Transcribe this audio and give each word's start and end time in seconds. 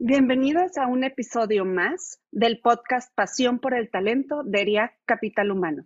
Bienvenidos 0.00 0.78
a 0.78 0.86
un 0.86 1.02
episodio 1.02 1.64
más 1.64 2.20
del 2.30 2.60
podcast 2.60 3.12
Pasión 3.16 3.58
por 3.58 3.74
el 3.74 3.90
Talento 3.90 4.44
de 4.44 4.60
ERIAC 4.60 4.92
Capital 5.04 5.50
Humano. 5.50 5.82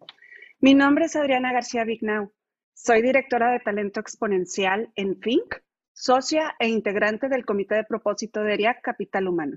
Mi 0.61 0.75
nombre 0.75 1.07
es 1.07 1.17
Adriana 1.17 1.51
García 1.51 1.85
Vignau. 1.85 2.31
Soy 2.75 3.01
directora 3.01 3.51
de 3.53 3.61
Talento 3.61 4.01
Exponencial 4.01 4.93
en 4.97 5.19
FINC, 5.19 5.63
socia 5.95 6.55
e 6.59 6.69
integrante 6.69 7.31
del 7.31 7.47
Comité 7.47 7.77
de 7.77 7.85
Propósito 7.85 8.43
de 8.43 8.53
ERIAC 8.53 8.83
Capital 8.83 9.29
Humano. 9.29 9.57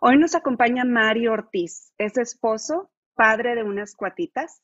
Hoy 0.00 0.16
nos 0.16 0.34
acompaña 0.34 0.86
Mario 0.86 1.32
Ortiz. 1.32 1.92
Es 1.98 2.16
esposo, 2.16 2.90
padre 3.14 3.54
de 3.54 3.64
unas 3.64 3.94
cuatitas, 3.94 4.62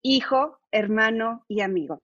hijo, 0.00 0.60
hermano 0.70 1.44
y 1.46 1.60
amigo. 1.60 2.00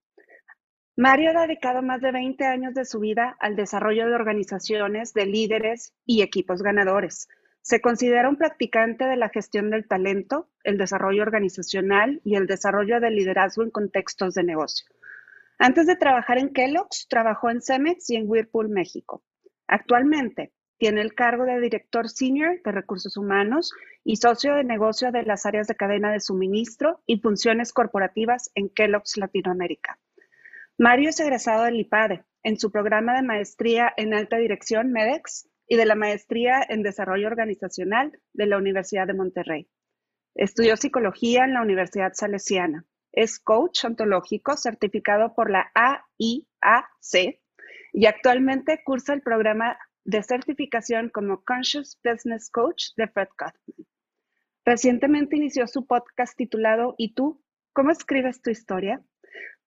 Mario 0.99 1.31
ha 1.31 1.47
dedicado 1.47 1.81
más 1.81 2.01
de 2.01 2.11
20 2.11 2.45
años 2.45 2.75
de 2.75 2.85
su 2.85 2.99
vida 2.99 3.37
al 3.39 3.55
desarrollo 3.55 4.09
de 4.09 4.17
organizaciones 4.17 5.15
de 5.15 5.27
líderes 5.27 5.95
y 6.05 6.23
equipos 6.23 6.61
ganadores. 6.61 7.29
Se 7.61 7.81
considera 7.81 8.29
un 8.29 8.35
practicante 8.35 9.05
de 9.05 9.17
la 9.17 9.29
gestión 9.29 9.71
del 9.71 9.87
talento, 9.87 10.49
el 10.65 10.77
desarrollo 10.77 11.23
organizacional 11.23 12.21
y 12.25 12.35
el 12.35 12.49
desarrollo 12.49 12.99
del 12.99 13.15
liderazgo 13.15 13.63
en 13.63 13.71
contextos 13.71 14.35
de 14.35 14.43
negocio. 14.43 14.89
Antes 15.61 15.87
de 15.87 15.95
trabajar 15.95 16.37
en 16.39 16.53
Kellogg's, 16.53 17.07
trabajó 17.09 17.49
en 17.49 17.63
Cemex 17.63 18.11
y 18.11 18.17
en 18.17 18.29
Whirlpool, 18.29 18.69
México. 18.69 19.23
Actualmente 19.69 20.51
tiene 20.79 21.01
el 21.03 21.15
cargo 21.15 21.45
de 21.45 21.61
director 21.61 22.09
senior 22.09 22.61
de 22.65 22.73
recursos 22.73 23.17
humanos 23.17 23.71
y 24.03 24.17
socio 24.17 24.57
de 24.57 24.65
negocio 24.65 25.13
de 25.13 25.23
las 25.23 25.47
áreas 25.47 25.69
de 25.69 25.77
cadena 25.77 26.11
de 26.11 26.19
suministro 26.19 27.03
y 27.07 27.21
funciones 27.21 27.73
corporativas 27.73 28.51
en 28.57 28.69
Kellogg's 28.69 29.17
Latinoamérica. 29.17 29.97
Mario 30.81 31.09
es 31.09 31.19
egresado 31.19 31.65
del 31.65 31.81
IPADE 31.81 32.25
en 32.45 32.57
su 32.57 32.71
programa 32.71 33.17
de 33.17 33.23
maestría 33.23 33.93
en 33.97 34.15
alta 34.15 34.37
dirección 34.37 34.93
MEDEX 34.93 35.49
y 35.67 35.75
de 35.75 35.85
la 35.85 35.97
maestría 35.97 36.65
en 36.69 36.85
desarrollo 36.85 37.27
organizacional 37.27 38.17
de 38.33 38.47
la 38.47 38.59
Universidad 38.59 39.09
de 39.09 39.15
Monterrey. 39.15 39.69
Estudió 40.37 40.77
psicología 40.77 41.45
en 41.45 41.55
la 41.55 41.63
Universidad 41.63 42.13
Salesiana. 42.15 42.85
Es 43.11 43.41
coach 43.41 43.85
ontológico 43.87 44.57
certificado 44.57 45.35
por 45.35 45.51
la 45.51 45.69
AIAC 45.75 47.41
y 47.93 48.07
actualmente 48.07 48.81
cursa 48.85 49.15
el 49.15 49.23
programa 49.23 49.77
de 50.05 50.23
certificación 50.23 51.09
como 51.09 51.43
Conscious 51.43 51.99
Business 52.05 52.51
Coach 52.51 52.95
de 52.97 53.09
Fred 53.09 53.29
Kaufman. 53.37 53.85
Recientemente 54.65 55.37
inició 55.37 55.67
su 55.67 55.89
podcast 55.89 56.37
titulado 56.37 56.95
¿Y 56.99 57.15
tú? 57.15 57.43
¿Cómo 57.73 57.91
escribes 57.91 58.41
tu 58.43 58.51
historia? 58.51 59.03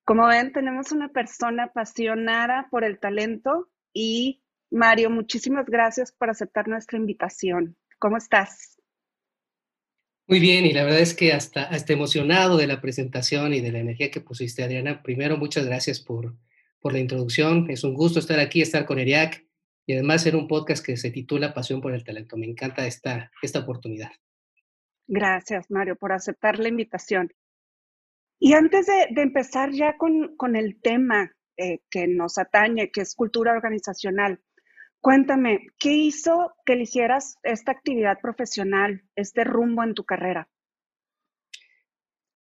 Como 0.06 0.28
ven, 0.28 0.52
tenemos 0.52 0.92
una 0.92 1.10
persona 1.10 1.66
apasionada 1.66 2.68
por 2.72 2.84
el 2.84 3.00
talento 3.00 3.70
y 3.94 4.42
Mario, 4.72 5.10
muchísimas 5.10 5.66
gracias 5.66 6.12
por 6.12 6.30
aceptar 6.30 6.68
nuestra 6.68 6.98
invitación. 6.98 7.76
¿Cómo 8.00 8.18
estás? 8.18 8.78
Muy 10.28 10.40
bien, 10.40 10.66
y 10.66 10.72
la 10.72 10.86
verdad 10.86 11.02
es 11.02 11.14
que 11.14 11.34
hasta, 11.34 11.64
hasta 11.64 11.92
emocionado 11.92 12.56
de 12.56 12.68
la 12.68 12.80
presentación 12.80 13.54
y 13.54 13.60
de 13.60 13.72
la 13.72 13.80
energía 13.80 14.12
que 14.12 14.22
pusiste, 14.22 14.64
Adriana. 14.64 15.04
Primero, 15.04 15.38
muchas 15.38 15.66
gracias 15.66 16.00
por, 16.00 16.38
por 16.80 16.94
la 16.94 17.00
introducción. 17.00 17.70
Es 17.70 17.84
un 17.84 17.94
gusto 17.94 18.20
estar 18.20 18.40
aquí, 18.40 18.62
estar 18.62 18.86
con 18.86 18.98
ERIAC 18.98 19.46
y 19.86 19.94
además 19.94 20.24
ser 20.24 20.38
un 20.38 20.48
podcast 20.48 20.86
que 20.86 20.96
se 20.96 21.12
titula 21.12 21.54
Pasión 21.54 21.82
por 21.82 21.94
el 21.94 22.06
Talento. 22.06 22.38
Me 22.38 22.48
encanta 22.48 22.88
esta, 22.88 23.30
esta 23.42 23.60
oportunidad. 23.60 24.12
Gracias, 25.06 25.70
Mario, 25.70 25.98
por 25.98 26.14
aceptar 26.14 26.60
la 26.60 26.70
invitación. 26.70 27.34
Y 28.44 28.54
antes 28.54 28.88
de, 28.88 29.22
empezar 29.22 29.72
ya 29.72 29.98
con, 29.98 30.56
el 30.56 30.82
tema 30.82 31.32
eh, 31.58 31.78
que 31.92 32.08
nos 32.08 32.40
atañe, 32.40 32.90
que 32.90 33.02
es 33.02 33.14
cultura 33.14 33.52
organizacional, 33.52 34.42
cuéntame, 35.00 35.68
¿qué 35.78 35.94
hizo 35.94 36.52
que 36.66 36.74
eligieras 36.74 37.38
esta 37.44 37.72
actividad 37.72 38.18
profesional, 38.20 39.04
este 39.16 39.44
rumbo 39.44 39.84
en 39.84 39.94
tu 39.94 40.06
carrera? 40.06 40.50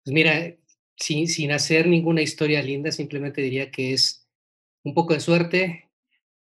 Pues 0.03 0.15
mira, 0.15 0.57
sin, 0.97 1.29
sin 1.29 1.53
hacer 1.53 1.87
ninguna 1.87 2.23
historia 2.23 2.63
linda, 2.63 2.91
simplemente 2.91 3.43
diría 3.43 3.71
que 3.71 3.93
es 3.93 4.27
un 4.85 4.95
poco 4.95 5.13
de 5.13 5.21
suerte, 5.21 5.91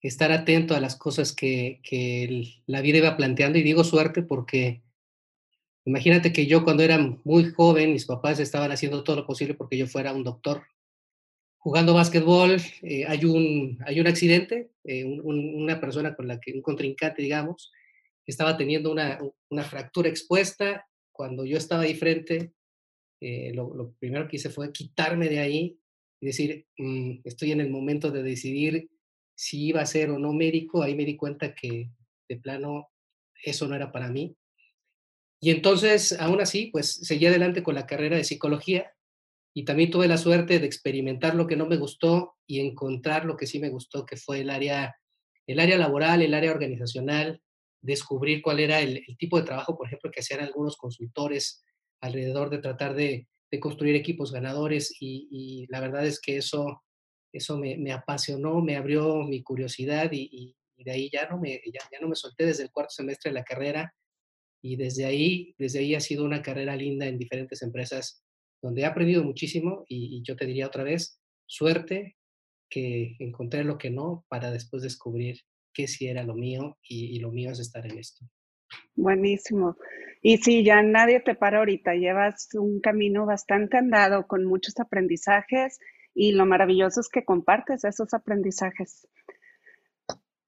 estar 0.03 0.31
atento 0.31 0.75
a 0.77 0.81
las 0.81 0.95
cosas 0.95 1.35
que, 1.35 1.81
que 1.83 2.45
la 2.67 2.83
vida 2.83 2.99
iba 2.99 3.17
planteando, 3.17 3.59
y 3.59 3.63
digo 3.63 3.83
suerte 3.83 4.21
porque 4.21 4.83
Imagínate 5.89 6.35
que 6.35 6.45
yo 6.45 6.65
cuando 6.65 6.83
era 6.83 6.99
muy 7.25 7.51
joven, 7.53 7.95
mis 7.95 8.05
papás 8.05 8.39
estaban 8.41 8.71
haciendo 8.71 9.03
todo 9.03 9.17
lo 9.17 9.27
posible 9.27 9.55
porque 9.55 9.79
yo 9.79 9.87
fuera 9.87 10.13
un 10.13 10.23
doctor. 10.23 10.63
Jugando 11.57 11.95
básquetbol, 11.95 12.59
eh, 12.83 13.07
hay, 13.09 13.25
un, 13.25 13.79
hay 13.87 13.99
un 13.99 14.07
accidente, 14.07 14.71
eh, 14.85 15.07
una 15.07 15.81
persona 15.81 16.15
con 16.15 16.29
la 16.29 16.39
que, 16.41 16.53
un 16.53 16.61
contrincante, 16.61 17.23
digamos, 17.23 17.73
estaba 18.27 18.59
teniendo 18.59 18.93
una, 18.93 19.19
una 19.49 19.65
fractura 19.65 20.11
expuesta. 20.11 20.87
Cuando 21.11 21.47
yo 21.47 21.57
estaba 21.57 21.85
ahí 21.85 21.95
frente, 21.95 22.53
eh, 23.23 23.53
lo, 23.55 23.95
primero 23.99 24.29
que 24.29 24.37
hice 24.37 24.51
fue 24.51 24.71
quitarme 24.71 25.31
de 25.31 25.39
ahí 25.39 25.81
y 26.21 26.27
decir, 26.27 26.67
mm, 26.77 27.21
estoy 27.25 27.53
en 27.53 27.63
el 27.63 27.71
momento 27.71 28.11
de 28.11 28.23
decidir 28.23 28.91
si 29.35 29.69
iba 29.69 29.81
a 29.81 29.87
ser 29.87 30.11
o 30.11 30.19
no 30.19 30.35
médico. 30.35 30.83
Ahí 30.83 30.95
me 30.95 31.07
di 31.07 31.17
cuenta 31.17 31.55
que 31.55 31.89
de 32.29 32.37
plano 32.37 32.91
eso 33.43 33.67
no 33.67 33.75
era 33.75 33.91
para 33.91 34.11
mí. 34.11 34.37
Y 35.41 35.51
entonces, 35.51 36.19
aún 36.19 36.41
así, 36.41 36.67
pues 36.73 36.95
seguí 36.95 37.27
adelante 37.27 37.63
con 37.63 37.75
la 37.75 37.87
carrera 37.87 38.17
de 38.17 38.25
psicología 38.25 38.93
y 39.55 39.65
también 39.65 39.91
tuve 39.91 40.09
la 40.09 40.19
suerte 40.19 40.59
de 40.59 40.67
experimentar 40.67 41.35
lo 41.35 41.47
que 41.47 41.57
no 41.57 41.67
me 41.67 41.77
gustó 41.77 42.37
y 42.47 42.61
encontrar 42.61 43.25
lo 43.25 43.37
que 43.37 43.47
sí 43.47 43.61
me 43.61 43.71
gustó, 43.71 44.05
que 44.05 44.17
fue 44.17 44.41
el 44.41 44.51
área, 44.51 44.97
el 45.47 45.61
área 45.61 45.79
laboral, 45.79 46.23
el 46.23 46.35
área 46.35 46.51
organizacional, 46.51 47.41
descubrir 47.81 48.43
cuál 48.43 48.61
era 48.61 48.81
el, 48.81 49.05
tipo 49.19 49.39
de 49.39 49.47
trabajo, 49.47 49.77
por 49.77 49.87
ejemplo, 49.87 50.11
que 50.11 50.21
hacían 50.21 50.41
algunos 50.41 50.77
consultores 50.77 51.65
alrededor 52.01 52.51
de 52.51 52.59
tratar 52.59 52.95
de, 52.95 53.29
construir 53.61 53.97
equipos 53.97 54.31
ganadores 54.31 54.95
y, 55.01 55.67
la 55.71 55.81
verdad 55.81 56.07
es 56.07 56.21
que 56.21 56.37
eso, 56.37 56.83
eso 57.33 57.57
me, 57.57 57.93
apasionó, 57.93 58.61
me 58.61 58.77
abrió 58.77 59.23
mi 59.23 59.43
curiosidad 59.43 60.11
y, 60.13 60.55
de 60.77 60.91
ahí 60.93 61.11
ya 61.11 61.29
no, 61.29 61.39
me, 61.39 61.61
ya, 61.73 61.81
ya 61.91 61.99
no 62.01 62.09
me 62.09 62.15
solté 62.15 62.47
desde 62.47 62.65
el 62.65 62.71
cuarto 62.71 62.91
semestre 62.91 63.31
de 63.31 63.35
la 63.35 63.45
carrera 63.45 63.93
y 64.63 64.77
desde 64.77 65.05
ahí, 65.05 65.55
desde 65.59 65.81
ahí 65.81 65.95
ha 65.95 66.01
sido 66.01 66.25
una 66.25 66.43
carrera 66.43 66.77
linda 66.77 67.07
en 67.07 67.19
diferentes 67.19 67.63
empresas 67.63 68.23
donde 68.63 68.83
he 68.83 68.87
aprendido 68.87 69.23
muchísimo 69.23 69.85
y, 69.89 70.23
yo 70.23 70.37
te 70.37 70.47
diría 70.47 70.67
otra 70.67 70.83
vez, 70.83 71.21
suerte 71.47 72.17
que 72.69 73.17
encontré 73.21 73.65
lo 73.65 73.79
que 73.79 73.91
no 73.91 74.25
para 74.29 74.51
después 74.51 74.83
descubrir 74.83 75.37
qué 75.73 75.87
sí 75.87 76.09
era 76.09 76.25
lo 76.25 76.35
mío 76.35 76.77
y, 76.83 77.19
lo 77.21 77.31
mío 77.31 77.53
es 77.53 77.61
estar 77.61 77.87
en 77.87 77.99
esto. 77.99 78.27
Buenísimo. 78.97 79.77
Y 80.21 80.39
sí, 80.39 80.65
ya 80.65 80.83
nadie 80.83 81.21
te 81.21 81.35
para 81.35 81.59
ahorita, 81.59 81.95
llevas 81.95 82.49
un 82.55 82.81
camino 82.81 83.25
bastante 83.25 83.79
andado 83.79 84.27
con 84.27 84.45
muchos 84.45 84.79
aprendizajes 84.81 85.79
y 86.15 86.33
lo 86.33 86.45
maravilloso 86.45 87.01
es 87.01 87.09
que 87.09 87.25
compartes 87.25 87.85
esos 87.85 88.13
aprendizajes. 88.13 89.07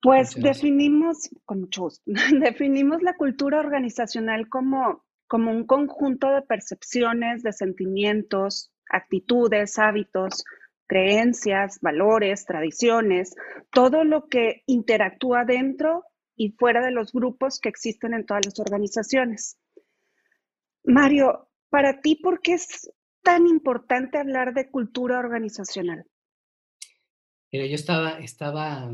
Pues 0.02 0.34
definimos, 0.34 1.28
con 1.44 1.60
mucho 1.60 1.88
definimos 2.40 3.02
la 3.02 3.16
cultura 3.16 3.58
organizacional 3.60 4.48
como, 4.48 5.04
como 5.26 5.50
un 5.50 5.66
conjunto 5.66 6.30
de 6.30 6.42
percepciones, 6.42 7.42
de 7.42 7.52
sentimientos, 7.52 8.72
actitudes, 8.88 9.78
hábitos, 9.78 10.44
creencias, 10.86 11.78
valores, 11.80 12.44
tradiciones, 12.46 13.36
todo 13.70 14.04
lo 14.04 14.26
que 14.26 14.62
interactúa 14.66 15.44
dentro 15.44 16.04
y 16.34 16.52
fuera 16.52 16.84
de 16.84 16.90
los 16.90 17.12
grupos 17.12 17.60
que 17.60 17.68
existen 17.68 18.14
en 18.14 18.26
todas 18.26 18.46
las 18.46 18.58
organizaciones. 18.58 19.58
Mario, 20.82 21.48
para 21.68 22.00
ti, 22.00 22.16
¿por 22.16 22.40
qué 22.40 22.54
es 22.54 22.90
tan 23.22 23.46
importante 23.46 24.18
hablar 24.18 24.54
de 24.54 24.70
cultura 24.70 25.18
organizacional? 25.18 26.06
Mira, 27.52 27.66
yo 27.66 27.74
estaba, 27.74 28.18
estaba 28.18 28.90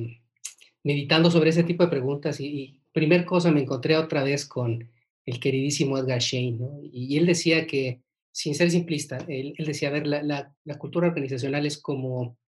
meditando 0.86 1.32
sobre 1.32 1.50
ese 1.50 1.64
tipo 1.64 1.82
de 1.82 1.90
preguntas 1.90 2.40
y, 2.40 2.80
primer 2.92 3.26
cosa 3.26 3.50
me 3.50 3.60
encontré 3.60 3.94
otra 3.98 4.22
vez 4.22 4.46
con 4.46 4.88
el 5.26 5.38
queridísimo 5.38 5.98
Edgar 5.98 6.20
Shane, 6.20 6.52
¿no? 6.52 6.80
y, 6.82 7.18
él 7.18 7.26
decía 7.26 7.66
que, 7.66 8.00
sin 8.32 8.54
ser 8.54 8.70
simplista, 8.70 9.18
él, 9.28 9.54
decía, 9.58 9.88
a 9.88 9.92
ver, 9.92 10.06
la, 10.06 10.22
la, 10.22 10.78
cultura 10.78 11.08
organizacional 11.08 11.66
es 11.66 11.76
como, 11.76 12.38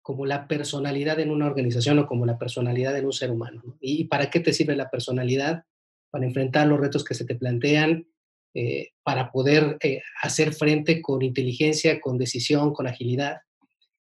como 0.00 0.24
la 0.24 0.46
personalidad 0.46 1.20
en 1.20 1.30
una 1.30 1.46
organización 1.46 1.98
o 1.98 2.06
como 2.06 2.24
la 2.24 2.38
personalidad 2.38 2.96
en 2.96 3.06
un 3.06 3.12
ser 3.12 3.30
humano. 3.30 3.62
¿Y, 3.80 4.04
para 4.04 4.30
qué 4.30 4.40
te 4.40 4.52
sirve 4.52 4.76
la 4.76 4.88
personalidad? 4.88 5.64
para 6.10 6.24
enfrentar 6.24 6.66
los 6.66 6.80
retos 6.80 7.04
que 7.04 7.14
se 7.14 7.26
te 7.26 7.34
plantean, 7.34 8.06
eh, 8.54 8.92
para 9.02 9.30
poder 9.30 9.76
eh, 9.82 10.00
hacer 10.22 10.54
frente 10.54 11.02
con 11.02 11.20
inteligencia, 11.20 12.00
con 12.00 12.16
decisión, 12.16 12.72
con 12.72 12.86
agilidad. 12.86 13.40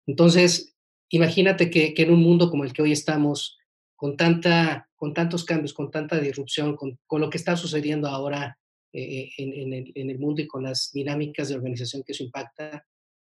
Entonces, 0.05 0.72
imagínate 1.13 1.69
que, 1.69 1.93
en 1.95 2.11
un 2.11 2.21
mundo 2.21 2.49
como 2.49 2.63
el 2.63 2.73
que 2.73 2.81
hoy 2.81 2.91
estamos, 2.91 3.57
con, 3.95 4.17
tanta, 4.17 4.89
con 4.95 5.13
tantos 5.13 5.45
cambios, 5.45 5.73
con 5.73 5.91
tanta 5.91 6.19
disrupción, 6.19 6.75
con, 6.75 6.97
lo 7.19 7.29
que 7.29 7.37
está 7.37 7.55
sucediendo 7.55 8.07
ahora 8.07 8.57
eh, 8.91 9.29
en, 9.37 9.73
el, 9.73 9.91
en, 9.93 10.09
el, 10.09 10.19
mundo 10.19 10.41
y 10.41 10.47
con 10.47 10.63
las 10.63 10.91
dinámicas 10.91 11.49
de 11.49 11.55
organización 11.55 12.03
que 12.03 12.13
eso 12.13 12.23
impacta, 12.23 12.85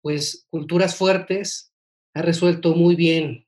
pues 0.03 0.47
culturas 0.51 0.95
fuertes 0.95 1.73
han 2.15 2.25
resuelto 2.25 2.75
muy 2.75 2.97
bien 2.97 3.47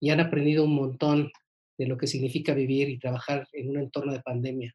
y 0.00 0.10
han 0.10 0.20
aprendido 0.20 0.64
un 0.64 0.74
montón 0.74 1.32
de 1.76 1.86
lo 1.86 1.98
que 1.98 2.06
significa 2.06 2.54
vivir 2.54 2.88
y 2.88 2.98
trabajar 2.98 3.48
en 3.52 3.68
un 3.68 3.78
entorno 3.78 4.12
de 4.12 4.20
pandemia. 4.20 4.74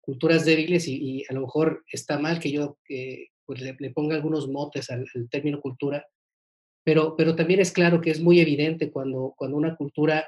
Culturas 0.00 0.46
débiles 0.46 0.88
y, 0.88 1.24
a 1.28 1.34
lo 1.34 1.42
mejor 1.42 1.84
está 1.92 2.18
mal 2.18 2.38
que 2.38 2.52
yo 2.52 2.78
pues 3.44 3.60
le, 3.60 3.90
ponga 3.90 4.16
algunos 4.16 4.48
motes 4.48 4.88
al, 4.90 5.06
término 5.30 5.60
cultura, 5.60 6.06
pero, 6.86 7.16
pero 7.16 7.34
también 7.34 7.58
es 7.58 7.72
claro 7.72 8.00
que 8.00 8.12
es 8.12 8.20
muy 8.20 8.38
evidente 8.38 8.92
cuando, 8.92 9.34
cuando 9.36 9.56
una 9.56 9.74
cultura 9.74 10.24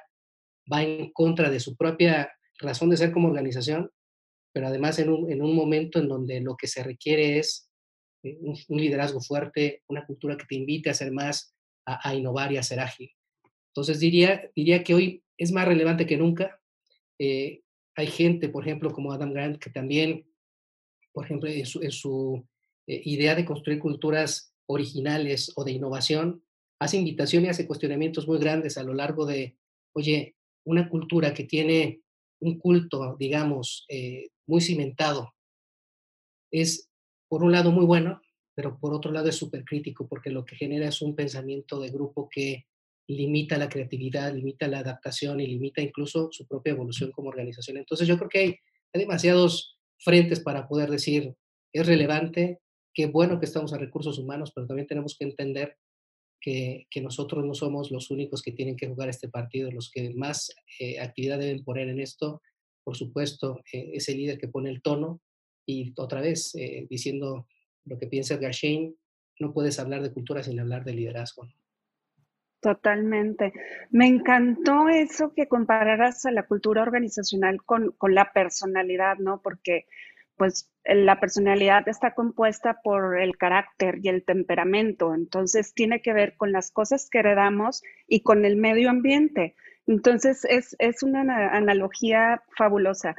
va 0.70 0.82
en 0.82 1.12
contra 1.12 1.50
de 1.50 1.60
su 1.60 1.76
propia 1.76 2.32
razón 2.58 2.90
de 2.90 2.96
ser 2.96 3.12
como 3.12 3.28
organización, 3.28 3.92
pero 4.52 4.66
además 4.66 4.98
en 4.98 5.10
un, 5.10 5.30
en 5.30 5.40
un 5.40 5.54
momento 5.54 6.00
en 6.00 6.08
donde 6.08 6.40
lo 6.40 6.56
que 6.56 6.66
se 6.66 6.82
requiere 6.82 7.38
es 7.38 7.70
eh, 8.24 8.36
un, 8.40 8.56
liderazgo 8.76 9.20
fuerte, 9.20 9.84
una 9.86 10.04
cultura 10.04 10.36
que 10.36 10.46
te 10.46 10.56
invite 10.56 10.90
a 10.90 10.94
ser 10.94 11.12
más, 11.12 11.54
a, 11.86 12.08
a 12.08 12.12
innovar 12.16 12.50
y 12.50 12.56
a 12.56 12.64
ser 12.64 12.80
ágil. 12.80 13.08
Entonces 13.68 14.00
diría, 14.00 14.50
diría 14.56 14.82
que 14.82 14.94
hoy 14.94 15.22
es 15.36 15.52
más 15.52 15.68
relevante 15.68 16.06
que 16.06 16.16
nunca. 16.16 16.60
Eh, 17.20 17.60
hay 17.94 18.08
gente, 18.08 18.48
por 18.48 18.66
ejemplo, 18.66 18.90
como 18.90 19.12
Adam 19.12 19.32
Grant, 19.32 19.62
que 19.62 19.70
también, 19.70 20.26
por 21.12 21.24
ejemplo, 21.24 21.48
en 21.48 21.64
su, 21.92 22.44
eh, 22.88 23.02
idea 23.04 23.36
de 23.36 23.44
construir 23.44 23.78
culturas 23.78 24.56
originales 24.66 25.52
o 25.54 25.62
de 25.62 25.70
innovación, 25.70 26.42
hace 26.80 26.96
invitaciones 26.96 27.48
y 27.48 27.50
hace 27.50 27.66
cuestionamientos 27.66 28.26
muy 28.28 28.38
grandes 28.38 28.78
a 28.78 28.82
lo 28.82 28.94
largo 28.94 29.26
de, 29.26 29.56
oye, 29.94 30.36
una 30.64 30.88
cultura 30.88 31.34
que 31.34 31.44
tiene 31.44 32.02
un 32.40 32.58
culto, 32.58 33.16
digamos, 33.18 33.84
eh, 33.88 34.28
muy 34.46 34.60
cimentado, 34.60 35.34
es, 36.50 36.88
por 37.28 37.42
un 37.42 37.52
lado, 37.52 37.72
muy 37.72 37.84
bueno, 37.84 38.20
pero 38.54 38.78
por 38.78 38.94
otro 38.94 39.12
lado 39.12 39.28
es 39.28 39.36
súper 39.36 39.64
crítico 39.64 40.08
porque 40.08 40.30
lo 40.30 40.44
que 40.44 40.56
genera 40.56 40.88
es 40.88 41.02
un 41.02 41.14
pensamiento 41.14 41.80
de 41.80 41.90
grupo 41.90 42.28
que 42.28 42.66
limita 43.08 43.56
la 43.56 43.68
creatividad, 43.68 44.34
limita 44.34 44.68
la 44.68 44.80
adaptación 44.80 45.40
y 45.40 45.46
limita 45.46 45.80
incluso 45.80 46.28
su 46.30 46.46
propia 46.46 46.72
evolución 46.72 47.10
como 47.10 47.28
organización. 47.28 47.78
Entonces 47.78 48.06
yo 48.06 48.18
creo 48.18 48.28
que 48.28 48.38
hay, 48.38 48.56
demasiados 48.92 49.78
frentes 49.98 50.40
para 50.40 50.66
poder 50.66 50.90
decir, 50.90 51.34
es 51.72 51.86
relevante, 51.86 52.60
qué 52.92 53.06
bueno 53.06 53.38
que 53.38 53.46
estamos 53.46 53.72
a 53.72 53.78
recursos 53.78 54.18
humanos, 54.18 54.50
pero 54.54 54.66
también 54.66 54.88
tenemos 54.88 55.16
que 55.16 55.24
entender 55.24 55.76
que, 56.40 56.86
nosotros 57.02 57.44
no 57.44 57.54
somos 57.54 57.90
los 57.90 58.10
únicos 58.10 58.42
que 58.42 58.52
tienen 58.52 58.76
que 58.76 58.88
jugar 58.88 59.08
este 59.08 59.28
partido, 59.28 59.70
los 59.70 59.90
que 59.90 60.14
más 60.14 60.54
eh, 60.78 61.00
actividad 61.00 61.38
deben 61.38 61.64
poner 61.64 61.88
en 61.88 62.00
esto, 62.00 62.42
por 62.84 62.96
supuesto, 62.96 63.60
eh, 63.72 63.90
es 63.94 64.08
el 64.08 64.16
líder 64.16 64.38
que 64.38 64.48
pone 64.48 64.70
el 64.70 64.82
tono 64.82 65.20
y 65.66 65.92
otra 65.96 66.20
vez 66.20 66.54
eh, 66.54 66.86
diciendo 66.88 67.46
lo 67.84 67.98
que 67.98 68.06
piensa 68.06 68.36
Garshain, 68.36 68.96
no 69.40 69.52
puedes 69.52 69.78
hablar 69.78 70.02
de 70.02 70.12
cultura 70.12 70.42
sin 70.42 70.58
hablar 70.58 70.84
de 70.84 70.94
liderazgo. 70.94 71.46
Totalmente. 72.60 73.52
Me 73.90 74.06
encantó 74.08 74.88
eso 74.88 75.32
que 75.32 75.46
compararas 75.46 76.26
a 76.26 76.32
la 76.32 76.44
cultura 76.44 76.82
organizacional 76.82 77.62
con, 77.62 77.94
la 78.02 78.32
personalidad, 78.32 79.18
¿no? 79.18 79.40
Porque 79.42 79.86
pues 80.38 80.70
la 80.84 81.20
personalidad 81.20 81.86
está 81.88 82.14
compuesta 82.14 82.80
por 82.82 83.20
el 83.20 83.36
carácter 83.36 83.98
y 84.02 84.08
el 84.08 84.24
temperamento, 84.24 85.14
entonces 85.14 85.74
tiene 85.74 86.00
que 86.00 86.14
ver 86.14 86.36
con 86.36 86.52
las 86.52 86.70
cosas 86.70 87.10
que 87.10 87.18
heredamos 87.18 87.82
y 88.06 88.22
con 88.22 88.44
el 88.44 88.56
medio 88.56 88.88
ambiente. 88.88 89.54
Entonces 89.86 90.44
es, 90.44 90.76
es 90.78 91.02
una 91.02 91.20
analogía 91.54 92.42
fabulosa. 92.56 93.16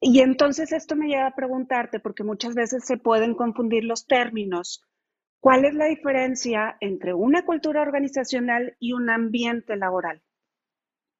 Y 0.00 0.20
entonces 0.20 0.72
esto 0.72 0.96
me 0.96 1.08
lleva 1.08 1.28
a 1.28 1.34
preguntarte, 1.34 1.98
porque 1.98 2.24
muchas 2.24 2.54
veces 2.54 2.84
se 2.84 2.98
pueden 2.98 3.34
confundir 3.34 3.84
los 3.84 4.06
términos. 4.06 4.84
¿Cuál 5.40 5.64
es 5.64 5.74
la 5.74 5.86
diferencia 5.86 6.76
entre 6.80 7.14
una 7.14 7.44
cultura 7.46 7.82
organizacional 7.82 8.76
y 8.78 8.92
un 8.92 9.08
ambiente 9.08 9.76
laboral? 9.76 10.22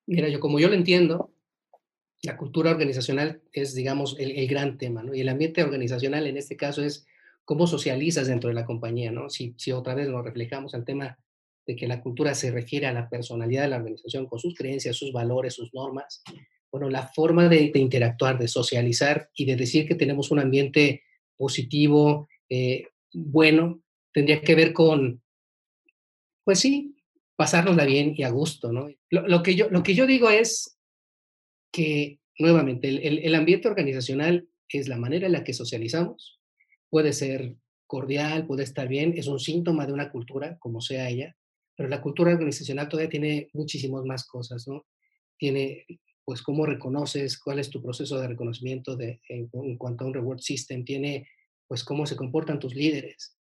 Mira, 0.06 0.28
yo 0.28 0.40
como 0.40 0.58
yo 0.58 0.68
lo 0.68 0.74
entiendo, 0.74 1.30
la 2.24 2.36
cultura 2.36 2.70
organizacional 2.70 3.42
es, 3.52 3.74
digamos, 3.74 4.16
el, 4.18 4.46
gran 4.48 4.78
tema, 4.78 5.02
¿no? 5.02 5.14
Y 5.14 5.20
el 5.20 5.28
ambiente 5.28 5.62
organizacional 5.62 6.26
en 6.26 6.36
este 6.36 6.56
caso 6.56 6.82
es 6.82 7.06
cómo 7.44 7.66
socializas 7.66 8.26
dentro 8.26 8.48
de 8.48 8.54
la 8.54 8.64
compañía, 8.64 9.12
¿no? 9.12 9.28
Si, 9.28 9.54
si 9.58 9.72
otra 9.72 9.94
vez 9.94 10.08
nos 10.08 10.24
reflejamos 10.24 10.74
al 10.74 10.84
tema 10.84 11.18
de 11.66 11.76
que 11.76 11.86
la 11.86 12.00
cultura 12.00 12.34
se 12.34 12.50
refiere 12.50 12.86
a 12.86 12.92
la 12.92 13.08
personalidad 13.08 13.62
de 13.62 13.68
la 13.68 13.76
organización 13.76 14.26
con 14.26 14.38
sus 14.38 14.54
creencias, 14.54 14.96
sus 14.96 15.12
valores, 15.12 15.54
sus 15.54 15.72
normas, 15.74 16.22
bueno, 16.70 16.90
la 16.90 17.06
forma 17.06 17.48
de, 17.48 17.70
interactuar, 17.74 18.38
de 18.38 18.48
socializar 18.48 19.30
y 19.36 19.44
de 19.44 19.56
decir 19.56 19.86
que 19.86 19.94
tenemos 19.94 20.30
un 20.30 20.40
ambiente 20.40 21.04
positivo, 21.36 22.28
eh, 22.48 22.88
bueno, 23.12 23.80
tendría 24.12 24.40
que 24.40 24.54
ver 24.54 24.72
con, 24.72 25.22
pues 26.42 26.58
sí, 26.58 26.96
pasárnosla 27.36 27.84
bien 27.84 28.14
y 28.16 28.24
a 28.24 28.30
gusto, 28.30 28.72
¿no? 28.72 28.88
Lo, 29.10 29.42
que, 29.42 29.54
yo, 29.54 29.70
lo 29.70 29.82
que 29.82 29.94
yo 29.94 30.06
digo 30.06 30.30
es 30.30 30.78
que, 31.74 32.20
nuevamente, 32.38 32.88
el, 32.88 33.18
el, 33.18 33.34
ambiente 33.34 33.66
organizacional 33.66 34.48
es 34.68 34.86
la 34.86 34.96
manera 34.96 35.26
en 35.26 35.32
la 35.32 35.42
que 35.42 35.52
socializamos, 35.52 36.40
puede 36.88 37.12
ser 37.12 37.56
cordial, 37.88 38.46
puede 38.46 38.62
estar 38.62 38.86
bien, 38.86 39.14
es 39.16 39.26
un 39.26 39.40
síntoma 39.40 39.84
de 39.84 39.92
una 39.92 40.12
cultura, 40.12 40.56
como 40.60 40.80
sea 40.80 41.10
ella, 41.10 41.36
pero 41.76 41.88
la 41.88 42.00
cultura 42.00 42.32
organizacional 42.32 42.88
todavía 42.88 43.10
tiene 43.10 43.48
muchísimas 43.54 44.04
más 44.04 44.24
cosas, 44.24 44.68
¿no? 44.68 44.86
Tiene, 45.36 45.84
pues, 46.24 46.42
cómo 46.42 46.64
reconoces, 46.64 47.40
cuál 47.40 47.58
es 47.58 47.70
tu 47.70 47.82
proceso 47.82 48.20
de 48.20 48.28
reconocimiento 48.28 48.96
de, 48.96 49.20
en, 49.28 49.50
en 49.52 49.76
cuanto 49.76 50.04
a 50.04 50.06
un 50.06 50.14
reward 50.14 50.38
system, 50.38 50.84
tiene, 50.84 51.26
pues, 51.66 51.82
cómo 51.82 52.06
se 52.06 52.14
comportan 52.14 52.60
tus 52.60 52.76
líderes, 52.76 53.36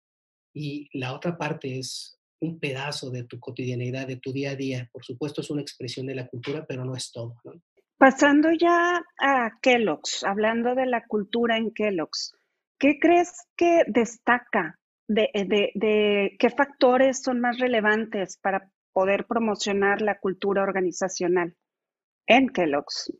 y 0.53 0.89
la 0.97 1.13
otra 1.13 1.37
parte 1.37 1.79
es 1.79 2.17
un 2.39 2.59
pedazo 2.59 3.11
de 3.11 3.25
tu 3.25 3.41
cotidianidad, 3.41 4.07
de 4.07 4.15
tu 4.15 4.31
día 4.31 4.51
a 4.51 4.55
día. 4.55 4.89
Por 4.91 5.03
supuesto, 5.03 5.41
es 5.41 5.49
una 5.49 5.61
expresión 5.61 6.07
de 6.07 6.15
la 6.15 6.27
cultura, 6.27 6.65
pero 6.65 6.85
no 6.85 6.95
es 6.95 7.11
todo. 7.11 7.35
Pasando 8.01 8.49
ya 8.51 9.05
a 9.19 9.59
Kellogg's, 9.61 10.23
hablando 10.23 10.73
de 10.73 10.87
la 10.87 11.05
cultura 11.05 11.57
en 11.57 11.69
Kellogg's, 11.69 12.33
¿qué 12.79 12.97
crees 12.99 13.31
que 13.55 13.83
destaca? 13.85 14.79
De, 15.07 15.29
de, 15.35 15.69
de 15.75 16.35
qué 16.39 16.49
factores 16.49 17.21
son 17.21 17.39
más 17.39 17.59
relevantes 17.59 18.39
para 18.41 18.71
poder 18.91 19.27
promocionar 19.27 20.01
la 20.01 20.17
cultura 20.17 20.63
organizacional 20.63 21.55
en 22.25 22.49
Kellogg's? 22.49 23.13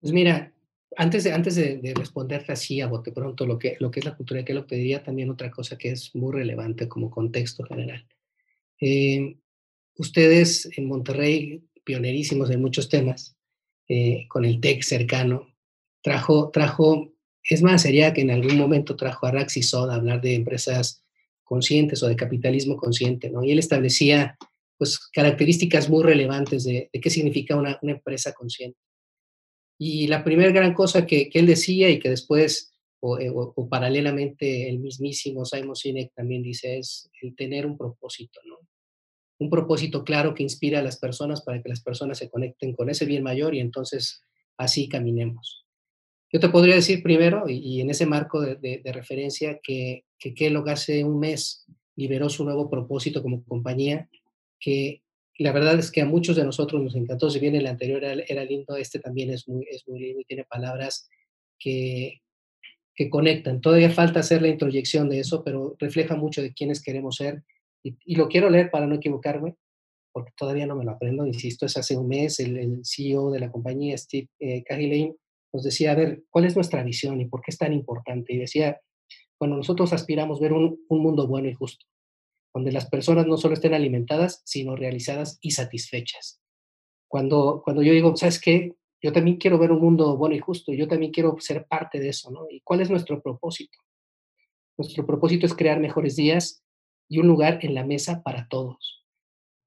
Pues 0.00 0.12
mira, 0.12 0.52
antes 0.96 1.24
de, 1.24 1.32
antes 1.32 1.56
de, 1.56 1.92
responderte 1.96 2.52
así 2.52 2.80
a 2.80 2.86
bote 2.86 3.10
pronto 3.10 3.46
lo 3.46 3.58
que, 3.58 3.76
lo 3.80 3.90
que 3.90 3.98
es 3.98 4.06
la 4.06 4.16
cultura, 4.16 4.44
que 4.44 4.54
lo 4.54 4.64
pediría 4.64 5.02
también 5.02 5.28
otra 5.28 5.50
cosa 5.50 5.76
que 5.76 5.90
es 5.90 6.14
muy 6.14 6.32
relevante 6.32 6.86
como 6.86 7.10
contexto 7.10 7.64
general. 7.64 8.06
Eh, 8.80 9.38
ustedes 9.96 10.70
en 10.78 10.86
Monterrey, 10.86 11.64
pionerísimos 11.82 12.48
en 12.50 12.60
muchos 12.60 12.88
temas, 12.88 13.36
eh, 13.92 14.28
con 14.28 14.44
el 14.44 14.60
TEC 14.60 14.84
cercano, 14.84 15.52
trajo, 16.00 16.50
trajo, 16.52 17.12
es 17.42 17.60
más, 17.60 17.82
sería 17.82 18.14
que 18.14 18.20
en 18.20 18.30
algún 18.30 18.56
momento 18.56 18.94
trajo 18.94 19.26
a 19.26 19.32
Raxi 19.32 19.64
Soda 19.64 19.94
a 19.94 19.96
hablar 19.96 20.20
de 20.20 20.36
empresas 20.36 21.04
conscientes 21.42 22.00
o 22.04 22.06
de 22.06 22.14
capitalismo 22.14 22.76
consciente, 22.76 23.30
¿no? 23.30 23.42
Y 23.42 23.50
él 23.50 23.58
establecía, 23.58 24.38
pues, 24.78 24.96
características 25.12 25.90
muy 25.90 26.04
relevantes 26.04 26.62
de, 26.62 26.88
de 26.92 27.00
qué 27.00 27.10
significa 27.10 27.56
una, 27.56 27.80
una 27.82 27.94
empresa 27.94 28.32
consciente. 28.32 28.78
Y 29.76 30.06
la 30.06 30.22
primera 30.22 30.52
gran 30.52 30.72
cosa 30.72 31.04
que, 31.04 31.28
que 31.28 31.40
él 31.40 31.46
decía 31.46 31.90
y 31.90 31.98
que 31.98 32.10
después, 32.10 32.72
eh, 33.18 33.30
o, 33.34 33.68
paralelamente, 33.68 34.68
el 34.68 34.78
mismísimo 34.78 35.44
Simon 35.44 35.74
Sinek 35.74 36.12
también 36.14 36.44
dice, 36.44 36.78
es 36.78 37.10
el 37.22 37.34
tener 37.34 37.66
un 37.66 37.76
propósito, 37.76 38.38
¿no? 38.46 38.58
Un 39.40 39.50
propósito 39.50 40.04
claro 40.04 40.34
que 40.34 40.44
inspira 40.44 40.78
a 40.78 40.82
las 40.82 40.98
personas 40.98 41.42
para 41.42 41.60
que 41.62 41.68
las 41.68 41.82
personas 41.82 42.18
se 42.18 42.30
conecten 42.30 42.74
con 42.74 42.88
ese 42.90 43.06
bien 43.06 43.24
mayor 43.24 43.54
y 43.54 43.60
entonces 43.60 44.22
así 44.56 44.88
caminemos. 44.88 45.66
Yo 46.32 46.38
te 46.38 46.48
podría 46.48 46.76
decir 46.76 47.02
primero, 47.02 47.48
y, 47.48 47.80
en 47.80 47.90
ese 47.90 48.06
marco 48.06 48.40
de, 48.40 48.56
de, 48.56 48.92
referencia, 48.92 49.58
que, 49.62 50.04
que 50.18 50.32
Kellogg 50.32 50.68
hace 50.68 51.02
un 51.02 51.18
mes 51.18 51.66
liberó 51.96 52.28
su 52.28 52.44
nuevo 52.44 52.70
propósito 52.70 53.22
como 53.22 53.44
compañía, 53.44 54.08
que 54.60 55.02
la 55.38 55.52
verdad 55.52 55.78
es 55.78 55.90
que 55.90 56.02
a 56.02 56.06
muchos 56.06 56.36
de 56.36 56.44
nosotros 56.44 56.82
nos 56.82 56.94
encantó, 56.94 57.30
si 57.30 57.40
bien 57.40 57.56
el 57.56 57.66
anterior 57.66 58.04
era, 58.04 58.44
lindo, 58.44 58.76
este 58.76 58.98
también 58.98 59.30
es 59.30 59.48
muy, 59.48 59.66
es 59.70 59.88
muy 59.88 59.98
lindo 59.98 60.20
y 60.20 60.24
tiene 60.24 60.44
palabras 60.44 61.08
que, 61.58 62.20
que 62.94 63.08
conectan. 63.08 63.62
Todavía 63.62 63.90
falta 63.90 64.20
hacer 64.20 64.42
la 64.42 64.48
introyección 64.48 65.08
de 65.08 65.20
eso, 65.20 65.42
pero 65.42 65.76
refleja 65.78 66.14
mucho 66.14 66.42
de 66.42 66.52
quiénes 66.52 66.82
queremos 66.82 67.16
ser. 67.16 67.42
Y, 67.82 68.16
lo 68.16 68.28
quiero 68.28 68.50
leer 68.50 68.70
para 68.70 68.86
no 68.86 68.94
equivocarme, 68.94 69.56
porque 70.12 70.32
todavía 70.36 70.66
no 70.66 70.76
me 70.76 70.84
lo 70.84 70.92
aprendo, 70.92 71.26
insisto, 71.26 71.66
es 71.66 71.76
hace 71.76 71.96
un 71.96 72.08
mes, 72.08 72.40
el, 72.40 72.80
CEO 72.84 73.30
de 73.30 73.40
la 73.40 73.50
compañía, 73.50 73.96
Steve 73.96 74.28
eh, 74.40 74.64
nos 75.52 75.64
decía, 75.64 75.92
a 75.92 75.94
ver, 75.94 76.24
¿cuál 76.30 76.44
es 76.44 76.54
nuestra 76.54 76.82
visión 76.82 77.20
y 77.20 77.26
por 77.26 77.40
qué 77.42 77.50
es 77.50 77.58
tan 77.58 77.72
importante? 77.72 78.32
Y 78.32 78.38
decía, 78.38 78.80
bueno, 79.38 79.56
nosotros 79.56 79.92
aspiramos 79.92 80.40
ver 80.40 80.52
un, 80.52 80.84
un 80.88 81.02
mundo 81.02 81.26
bueno 81.26 81.48
y 81.48 81.54
justo, 81.54 81.86
donde 82.54 82.72
las 82.72 82.88
personas 82.88 83.26
no 83.26 83.36
solo 83.36 83.54
estén 83.54 83.74
alimentadas, 83.74 84.42
sino 84.44 84.76
realizadas 84.76 85.38
y 85.40 85.52
satisfechas. 85.52 86.40
Cuando, 87.08 87.62
cuando 87.64 87.82
yo 87.82 87.92
digo, 87.92 88.14
¿sabes 88.16 88.40
qué? 88.40 88.74
Yo 89.02 89.12
también 89.12 89.38
quiero 89.38 89.58
ver 89.58 89.72
un 89.72 89.80
mundo 89.80 90.16
bueno 90.16 90.36
y 90.36 90.38
justo, 90.38 90.72
yo 90.72 90.86
también 90.86 91.10
quiero 91.10 91.34
ser 91.40 91.66
parte 91.66 91.98
de 91.98 92.10
eso, 92.10 92.30
¿no? 92.30 92.46
¿Y 92.50 92.60
cuál 92.60 92.82
es 92.82 92.90
nuestro 92.90 93.20
propósito? 93.20 93.78
Nuestro 94.76 95.06
propósito 95.06 95.46
es 95.46 95.54
crear 95.54 95.80
mejores 95.80 96.16
días 96.16 96.62
y 97.10 97.18
un 97.18 97.26
lugar 97.26 97.58
en 97.62 97.74
la 97.74 97.84
mesa 97.84 98.22
para 98.22 98.46
todos, 98.48 99.04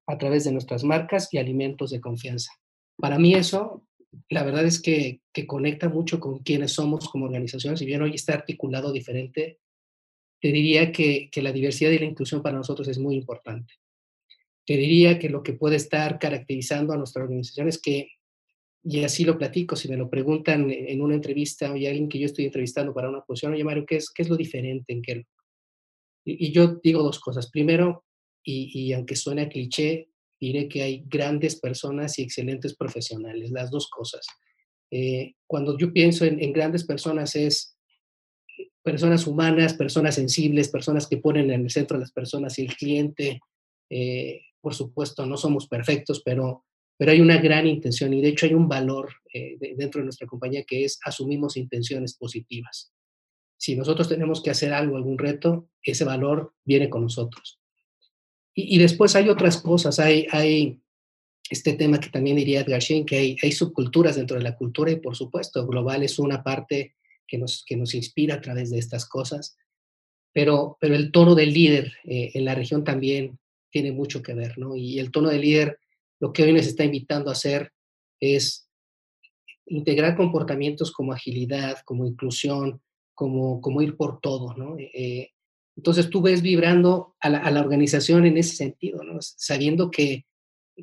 a 0.08 0.18
través 0.18 0.44
de 0.44 0.52
nuestras 0.52 0.82
marcas 0.82 1.28
y 1.32 1.38
alimentos 1.38 1.90
de 1.90 2.00
confianza. 2.00 2.50
Para 2.96 3.18
mí 3.18 3.34
eso, 3.34 3.86
la 4.30 4.42
verdad 4.42 4.64
es 4.64 4.80
que, 4.80 5.20
que 5.32 5.46
conecta 5.46 5.88
mucho 5.88 6.18
con 6.18 6.38
quienes 6.38 6.72
somos 6.72 7.08
como 7.08 7.26
organización. 7.26 7.76
Si 7.76 7.84
bien 7.84 8.00
hoy 8.00 8.14
está 8.14 8.32
articulado 8.32 8.92
diferente, 8.92 9.58
te 10.40 10.48
diría 10.52 10.90
que, 10.90 11.28
que 11.30 11.42
la 11.42 11.52
diversidad 11.52 11.90
y 11.90 11.98
la 11.98 12.06
inclusión 12.06 12.42
para 12.42 12.56
nosotros 12.56 12.88
es 12.88 12.98
muy 12.98 13.14
importante. 13.14 13.74
Te 14.66 14.78
diría 14.78 15.18
que 15.18 15.28
lo 15.28 15.42
que 15.42 15.52
puede 15.52 15.76
estar 15.76 16.18
caracterizando 16.18 16.94
a 16.94 16.96
nuestra 16.96 17.22
organización 17.22 17.68
es 17.68 17.80
que 17.80 18.08
y 18.86 19.02
así 19.02 19.24
lo 19.24 19.38
platico, 19.38 19.76
si 19.76 19.88
me 19.88 19.96
lo 19.96 20.10
preguntan 20.10 20.70
en 20.70 21.00
una 21.00 21.14
entrevista, 21.14 21.70
o 21.70 21.72
alguien 21.72 22.06
que 22.06 22.18
yo 22.18 22.26
estoy 22.26 22.44
entrevistando 22.44 22.92
para 22.92 23.08
una 23.08 23.22
posición, 23.22 23.54
oye 23.54 23.64
Mario, 23.64 23.86
¿qué 23.86 23.96
es, 23.96 24.10
qué 24.10 24.22
es 24.22 24.28
lo 24.28 24.36
diferente 24.36 24.92
en 24.92 25.00
qué? 25.00 25.24
Y, 26.24 26.52
yo 26.52 26.80
digo 26.82 27.02
dos 27.02 27.20
cosas. 27.20 27.50
Primero, 27.50 28.04
y, 28.42 28.92
aunque 28.92 29.16
suene 29.16 29.48
cliché, 29.48 30.10
diré 30.40 30.68
que 30.68 30.82
hay 30.82 31.04
grandes 31.06 31.58
personas 31.58 32.18
y 32.18 32.22
excelentes 32.22 32.76
profesionales, 32.76 33.50
las 33.50 33.70
dos 33.70 33.88
cosas. 33.88 34.26
Eh, 34.90 35.34
cuando 35.46 35.78
yo 35.78 35.92
pienso 35.92 36.24
en, 36.24 36.52
grandes 36.52 36.84
personas 36.84 37.34
es 37.36 37.76
personas 38.82 39.26
humanas, 39.26 39.74
personas 39.74 40.14
sensibles, 40.14 40.68
personas 40.68 41.06
que 41.06 41.16
ponen 41.16 41.50
en 41.50 41.62
el 41.62 41.70
centro 41.70 41.96
a 41.96 42.00
las 42.00 42.12
personas 42.12 42.58
y 42.58 42.66
el 42.66 42.76
cliente. 42.76 43.40
Eh, 43.90 44.42
por 44.60 44.74
supuesto, 44.74 45.24
no 45.24 45.36
somos 45.36 45.66
perfectos, 45.68 46.22
pero 46.22 46.64
pero 46.96 47.12
hay 47.12 47.20
una 47.20 47.38
gran 47.38 47.66
intención 47.66 48.12
y 48.14 48.22
de 48.22 48.28
hecho 48.28 48.46
hay 48.46 48.54
un 48.54 48.68
valor 48.68 49.12
eh, 49.32 49.56
de, 49.58 49.74
dentro 49.76 50.00
de 50.00 50.04
nuestra 50.04 50.26
compañía 50.26 50.64
que 50.64 50.84
es 50.84 50.98
asumimos 51.04 51.56
intenciones 51.56 52.16
positivas. 52.16 52.93
Si 53.56 53.76
nosotros 53.76 54.08
tenemos 54.08 54.42
que 54.42 54.50
hacer 54.50 54.72
algo, 54.72 54.96
algún 54.96 55.18
reto, 55.18 55.68
ese 55.82 56.04
valor 56.04 56.54
viene 56.64 56.90
con 56.90 57.02
nosotros. 57.02 57.60
Y, 58.56 58.78
después 58.78 59.16
hay 59.16 59.28
otras 59.28 59.60
cosas, 59.60 59.98
hay, 59.98 60.28
hay 60.30 60.80
este 61.50 61.72
tema 61.72 61.98
que 61.98 62.10
también 62.10 62.36
diría 62.36 62.60
Edgar 62.60 62.80
Schein, 62.80 63.04
que 63.04 63.16
hay, 63.16 63.36
hay, 63.42 63.50
subculturas 63.50 64.14
dentro 64.14 64.36
de 64.36 64.44
la 64.44 64.56
cultura 64.56 64.92
y 64.92 64.96
por 64.96 65.16
supuesto 65.16 65.66
global 65.66 66.04
es 66.04 66.20
una 66.20 66.44
parte 66.44 66.94
que 67.26 67.36
nos, 67.36 67.64
que 67.66 67.76
nos 67.76 67.94
inspira 67.94 68.36
a 68.36 68.40
través 68.40 68.70
de 68.70 68.78
estas 68.78 69.08
cosas, 69.08 69.56
pero, 70.32 70.76
pero 70.80 70.94
el 70.94 71.10
tono 71.10 71.34
del 71.34 71.52
líder 71.52 71.92
eh, 72.04 72.30
en 72.34 72.44
la 72.44 72.54
región 72.54 72.84
también 72.84 73.38
tiene 73.70 73.90
mucho 73.90 74.22
que 74.22 74.34
ver, 74.34 74.56
¿no? 74.56 74.76
Y 74.76 75.00
el 75.00 75.10
tono 75.10 75.30
del 75.30 75.40
líder 75.40 75.80
lo 76.20 76.32
que 76.32 76.44
hoy 76.44 76.52
nos 76.52 76.66
está 76.66 76.84
invitando 76.84 77.30
a 77.30 77.32
hacer 77.32 77.72
es 78.20 78.68
integrar 79.66 80.16
comportamientos 80.16 80.92
como 80.92 81.12
agilidad, 81.12 81.78
como 81.84 82.06
inclusión, 82.06 82.80
como, 83.14 83.60
como 83.60 83.82
ir 83.82 83.96
por 83.96 84.20
todo, 84.20 84.54
¿no? 84.54 84.76
Eh, 84.78 85.30
entonces 85.76 86.10
tú 86.10 86.22
ves 86.22 86.42
vibrando 86.42 87.16
a 87.20 87.30
la, 87.30 87.60
organización 87.60 88.26
en 88.26 88.36
ese 88.36 88.56
sentido, 88.56 89.02
¿no? 89.02 89.18
Sabiendo 89.20 89.90
que, 89.90 90.26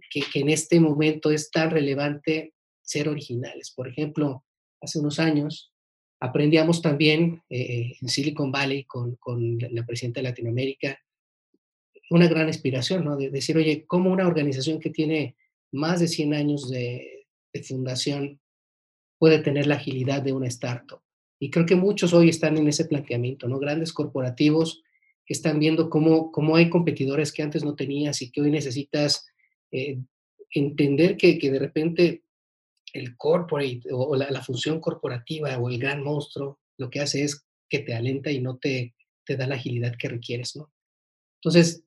que, 0.09 0.21
que, 0.21 0.39
en 0.39 0.49
este 0.49 0.79
momento 0.79 1.31
es 1.31 1.49
tan 1.49 1.71
relevante 1.71 2.53
ser 2.81 3.07
originales. 3.07 3.71
Por 3.71 3.87
ejemplo, 3.87 4.43
hace 4.81 4.99
unos 4.99 5.19
años 5.19 5.71
aprendíamos 6.19 6.81
también 6.81 7.41
eh, 7.49 7.93
en 8.01 8.09
Silicon 8.09 8.51
Valley 8.51 8.83
con, 8.83 9.15
con 9.15 9.57
la 9.59 9.85
presidenta 9.85 10.19
de 10.19 10.29
Latinoamérica 10.29 10.97
una 12.11 12.27
gran 12.27 12.47
inspiración, 12.47 13.05
¿no? 13.05 13.15
De 13.15 13.29
decir, 13.29 13.55
oye, 13.55 13.85
¿cómo 13.87 14.11
una 14.11 14.27
organización 14.27 14.79
que 14.79 14.89
tiene 14.89 15.37
más 15.71 16.01
de 16.01 16.09
100 16.09 16.33
años 16.33 16.69
de, 16.69 17.25
de 17.53 17.63
fundación 17.63 18.41
puede 19.17 19.39
tener 19.39 19.65
la 19.65 19.75
agilidad 19.75 20.21
de 20.21 20.33
una 20.33 20.47
startup? 20.47 21.01
Y 21.41 21.49
creo 21.49 21.65
que 21.65 21.75
muchos 21.75 22.13
hoy 22.13 22.29
están 22.29 22.55
en 22.57 22.67
ese 22.67 22.85
planteamiento, 22.85 23.47
¿no? 23.47 23.57
Grandes 23.57 23.91
corporativos 23.91 24.83
están 25.31 25.59
viendo 25.59 25.89
cómo, 25.89 26.31
cómo 26.31 26.55
hay 26.55 26.69
competidores 26.69 27.31
que 27.31 27.41
antes 27.41 27.63
no 27.63 27.75
tenías 27.75 28.21
y 28.21 28.31
que 28.31 28.41
hoy 28.41 28.51
necesitas 28.51 29.25
eh, 29.71 29.97
entender 30.51 31.17
que, 31.17 31.39
que, 31.39 31.49
de 31.49 31.59
repente 31.59 32.23
el 32.93 33.15
corporate 33.15 33.81
o, 33.91 34.09
o 34.09 34.15
la, 34.15 34.29
la, 34.29 34.43
función 34.43 34.79
corporativa 34.79 35.57
o 35.57 35.69
el 35.69 35.79
gran 35.79 36.03
monstruo 36.03 36.59
lo 36.77 36.89
que 36.89 36.99
hace 36.99 37.23
es 37.23 37.47
que 37.69 37.79
te 37.79 37.93
alenta 37.93 38.31
y 38.31 38.41
no 38.41 38.57
te, 38.57 38.93
te 39.25 39.37
da 39.37 39.47
la 39.47 39.55
agilidad 39.55 39.95
que 39.97 40.09
requieres, 40.09 40.55
¿no? 40.55 40.71
Entonces, 41.41 41.83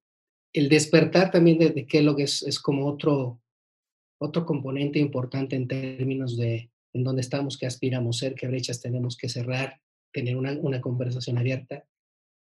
el 0.53 0.69
despertar 0.69 1.31
también 1.31 1.59
de, 1.59 1.71
de 1.71 1.87
Kellogg 1.87 2.21
es, 2.21 2.43
es 2.43 2.59
como 2.59 2.87
otro, 2.87 3.41
otro 4.19 4.47
componente 4.47 4.99
importante 4.99 5.55
en 5.55 5.69
términos 5.69 6.37
de 6.37 6.71
en 6.95 7.05
dónde 7.05 7.21
estamos, 7.21 7.59
qué 7.59 7.67
aspiramos 7.67 8.19
ser, 8.19 8.35
qué 8.35 8.47
brechas 8.47 8.81
tenemos 8.81 9.17
que 9.17 9.29
cerrar, 9.29 9.81
tener 10.13 10.37
una, 10.37 10.53
una 10.53 10.81
conversación 10.81 11.37
abierta. 11.37 11.85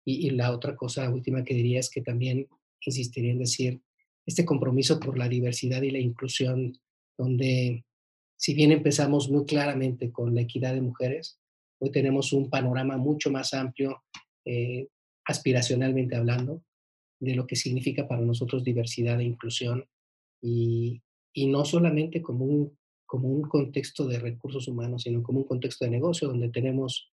Y, 0.05 0.27
y, 0.27 0.31
la 0.31 0.53
otra 0.53 0.77
cosa 0.77 1.11
última 1.11 1.43
que 1.45 1.55
diría 1.55 1.81
es 1.81 1.89
que 1.91 2.03
también 2.03 2.47
insistiría 2.85 3.33
en 3.33 3.39
decir 3.39 3.81
este 4.27 4.45
compromiso 4.45 5.01
por 5.01 5.19
la 5.19 5.29
diversidad 5.29 5.81
y 5.83 5.91
la 5.91 5.99
inclusión, 5.99 6.79
donde 7.17 7.85
si 8.37 8.53
bien 8.53 8.73
empezamos 8.73 9.31
muy 9.31 9.47
claramente 9.47 10.13
con 10.13 10.35
la 10.35 10.43
equidad 10.43 10.75
de 10.75 10.83
mujeres, 10.83 11.41
hoy 11.79 11.91
tenemos 11.91 12.33
un 12.35 12.51
panorama 12.51 12.99
mucho 12.99 13.31
más 13.31 13.55
amplio, 13.55 14.05
eh, 14.45 14.89
aspiracionalmente 15.25 16.17
hablando, 16.17 16.63
de 17.19 17.35
lo 17.35 17.47
que 17.47 17.57
significa 17.57 18.07
para 18.07 18.21
nosotros 18.21 18.63
diversidad 18.63 19.21
e 19.21 19.25
inclusión 19.25 19.87
y, 20.43 21.01
y 21.33 21.47
no 21.47 21.65
solamente 21.65 22.21
como 22.21 22.45
un, 22.45 22.79
como 23.15 23.29
un 23.29 23.43
contexto 23.43 24.09
de 24.09 24.19
recursos 24.19 24.67
humanos, 24.67 25.03
sino 25.03 25.23
como 25.23 25.39
un 25.39 25.45
contexto 25.45 25.85
de 25.85 25.93
negocio 25.93 26.27
donde 26.27 26.49
tenemos 26.49 27.13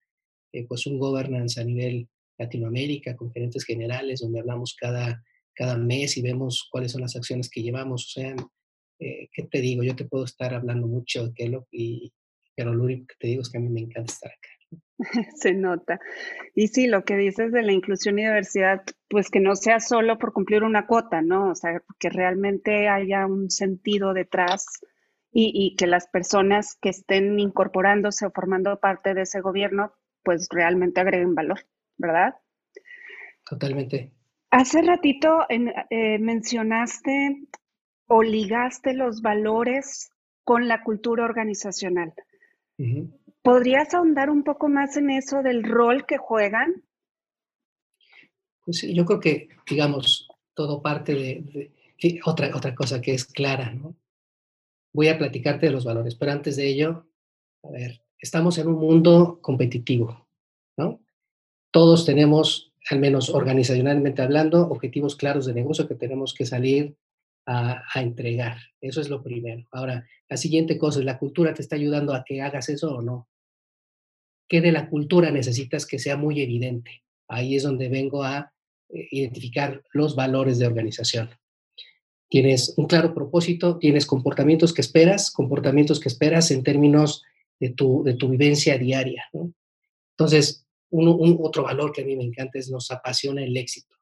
eh, 0.50 0.64
pues 0.66 0.86
un 0.86 0.98
governance 0.98 1.60
a 1.60 1.64
nivel 1.64 2.08
Latinoamérica, 2.38 3.14
conferentes 3.14 3.64
generales, 3.64 4.20
donde 4.20 4.40
hablamos 4.40 4.74
cada, 4.80 5.22
cada 5.54 5.76
mes 5.76 6.16
y 6.16 6.22
vemos 6.22 6.66
cuáles 6.72 6.92
son 6.92 7.02
las 7.02 7.16
acciones 7.16 7.50
que 7.50 7.62
llevamos. 7.62 8.06
O 8.06 8.08
sea, 8.18 8.34
eh, 8.98 9.28
¿qué 9.30 9.42
te 9.42 9.60
digo? 9.60 9.82
Yo 9.82 9.94
te 9.94 10.06
puedo 10.06 10.24
estar 10.24 10.54
hablando 10.54 10.86
mucho 10.86 11.26
de 11.26 11.34
Kellogg, 11.34 11.66
y, 11.70 12.10
pero 12.56 12.72
lo 12.72 12.84
único 12.84 13.04
que 13.06 13.16
te 13.18 13.26
digo 13.26 13.42
es 13.42 13.50
que 13.50 13.58
a 13.58 13.60
mí 13.60 13.68
me 13.68 13.80
encanta 13.80 14.10
estar 14.10 14.32
acá. 14.32 14.80
Se 15.36 15.52
nota. 15.52 16.00
Y 16.54 16.68
sí, 16.68 16.86
lo 16.86 17.04
que 17.04 17.18
dices 17.18 17.52
de 17.52 17.60
la 17.60 17.72
inclusión 17.72 18.18
y 18.18 18.22
diversidad, 18.22 18.80
pues 19.10 19.28
que 19.28 19.40
no 19.40 19.54
sea 19.54 19.80
solo 19.80 20.16
por 20.16 20.32
cumplir 20.32 20.62
una 20.62 20.86
cuota, 20.86 21.20
¿no? 21.20 21.50
O 21.50 21.54
sea, 21.54 21.82
que 21.98 22.08
realmente 22.08 22.88
haya 22.88 23.26
un 23.26 23.50
sentido 23.50 24.14
detrás 24.14 24.64
y, 25.32 25.52
y 25.54 25.76
que 25.76 25.86
las 25.86 26.08
personas 26.08 26.76
que 26.80 26.88
estén 26.88 27.38
incorporándose 27.38 28.26
o 28.26 28.30
formando 28.30 28.78
parte 28.80 29.14
de 29.14 29.22
ese 29.22 29.40
gobierno, 29.40 29.92
pues 30.22 30.48
realmente 30.50 31.00
agreguen 31.00 31.34
valor, 31.34 31.60
¿verdad? 31.96 32.34
Totalmente. 33.48 34.12
Hace 34.50 34.82
ratito 34.82 35.46
en, 35.48 35.72
eh, 35.90 36.18
mencionaste 36.18 37.46
o 38.06 38.22
ligaste 38.22 38.94
los 38.94 39.22
valores 39.22 40.10
con 40.44 40.66
la 40.66 40.82
cultura 40.82 41.24
organizacional. 41.24 42.12
Uh 42.78 42.82
-huh. 42.82 43.20
¿Podrías 43.42 43.94
ahondar 43.94 44.28
un 44.28 44.42
poco 44.42 44.68
más 44.68 44.96
en 44.96 45.10
eso 45.10 45.42
del 45.42 45.62
rol 45.62 46.04
que 46.06 46.18
juegan? 46.18 46.82
Pues 48.64 48.78
sí, 48.78 48.94
yo 48.94 49.04
creo 49.04 49.20
que, 49.20 49.48
digamos, 49.68 50.28
todo 50.54 50.82
parte 50.82 51.14
de, 51.14 51.72
de, 52.02 52.20
otra, 52.24 52.50
otra 52.54 52.74
cosa 52.74 53.00
que 53.00 53.14
es 53.14 53.24
clara, 53.24 53.72
¿no? 53.72 53.94
Voy 54.92 55.08
a 55.08 55.18
platicarte 55.18 55.66
de 55.66 55.72
los 55.72 55.84
valores, 55.84 56.14
pero 56.14 56.32
antes 56.32 56.56
de 56.56 56.68
ello, 56.68 57.06
a 57.62 57.70
ver, 57.70 58.02
estamos 58.18 58.58
en 58.58 58.68
un 58.68 58.78
mundo 58.78 59.38
competitivo, 59.40 60.28
¿no? 60.76 61.00
Todos 61.70 62.04
tenemos, 62.04 62.72
al 62.90 62.98
menos 62.98 63.30
organizacionalmente 63.30 64.22
hablando, 64.22 64.68
objetivos 64.68 65.14
claros 65.14 65.46
de 65.46 65.54
negocio 65.54 65.86
que 65.86 65.94
tenemos 65.94 66.34
que 66.34 66.46
salir 66.46 66.96
a, 67.46 67.82
a, 67.94 68.02
entregar. 68.02 68.58
Eso 68.80 69.00
es 69.00 69.08
lo 69.08 69.22
primero. 69.22 69.66
Ahora, 69.70 70.06
la 70.28 70.36
siguiente 70.36 70.78
cosa 70.78 70.98
es, 70.98 71.04
¿la 71.04 71.18
cultura 71.18 71.54
te 71.54 71.62
está 71.62 71.76
ayudando 71.76 72.14
a 72.14 72.24
que 72.24 72.42
hagas 72.42 72.68
eso 72.68 72.96
o 72.96 73.02
no? 73.02 73.28
¿Qué 74.48 74.60
de 74.60 74.72
la 74.72 74.90
cultura 74.90 75.30
necesitas 75.30 75.86
que 75.86 76.00
sea 76.00 76.16
muy 76.16 76.40
evidente? 76.40 77.04
Ahí 77.28 77.54
es 77.54 77.62
donde 77.62 77.88
vengo 77.88 78.24
a 78.24 78.52
eh, 78.88 79.06
identificar 79.12 79.84
los 79.92 80.16
valores 80.16 80.58
de 80.58 80.66
organización. 80.66 81.30
Tienes 82.30 82.72
un 82.78 82.86
claro 82.86 83.12
propósito, 83.12 83.76
tienes 83.76 84.06
comportamientos 84.06 84.72
que 84.72 84.80
esperas, 84.80 85.30
comportamientos 85.30 86.00
que 86.00 86.08
esperas 86.08 86.50
en 86.50 86.62
términos 86.62 87.22
de 87.58 87.70
tu, 87.70 88.02
de 88.04 88.14
tu 88.14 88.28
vivencia 88.30 88.78
diaria. 88.78 89.24
¿no? 89.34 89.52
Entonces, 90.12 90.64
un, 90.90 91.38
otro 91.40 91.64
valor 91.64 91.92
que 91.92 92.02
a 92.02 92.04
mí 92.04 92.16
me 92.16 92.24
encanta 92.24 92.58
es 92.58 92.70
nos 92.70 92.90
apasiona 92.90 93.42
el 93.42 93.56
éxito. 93.56 93.96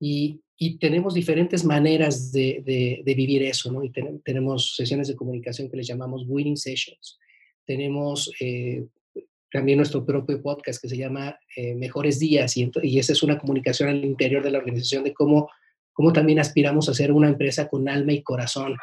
Y, 0.00 0.40
y 0.56 0.78
tenemos 0.78 1.14
diferentes 1.14 1.64
maneras 1.64 2.32
de, 2.32 2.62
de, 3.04 3.14
vivir 3.14 3.42
eso, 3.42 3.70
¿no? 3.72 3.82
Y 3.82 3.90
ten, 3.90 4.20
tenemos 4.22 4.74
sesiones 4.74 5.08
de 5.08 5.16
comunicación 5.16 5.68
que 5.68 5.76
les 5.76 5.86
llamamos 5.86 6.24
winning 6.26 6.56
sessions, 6.56 7.18
tenemos 7.64 8.32
eh, 8.40 8.86
también 9.50 9.78
nuestro 9.78 10.04
propio 10.04 10.40
podcast 10.42 10.80
que 10.80 10.88
se 10.88 10.96
llama 10.96 11.38
eh, 11.56 11.74
Mejores 11.74 12.18
Días 12.18 12.56
y, 12.56 12.70
y, 12.82 12.98
esa 12.98 13.12
es 13.12 13.22
una 13.22 13.38
comunicación 13.38 13.88
al 13.88 14.04
interior 14.04 14.42
de 14.42 14.50
la 14.50 14.58
organización 14.58 15.04
de 15.04 15.14
cómo, 15.14 15.48
cómo 15.98 16.12
también 16.12 16.38
aspiramos 16.38 16.88
a 16.88 16.94
ser 16.94 17.10
una 17.10 17.26
empresa 17.26 17.68
con 17.68 17.88
alma 17.88 18.12
y 18.12 18.22
corazón. 18.22 18.76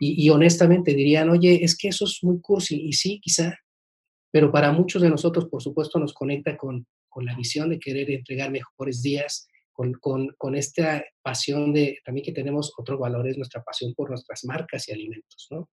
Y, 0.00 0.24
y, 0.24 0.30
honestamente 0.30 0.94
dirían, 0.94 1.28
oye, 1.28 1.62
es 1.62 1.76
que 1.76 1.88
eso 1.88 2.06
es 2.06 2.20
muy 2.22 2.40
cursi. 2.40 2.86
Y 2.86 2.94
sí, 2.94 3.20
quizá, 3.20 3.58
pero 4.32 4.50
para 4.50 4.72
muchos 4.72 5.02
de 5.02 5.10
nosotros, 5.10 5.44
por 5.50 5.62
supuesto, 5.62 5.98
nos 5.98 6.14
conecta 6.14 6.56
con, 6.56 6.86
con 7.06 7.26
la 7.26 7.36
visión 7.36 7.68
de 7.68 7.78
querer 7.78 8.10
entregar 8.10 8.50
mejores 8.50 9.02
días, 9.02 9.46
con, 9.74 9.92
con, 9.92 10.34
con, 10.38 10.54
esta 10.54 11.04
pasión 11.20 11.74
de 11.74 11.98
también 12.02 12.24
que 12.24 12.32
tenemos 12.32 12.72
otros 12.78 12.98
valores, 12.98 13.36
nuestra 13.36 13.62
pasión 13.62 13.92
por 13.92 14.08
nuestras 14.08 14.42
marcas 14.46 14.88
y 14.88 14.92
alimentos, 14.92 15.48
¿no? 15.50 15.68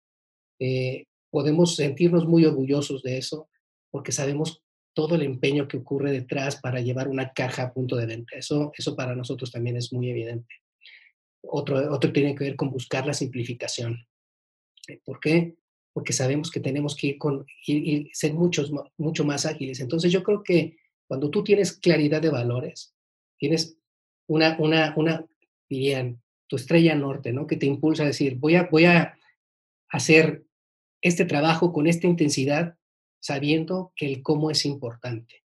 Eh, 0.59 1.05
podemos 1.29 1.77
sentirnos 1.77 2.27
muy 2.27 2.43
orgullosos 2.43 3.01
de 3.01 3.17
eso 3.17 3.47
porque 3.91 4.11
sabemos 4.11 4.61
todo 4.93 5.15
el 5.15 5.21
empeño 5.21 5.69
que 5.69 5.77
ocurre 5.77 6.11
detrás 6.11 6.59
para 6.59 6.81
llevar 6.81 7.07
una 7.07 7.31
caja 7.31 7.63
a 7.63 7.73
punto 7.73 7.95
de 7.95 8.07
venta. 8.07 8.35
Eso, 8.35 8.73
eso 8.77 8.93
para 8.93 9.15
nosotros 9.15 9.53
también 9.53 9.77
es 9.77 9.93
muy 9.93 10.09
evidente. 10.09 10.60
Otro, 11.43 11.91
otro 11.93 12.11
tiene 12.11 12.35
que 12.35 12.45
ver 12.45 12.55
con 12.55 12.69
buscar 12.69 13.05
la 13.05 13.13
simplificación. 13.13 14.07
Eh, 14.87 14.99
¿Por 15.03 15.19
qué? 15.19 15.55
Porque 15.93 16.13
sabemos 16.13 16.51
que 16.51 16.59
tenemos 16.59 16.95
que 16.95 17.07
ir 17.07 17.17
con, 17.17 17.45
y 17.65 18.09
ser 18.13 18.33
muchos, 18.33 18.71
mucho 18.97 19.25
más 19.25 19.45
ágiles. 19.45 19.79
Entonces 19.79 20.11
yo 20.11 20.23
creo 20.23 20.43
que 20.43 20.77
cuando 21.07 21.29
tú 21.29 21.43
tienes 21.43 21.73
claridad 21.73 22.21
de 22.21 22.29
valores, 22.29 22.95
tienes 23.37 23.77
una, 24.27 24.55
una, 24.59 24.93
una, 24.95 25.25
dirían, 25.67 26.21
tu 26.47 26.55
estrella 26.55 26.95
norte, 26.95 27.33
¿no? 27.33 27.47
Que 27.47 27.57
te 27.57 27.65
impulsa 27.65 28.03
a 28.03 28.07
decir, 28.07 28.35
voy 28.35 28.55
a, 28.55 28.69
voy 28.71 28.85
a 28.85 29.17
hacer 29.89 30.45
este 31.01 31.25
trabajo 31.25 31.73
con 31.73 31.87
esta 31.87 32.07
intensidad, 32.07 32.77
sabiendo 33.19 33.91
que 33.95 34.05
el 34.05 34.21
cómo 34.21 34.51
es 34.51 34.65
importante. 34.65 35.43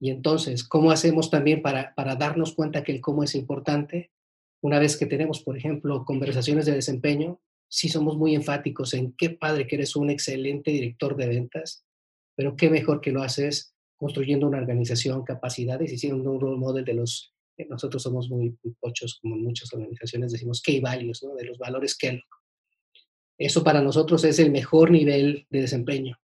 Y 0.00 0.10
entonces, 0.10 0.64
¿cómo 0.64 0.90
hacemos 0.90 1.30
también 1.30 1.62
para, 1.62 1.94
para 1.94 2.16
darnos 2.16 2.54
cuenta 2.54 2.82
que 2.82 2.92
el 2.92 3.00
cómo 3.00 3.22
es 3.22 3.34
importante? 3.34 4.10
Una 4.60 4.78
vez 4.78 4.96
que 4.96 5.06
tenemos, 5.06 5.42
por 5.42 5.56
ejemplo, 5.56 6.04
conversaciones 6.04 6.66
de 6.66 6.72
desempeño, 6.72 7.40
sí 7.68 7.88
somos 7.88 8.16
muy 8.16 8.34
enfáticos 8.34 8.94
en 8.94 9.12
qué 9.12 9.30
padre 9.30 9.66
que 9.66 9.76
eres 9.76 9.96
un 9.96 10.10
excelente 10.10 10.70
director 10.70 11.16
de 11.16 11.28
ventas, 11.28 11.84
pero 12.34 12.56
qué 12.56 12.70
mejor 12.70 13.00
que 13.00 13.12
lo 13.12 13.22
haces 13.22 13.74
construyendo 13.96 14.46
una 14.46 14.58
organización, 14.58 15.24
capacidades 15.24 15.92
y 15.92 15.98
siendo 15.98 16.30
un 16.30 16.40
role 16.40 16.58
model 16.58 16.84
de 16.84 16.94
los, 16.94 17.34
nosotros 17.68 18.02
somos 18.02 18.28
muy, 18.28 18.56
pochos, 18.80 19.18
como 19.20 19.36
en 19.36 19.44
muchas 19.44 19.72
organizaciones 19.72 20.32
decimos 20.32 20.62
key 20.62 20.80
values, 20.80 21.22
¿no? 21.22 21.34
de 21.34 21.44
los 21.44 21.58
valores 21.58 21.96
Kellogg. 21.96 22.24
Eso 23.38 23.64
para 23.64 23.82
nosotros 23.82 24.24
es 24.24 24.38
el 24.38 24.50
mejor 24.50 24.90
nivel 24.90 25.46
de 25.50 25.62
desempeño. 25.62 26.18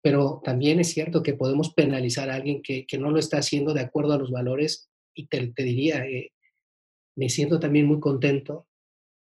Pero 0.00 0.40
también 0.44 0.80
es 0.80 0.88
cierto 0.88 1.22
que 1.22 1.34
podemos 1.34 1.74
penalizar 1.74 2.30
a 2.30 2.36
alguien 2.36 2.62
que, 2.62 2.86
que 2.86 2.98
no 2.98 3.10
lo 3.10 3.18
está 3.18 3.38
haciendo 3.38 3.74
de 3.74 3.80
acuerdo 3.80 4.12
a 4.12 4.18
los 4.18 4.30
valores 4.30 4.88
y 5.12 5.26
te, 5.26 5.48
te 5.48 5.62
diría, 5.64 6.06
eh, 6.06 6.30
me 7.18 7.28
siento 7.28 7.58
también 7.58 7.86
muy 7.86 7.98
contento 7.98 8.68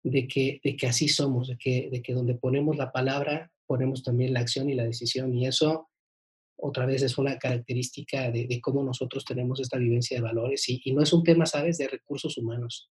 de 0.05 0.29
que, 0.29 0.61
de 0.63 0.77
que 0.77 0.87
así 0.87 1.09
somos, 1.09 1.49
de 1.49 1.59
que, 1.59 1.91
de 1.91 2.01
que 2.01 2.15
donde 2.15 2.37
ponemos 2.37 2.77
la 2.77 2.93
palabra, 2.93 3.51
ponemos 3.67 4.05
también 4.05 4.33
la 4.33 4.39
acción 4.39 4.71
y 4.71 4.75
la 4.75 4.85
decisión. 4.85 5.35
Y 5.35 5.49
eso 5.49 5.89
otra 6.57 6.87
vez 6.87 7.03
es 7.03 7.19
una 7.19 7.41
característica 7.41 8.31
de, 8.31 8.47
de 8.47 8.61
cómo 8.61 8.85
nosotros 8.85 9.25
tenemos 9.25 9.59
esta 9.59 9.79
vivencia 9.79 10.17
de 10.17 10.23
valores 10.23 10.69
y, 10.69 10.81
y, 10.85 10.93
no 10.93 11.03
es 11.03 11.13
un 11.13 11.25
tema, 11.25 11.45
¿sabes?, 11.45 11.77
de 11.79 11.89
recursos 11.89 12.39
humanos. 12.39 12.89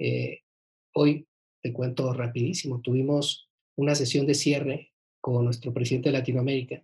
Eh, 0.00 0.40
hoy 0.94 1.28
te 1.62 1.72
cuento 1.72 2.12
rapidísimo, 2.12 2.80
tuvimos 2.80 3.48
una 3.76 3.94
sesión 3.94 4.26
de 4.26 4.34
cierre 4.34 4.92
con 5.20 5.44
nuestro 5.44 5.72
presidente 5.72 6.08
de 6.08 6.18
Latinoamérica, 6.18 6.82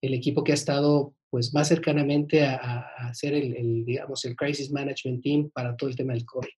el 0.00 0.14
equipo 0.14 0.44
que 0.44 0.52
ha 0.52 0.54
estado 0.54 1.15
pues 1.30 1.52
más 1.52 1.68
cercanamente 1.68 2.44
a, 2.44 2.56
a 2.56 3.08
hacer 3.08 3.34
el, 3.34 3.84
digamos, 3.84 4.24
el 4.24 4.36
crisis 4.36 4.70
management 4.70 5.22
team 5.22 5.50
para 5.50 5.76
todo 5.76 5.90
el 5.90 5.96
tema 5.96 6.12
del 6.14 6.24
COVID. 6.24 6.48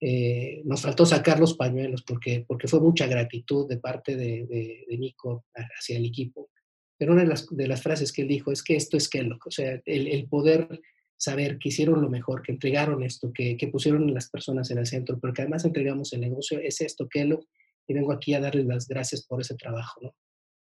Eh, 0.00 0.62
nos 0.64 0.82
faltó 0.82 1.06
sacar 1.06 1.40
los 1.40 1.54
pañuelos 1.54 2.02
porque, 2.02 2.44
porque 2.46 2.68
fue 2.68 2.80
mucha 2.80 3.06
gratitud 3.06 3.68
de 3.68 3.78
parte 3.78 4.16
de, 4.16 4.46
de, 4.46 4.98
Nico 4.98 5.46
hacia 5.54 5.96
el 5.96 6.04
equipo. 6.04 6.50
Pero 6.98 7.12
una 7.12 7.22
de 7.22 7.28
las, 7.28 7.46
de 7.48 7.66
las, 7.66 7.82
frases 7.82 8.12
que 8.12 8.22
él 8.22 8.28
dijo 8.28 8.52
es 8.52 8.62
que 8.62 8.76
esto 8.76 8.96
es 8.96 9.08
Kellogg, 9.08 9.46
o 9.46 9.50
sea, 9.50 9.80
el, 9.84 10.08
el 10.08 10.28
poder 10.28 10.80
saber 11.16 11.58
que 11.58 11.70
hicieron 11.70 12.02
lo 12.02 12.10
mejor, 12.10 12.42
que 12.42 12.52
entregaron 12.52 13.02
esto, 13.02 13.32
que, 13.32 13.56
que 13.56 13.68
pusieron 13.68 14.12
las 14.12 14.28
personas 14.30 14.70
en 14.70 14.78
el 14.78 14.86
centro, 14.86 15.18
pero 15.18 15.32
que 15.32 15.42
además 15.42 15.64
entregamos 15.64 16.12
el 16.12 16.20
negocio, 16.20 16.58
es 16.58 16.80
esto, 16.80 17.08
Kellogg, 17.08 17.46
y 17.86 17.94
vengo 17.94 18.12
aquí 18.12 18.34
a 18.34 18.40
darles 18.40 18.66
las 18.66 18.86
gracias 18.88 19.24
por 19.26 19.40
ese 19.40 19.54
trabajo, 19.54 20.00
¿no? 20.02 20.14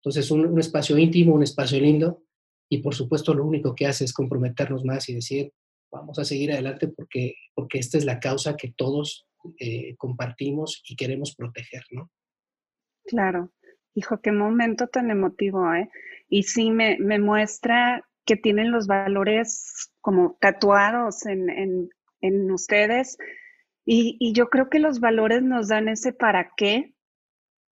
Entonces, 0.00 0.30
un, 0.30 0.58
espacio 0.58 0.96
íntimo, 0.96 1.34
un 1.34 1.42
espacio 1.42 1.80
lindo, 1.80 2.22
y 2.68 2.78
por 2.78 2.94
supuesto 2.94 3.34
lo 3.34 3.44
único 3.44 3.74
que 3.74 3.86
hace 3.86 4.04
es 4.04 4.12
comprometernos 4.12 4.84
más 4.84 5.08
y 5.08 5.14
decir, 5.14 5.52
vamos 5.90 6.18
a 6.18 6.24
seguir 6.24 6.52
adelante 6.52 6.88
porque, 6.88 7.34
porque 7.54 7.78
esta 7.78 7.98
es 7.98 8.04
la 8.04 8.20
causa 8.20 8.56
que 8.56 8.72
todos 8.76 9.26
eh, 9.58 9.96
compartimos 9.96 10.82
y 10.88 10.96
queremos 10.96 11.34
proteger, 11.34 11.82
¿no? 11.90 12.10
Claro. 13.04 13.52
Hijo, 13.94 14.20
qué 14.20 14.32
momento 14.32 14.86
tan 14.86 15.10
emotivo, 15.10 15.74
¿eh? 15.74 15.88
Y 16.28 16.42
sí, 16.42 16.70
me, 16.70 16.98
me 16.98 17.18
muestra 17.18 18.04
que 18.26 18.36
tienen 18.36 18.70
los 18.70 18.86
valores 18.86 19.90
como 20.00 20.36
tatuados 20.40 21.24
en, 21.24 21.48
en, 21.48 21.88
en 22.20 22.50
ustedes. 22.50 23.16
Y, 23.86 24.16
y, 24.20 24.34
yo 24.34 24.50
creo 24.50 24.68
que 24.68 24.78
los 24.78 25.00
valores 25.00 25.42
nos 25.42 25.68
dan 25.68 25.88
ese 25.88 26.12
para 26.12 26.52
qué 26.56 26.94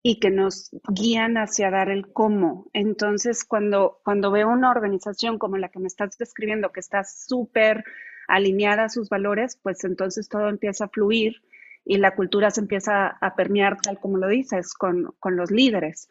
y 0.04 0.20
que 0.20 0.32
nos 0.32 0.72
guían 0.90 1.38
hacia 1.38 1.70
dar 1.70 1.90
el 1.90 2.12
cómo. 2.12 2.68
Entonces, 2.74 3.46
cuando, 3.46 4.00
cuando 4.04 4.32
veo 4.32 4.50
una 4.50 4.72
organización 4.72 5.38
como 5.38 5.58
la 5.58 5.70
que 5.70 5.80
me 5.80 5.88
estás 5.88 6.18
describiendo, 6.18 6.72
que 6.72 6.80
está 6.80 7.04
súper 7.04 7.84
alineada 8.28 8.86
a 8.86 8.90
sus 8.90 9.10
valores, 9.10 9.60
pues 9.62 9.84
entonces 9.84 10.28
todo 10.28 10.50
empieza 10.50 10.86
a 10.86 10.90
fluir 10.90 11.42
y 11.86 11.98
la 11.98 12.16
cultura 12.16 12.52
se 12.52 12.62
empieza 12.62 13.08
a 13.08 13.36
permear, 13.36 13.78
tal 13.82 14.00
como 14.00 14.18
lo 14.18 14.28
dices, 14.28 14.74
con, 14.74 15.14
con 15.20 15.36
los 15.36 15.52
líderes. 15.52 16.10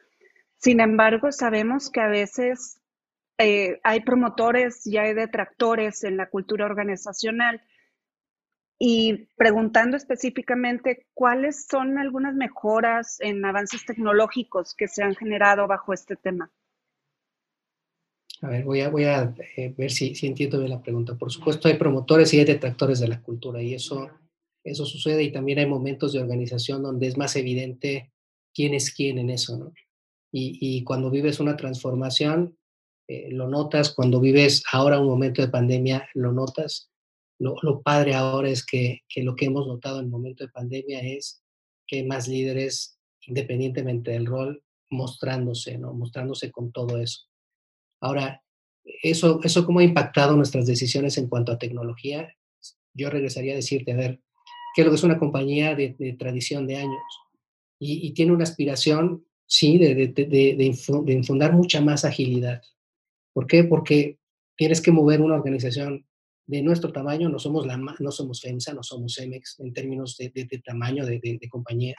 Sin 0.56 0.80
embargo, 0.80 1.32
sabemos 1.32 1.90
que 1.90 2.00
a 2.00 2.08
veces 2.08 2.80
eh, 3.38 3.80
hay 3.82 4.00
promotores 4.00 4.86
y 4.86 4.98
hay 4.98 5.14
detractores 5.14 6.04
en 6.04 6.16
la 6.16 6.28
cultura 6.28 6.66
organizacional. 6.66 7.62
Y 8.82 9.28
preguntando 9.36 9.96
específicamente 9.96 11.06
cuáles 11.12 11.66
son 11.66 11.98
algunas 11.98 12.34
mejoras 12.34 13.20
en 13.20 13.44
avances 13.44 13.84
tecnológicos 13.84 14.74
que 14.74 14.88
se 14.88 15.02
han 15.02 15.14
generado 15.14 15.66
bajo 15.66 15.92
este 15.92 16.16
tema. 16.16 16.50
A 18.40 18.48
ver, 18.48 18.64
voy 18.64 18.80
a, 18.80 19.34
eh, 19.56 19.74
ver 19.76 19.90
si, 19.90 20.14
si 20.14 20.26
entiendo 20.26 20.58
bien 20.58 20.70
la 20.70 20.80
pregunta. 20.80 21.14
Por 21.14 21.30
supuesto, 21.30 21.68
hay 21.68 21.74
promotores 21.74 22.32
y 22.32 22.38
hay 22.38 22.46
detractores 22.46 23.00
de 23.00 23.08
la 23.08 23.20
cultura 23.20 23.62
y 23.62 23.74
eso, 23.74 24.08
eso 24.64 24.86
sucede 24.86 25.22
y 25.24 25.30
también 25.30 25.58
hay 25.58 25.66
momentos 25.66 26.14
de 26.14 26.20
organización 26.20 26.82
donde 26.82 27.06
es 27.06 27.18
más 27.18 27.36
evidente 27.36 28.10
quién 28.54 28.72
es 28.72 28.94
quién 28.94 29.18
en 29.18 29.28
eso, 29.28 29.58
¿no? 29.58 29.74
Y, 30.32 30.56
y 30.60 30.84
cuando 30.84 31.10
vives 31.10 31.38
una 31.38 31.56
transformación, 31.56 32.56
eh, 33.10 33.28
lo 33.32 33.48
notas, 33.48 33.92
cuando 33.92 34.20
vives 34.20 34.62
ahora 34.72 35.00
un 35.00 35.08
momento 35.08 35.42
de 35.42 35.48
pandemia, 35.48 36.08
lo 36.14 36.32
notas. 36.32 36.89
Lo, 37.40 37.56
lo 37.62 37.80
padre 37.80 38.14
ahora 38.14 38.50
es 38.50 38.64
que, 38.64 39.00
que, 39.08 39.22
lo 39.22 39.34
que 39.34 39.46
hemos 39.46 39.66
notado 39.66 39.98
en 39.98 40.04
el 40.04 40.10
momento 40.10 40.44
de 40.44 40.52
pandemia 40.52 41.00
es 41.00 41.42
que 41.86 41.96
hay 41.96 42.06
más 42.06 42.28
líderes, 42.28 42.98
independientemente 43.26 44.10
del 44.10 44.26
rol, 44.26 44.62
mostrándose, 44.90 45.78
¿no? 45.78 45.94
Mostrándose 45.94 46.50
con 46.50 46.70
todo 46.70 46.98
eso. 46.98 47.22
Ahora, 48.02 48.42
eso, 49.02 49.40
eso 49.42 49.64
cómo 49.64 49.78
ha 49.78 49.84
impactado 49.84 50.36
nuestras 50.36 50.66
decisiones 50.66 51.16
en 51.16 51.28
cuanto 51.28 51.50
a 51.52 51.58
tecnología, 51.58 52.28
yo 52.92 53.08
regresaría 53.08 53.54
a 53.54 53.56
decirte, 53.56 53.92
a 53.92 53.96
ver, 53.96 54.20
que 54.74 54.84
lo 54.84 54.90
que 54.90 54.96
es 54.96 55.02
una 55.02 55.18
compañía 55.18 55.74
de, 55.74 55.96
de 55.98 56.12
tradición 56.12 56.66
de 56.66 56.76
años 56.76 57.02
y, 57.78 58.06
y, 58.06 58.12
tiene 58.12 58.32
una 58.32 58.44
aspiración, 58.44 59.24
sí, 59.46 59.78
de, 59.78 59.94
de, 59.94 60.26
de 60.26 61.12
infundar 61.12 61.54
mucha 61.54 61.80
más 61.80 62.04
agilidad. 62.04 62.62
¿Por 63.32 63.46
qué? 63.46 63.64
Porque 63.64 64.18
tienes 64.56 64.82
que 64.82 64.92
mover 64.92 65.22
una 65.22 65.36
organización 65.36 66.06
de 66.46 66.62
nuestro 66.62 66.92
tamaño, 66.92 67.28
no 67.28 67.38
somos, 67.38 67.66
la, 67.66 67.76
no 67.76 68.10
somos 68.10 68.40
FEMSA, 68.40 68.74
no 68.74 68.82
somos 68.82 69.14
CEMEX 69.14 69.60
en 69.60 69.72
términos 69.72 70.16
de, 70.16 70.30
de, 70.30 70.44
de 70.44 70.58
tamaño 70.58 71.06
de, 71.06 71.20
de, 71.20 71.48
compañía, 71.48 71.96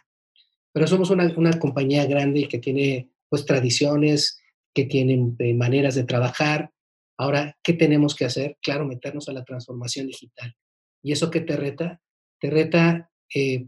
pero 0.74 0.88
somos 0.88 1.10
una, 1.10 1.34
una, 1.38 1.58
compañía 1.60 2.06
grande 2.06 2.48
que 2.48 2.60
tiene 2.60 3.12
pues 3.30 3.46
tradiciones, 3.46 4.40
que 4.74 4.86
tienen 4.86 5.36
eh, 5.40 5.54
maneras 5.54 5.96
de 5.96 6.04
trabajar. 6.04 6.72
Ahora, 7.18 7.58
¿qué 7.64 7.74
tenemos 7.74 8.16
que 8.16 8.26
hacer? 8.26 8.58
Claro, 8.62 8.86
meternos 8.86 9.30
a 9.30 9.34
la 9.34 9.46
transformación 9.46 10.08
digital. 10.08 10.56
¿Y 11.02 11.12
eso 11.14 11.32
qué 11.32 11.42
te 11.42 11.56
reta? 11.56 12.02
Te 12.40 12.50
reta 12.50 13.10
eh, 13.34 13.68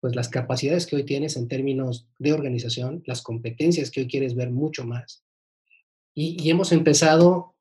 pues 0.00 0.16
las 0.16 0.28
capacidades 0.28 0.86
que 0.86 0.96
hoy 0.96 1.04
tienes 1.04 1.36
en 1.36 1.46
términos 1.46 2.08
de 2.18 2.32
organización, 2.32 3.04
las 3.06 3.22
competencias 3.22 3.90
que 3.90 4.00
hoy 4.00 4.08
quieres 4.08 4.34
ver 4.34 4.50
mucho 4.50 4.84
más, 4.84 5.24
y, 6.14 6.36
y, 6.42 6.50
hemos 6.50 6.72
empezado 6.72 7.56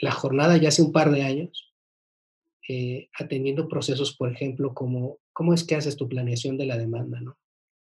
la 0.00 0.12
jornada 0.12 0.56
ya 0.58 0.68
hace 0.68 0.82
un 0.82 0.92
par 0.92 1.10
de 1.10 1.22
años, 1.22 1.65
eh, 2.68 3.08
atendiendo 3.18 3.68
procesos, 3.68 4.16
por 4.16 4.32
ejemplo, 4.32 4.74
como 4.74 5.18
cómo 5.32 5.54
es 5.54 5.64
que 5.64 5.76
haces 5.76 5.96
tu 5.96 6.08
planeación 6.08 6.56
de 6.56 6.66
la 6.66 6.78
demanda, 6.78 7.20
¿no? 7.20 7.38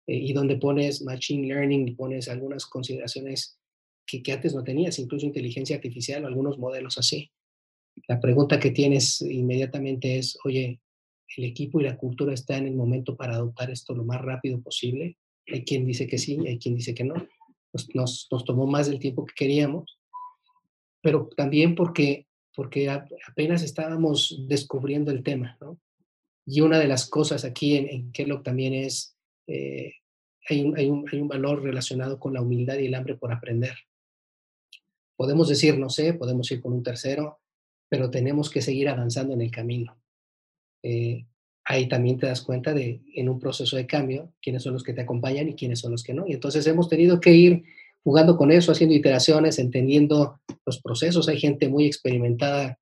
Eh, 0.07 0.16
y 0.16 0.33
donde 0.33 0.57
pones 0.57 1.03
machine 1.03 1.47
learning 1.47 1.97
pones 1.97 2.29
algunas 2.29 2.66
consideraciones 2.66 3.59
que, 4.07 4.23
que 4.23 4.33
antes 4.33 4.55
no 4.55 4.64
tenías, 4.64 4.99
incluso 4.99 5.27
inteligencia 5.27 5.77
artificial 5.77 6.25
o 6.25 6.27
algunos 6.27 6.59
modelos 6.59 6.99
así. 6.99 7.31
La 8.09 8.21
pregunta 8.21 8.59
que 8.59 8.71
tienes 8.71 9.21
inmediatamente 9.23 10.18
es, 10.18 10.38
oye, 10.45 10.81
¿el 11.37 11.45
equipo 11.45 11.81
y 11.81 11.85
la 11.85 11.97
cultura 11.97 12.35
está 12.35 12.57
en 12.57 12.66
el 12.66 12.75
momento 12.75 13.16
para 13.16 13.35
adoptar 13.35 13.71
esto 13.71 13.95
lo 13.95 14.05
más 14.05 14.21
rápido 14.21 14.61
posible? 14.61 15.18
Hay 15.47 15.64
quien 15.64 15.87
dice 15.87 16.07
que 16.07 16.18
sí, 16.18 16.38
hay 16.47 16.59
quien 16.59 16.75
dice 16.75 16.95
que 16.95 17.05
no. 17.05 17.14
Nos, 17.73 17.88
nos, 17.95 18.45
tomó 18.45 18.66
más 18.66 18.88
del 18.88 18.99
tiempo 18.99 19.25
que 19.25 19.35
queríamos, 19.35 19.99
pero 21.01 21.29
también 21.37 21.75
porque, 21.75 22.27
porque 22.55 22.91
apenas 22.91 23.62
estábamos 23.62 24.45
descubriendo 24.49 25.11
el 25.11 25.23
tema, 25.23 25.57
¿no? 25.61 25.79
Y 26.45 26.61
una 26.61 26.79
de 26.79 26.88
las 26.88 27.09
cosas 27.09 27.45
aquí 27.45 27.77
en, 27.77 27.88
en 27.88 28.12
Kellogg 28.12 28.43
también 28.43 28.75
es, 28.75 29.17
eh, 29.47 29.95
hay, 30.49 30.62
un, 30.62 30.77
hay, 30.77 30.88
un, 30.88 31.09
hay 31.11 31.21
un 31.21 31.29
valor 31.29 31.62
relacionado 31.62 32.19
con 32.19 32.35
la 32.35 32.43
humildad 32.43 32.79
y 32.79 32.87
el 32.87 32.95
hambre 32.95 33.15
por 33.15 33.33
aprender. 33.33 33.77
Podemos 35.17 35.49
decir, 35.49 35.79
no 35.79 35.88
sé, 35.88 36.15
podemos 36.15 36.51
ir 36.51 36.61
con 36.61 36.73
un 36.73 36.83
tercero, 36.83 37.41
pero 37.88 38.11
tenemos 38.11 38.51
que 38.51 38.61
seguir 38.61 38.88
avanzando 38.88 39.35
en 39.35 39.43
el 39.43 39.51
camino. 39.51 40.01
Eh, 40.83 41.27
ahí 41.65 41.88
también 41.88 42.19
te 42.19 42.27
das 42.27 42.43
cuenta 42.43 42.75
de, 42.75 43.03
en 43.15 43.29
un 43.29 43.38
proceso 43.38 43.77
de 43.77 43.87
cambio, 43.87 44.35
quiénes 44.43 44.62
son 44.65 44.73
los 44.73 44.83
que 44.83 44.95
te 44.95 45.03
acompañan 45.03 45.49
y 45.49 45.55
quiénes 45.55 45.79
son 45.79 45.93
los 45.93 46.03
que 46.03 46.15
no. 46.15 46.27
Y 46.27 46.33
entonces 46.33 46.67
hemos 46.67 46.88
tenido 46.88 47.21
que 47.21 47.33
ir 47.33 47.65
jugando 48.03 48.37
con 48.37 48.51
eso, 48.51 48.73
haciendo 48.73 48.95
iteraciones, 48.95 49.59
entendiendo 49.59 50.41
los 50.67 50.81
procesos. 50.81 51.29
Hay 51.29 51.38
gente 51.38 51.69
muy 51.69 51.87
experimentada 51.87 52.79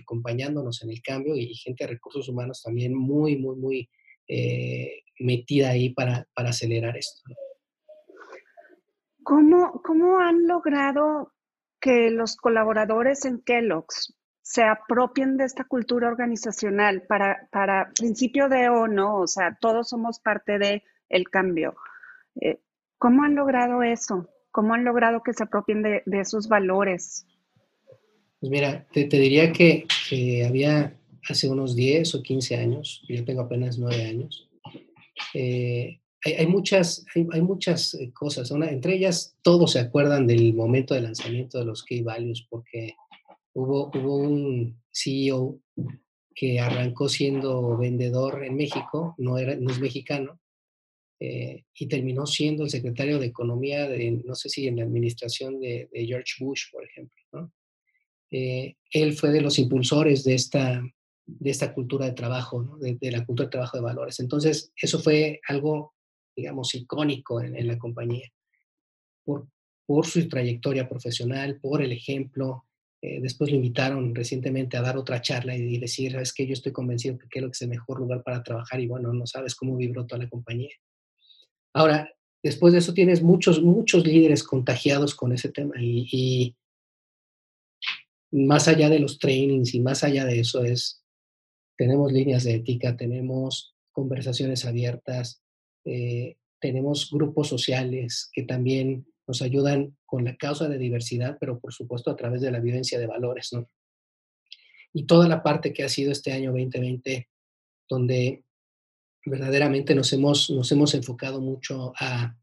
acompañándonos 0.00 0.82
en 0.82 0.90
el 0.90 1.02
cambio 1.02 1.36
y 1.36 1.54
gente 1.54 1.84
de 1.84 1.92
recursos 1.92 2.28
humanos 2.28 2.62
también 2.62 2.94
muy, 2.94 3.36
muy, 3.36 3.56
muy 3.56 3.90
eh, 4.26 5.02
metida 5.18 5.70
ahí 5.70 5.90
para, 5.90 6.26
para 6.34 6.50
acelerar 6.50 6.96
esto. 6.96 7.20
¿Cómo, 9.22 9.82
¿Cómo 9.84 10.18
han 10.18 10.46
logrado 10.46 11.32
que 11.80 12.10
los 12.10 12.36
colaboradores 12.36 13.24
en 13.24 13.40
Kellogg's 13.42 14.14
se 14.48 14.62
apropien 14.64 15.36
de 15.36 15.44
esta 15.44 15.64
cultura 15.64 16.08
organizacional 16.08 17.02
para, 17.02 17.46
para 17.52 17.90
principio 17.94 18.48
de 18.48 18.70
o 18.70 18.86
o 19.20 19.26
sea, 19.26 19.58
todos 19.60 19.90
somos 19.90 20.20
parte 20.20 20.58
de 20.58 20.82
el 21.10 21.28
cambio. 21.28 21.76
Eh, 22.40 22.58
¿Cómo 22.96 23.24
han 23.24 23.34
logrado 23.34 23.82
eso? 23.82 24.28
¿Cómo 24.58 24.74
han 24.74 24.82
logrado 24.82 25.22
que 25.22 25.32
se 25.32 25.44
apropien 25.44 25.84
de, 25.84 26.02
de 26.04 26.18
esos 26.18 26.48
valores? 26.48 27.24
Pues 28.40 28.50
mira, 28.50 28.88
te, 28.92 29.06
diría 29.06 29.52
que, 29.52 29.86
había 30.44 30.98
hace 31.28 31.48
unos 31.48 31.76
10 31.76 32.16
o 32.16 32.22
15 32.24 32.56
años, 32.56 33.04
yo 33.08 33.24
tengo 33.24 33.42
apenas 33.42 33.78
9 33.78 34.02
años, 34.02 34.50
eh, 35.32 36.00
hay, 36.24 36.46
muchas, 36.48 37.06
hay, 37.14 37.40
muchas 37.40 37.94
eh, 37.94 38.10
cosas, 38.12 38.50
entre 38.50 38.96
ellas 38.96 39.36
todos 39.42 39.70
se 39.70 39.78
acuerdan 39.78 40.26
del 40.26 40.52
momento 40.54 40.92
de 40.92 41.02
lanzamiento 41.02 41.60
de 41.60 41.64
los 41.64 41.84
key 41.84 42.02
values 42.02 42.44
porque 42.50 42.96
hubo, 43.52 43.92
hubo 43.94 44.16
un 44.16 44.76
CEO 44.90 45.60
que 46.34 46.58
arrancó 46.58 47.08
siendo 47.08 47.76
vendedor 47.76 48.42
en 48.42 48.56
México, 48.56 49.14
no, 49.18 49.38
era, 49.38 49.54
no 49.54 49.70
es 49.70 49.78
mexicano, 49.78 50.40
eh, 51.20 51.64
y 51.74 51.86
terminó 51.88 52.26
siendo 52.26 52.64
el 52.64 52.70
secretario 52.70 53.18
de 53.18 53.26
Economía, 53.26 53.88
de, 53.88 54.22
no 54.24 54.34
sé 54.34 54.48
si 54.48 54.68
en 54.68 54.76
la 54.76 54.84
administración 54.84 55.58
de, 55.60 55.88
de 55.92 56.06
George 56.06 56.34
Bush, 56.38 56.64
por 56.70 56.84
ejemplo. 56.84 57.16
¿no? 57.32 57.52
Eh, 58.30 58.76
él 58.92 59.14
fue 59.14 59.30
de 59.30 59.40
los 59.40 59.58
impulsores 59.58 60.22
de 60.24 60.34
esta, 60.34 60.82
de 61.26 61.50
esta 61.50 61.74
cultura 61.74 62.06
de 62.06 62.12
trabajo, 62.12 62.62
¿no? 62.62 62.78
de, 62.78 62.96
de, 63.00 63.10
la 63.10 63.24
cultura 63.24 63.46
de 63.46 63.52
trabajo 63.52 63.76
de 63.76 63.82
valores. 63.82 64.20
Entonces, 64.20 64.72
eso 64.80 65.00
fue 65.00 65.40
algo, 65.48 65.94
digamos, 66.36 66.74
icónico 66.74 67.40
en, 67.40 67.56
en 67.56 67.66
la 67.66 67.78
compañía, 67.78 68.30
por, 69.24 69.48
por 69.86 70.06
su 70.06 70.28
trayectoria 70.28 70.88
profesional, 70.88 71.58
por 71.60 71.82
el 71.82 71.92
ejemplo, 71.92 72.66
eh, 73.00 73.20
después 73.20 73.50
lo 73.50 73.56
invitaron 73.56 74.14
recientemente 74.14 74.76
a 74.76 74.82
dar 74.82 74.96
otra 74.96 75.20
charla 75.20 75.56
y 75.56 75.78
decir, 75.78 76.16
es 76.16 76.32
que 76.32 76.46
yo 76.46 76.52
estoy 76.52 76.72
convencido 76.72 77.16
que 77.16 77.28
que 77.28 77.46
es 77.46 77.62
el 77.62 77.68
mejor 77.68 78.00
lugar 78.00 78.22
para 78.24 78.42
trabajar 78.42 78.80
y 78.80 78.86
bueno, 78.86 79.12
no 79.12 79.26
sabes 79.26 79.54
cómo 79.54 79.76
vibró 79.76 80.04
toda 80.04 80.22
la 80.22 80.28
compañía. 80.28 80.70
Ahora, 81.74 82.12
después 82.42 82.72
de 82.72 82.80
eso 82.80 82.94
tienes 82.94 83.22
muchos, 83.22 83.62
muchos 83.62 84.06
líderes 84.06 84.42
contagiados 84.42 85.14
con 85.14 85.32
ese 85.32 85.50
tema 85.50 85.74
y, 85.80 86.54
más 88.30 88.68
allá 88.68 88.90
de 88.90 88.98
los 88.98 89.18
trainings 89.18 89.74
y 89.74 89.80
más 89.80 90.04
allá 90.04 90.26
de 90.26 90.40
eso 90.40 90.62
es, 90.62 91.02
tenemos 91.76 92.12
líneas 92.12 92.44
de 92.44 92.56
ética, 92.56 92.96
tenemos 92.96 93.74
conversaciones 93.90 94.66
abiertas, 94.66 95.42
eh, 95.86 96.36
tenemos 96.60 97.10
grupos 97.10 97.48
sociales 97.48 98.28
que 98.32 98.42
también 98.42 99.06
nos 99.26 99.40
ayudan 99.42 99.96
con 100.04 100.24
la 100.24 100.36
causa 100.36 100.68
de 100.68 100.78
diversidad, 100.78 101.38
pero 101.40 101.58
por 101.58 101.72
supuesto 101.72 102.10
a 102.10 102.16
través 102.16 102.40
de 102.42 102.50
la 102.50 102.60
vivencia 102.60 102.98
de 102.98 103.06
valores, 103.06 103.52
¿no? 103.52 103.70
Y 104.92 105.04
toda 105.04 105.28
la 105.28 105.42
parte 105.42 105.72
que 105.72 105.84
ha 105.84 105.88
sido 105.88 106.12
este 106.12 106.32
año 106.32 106.50
2020, 106.50 107.28
donde 107.88 108.44
verdaderamente 109.24 109.94
nos 109.94 110.12
hemos, 110.12 110.50
nos 110.50 110.70
hemos 110.72 110.94
enfocado 110.94 111.40
mucho 111.40 111.92
a, 111.98 112.36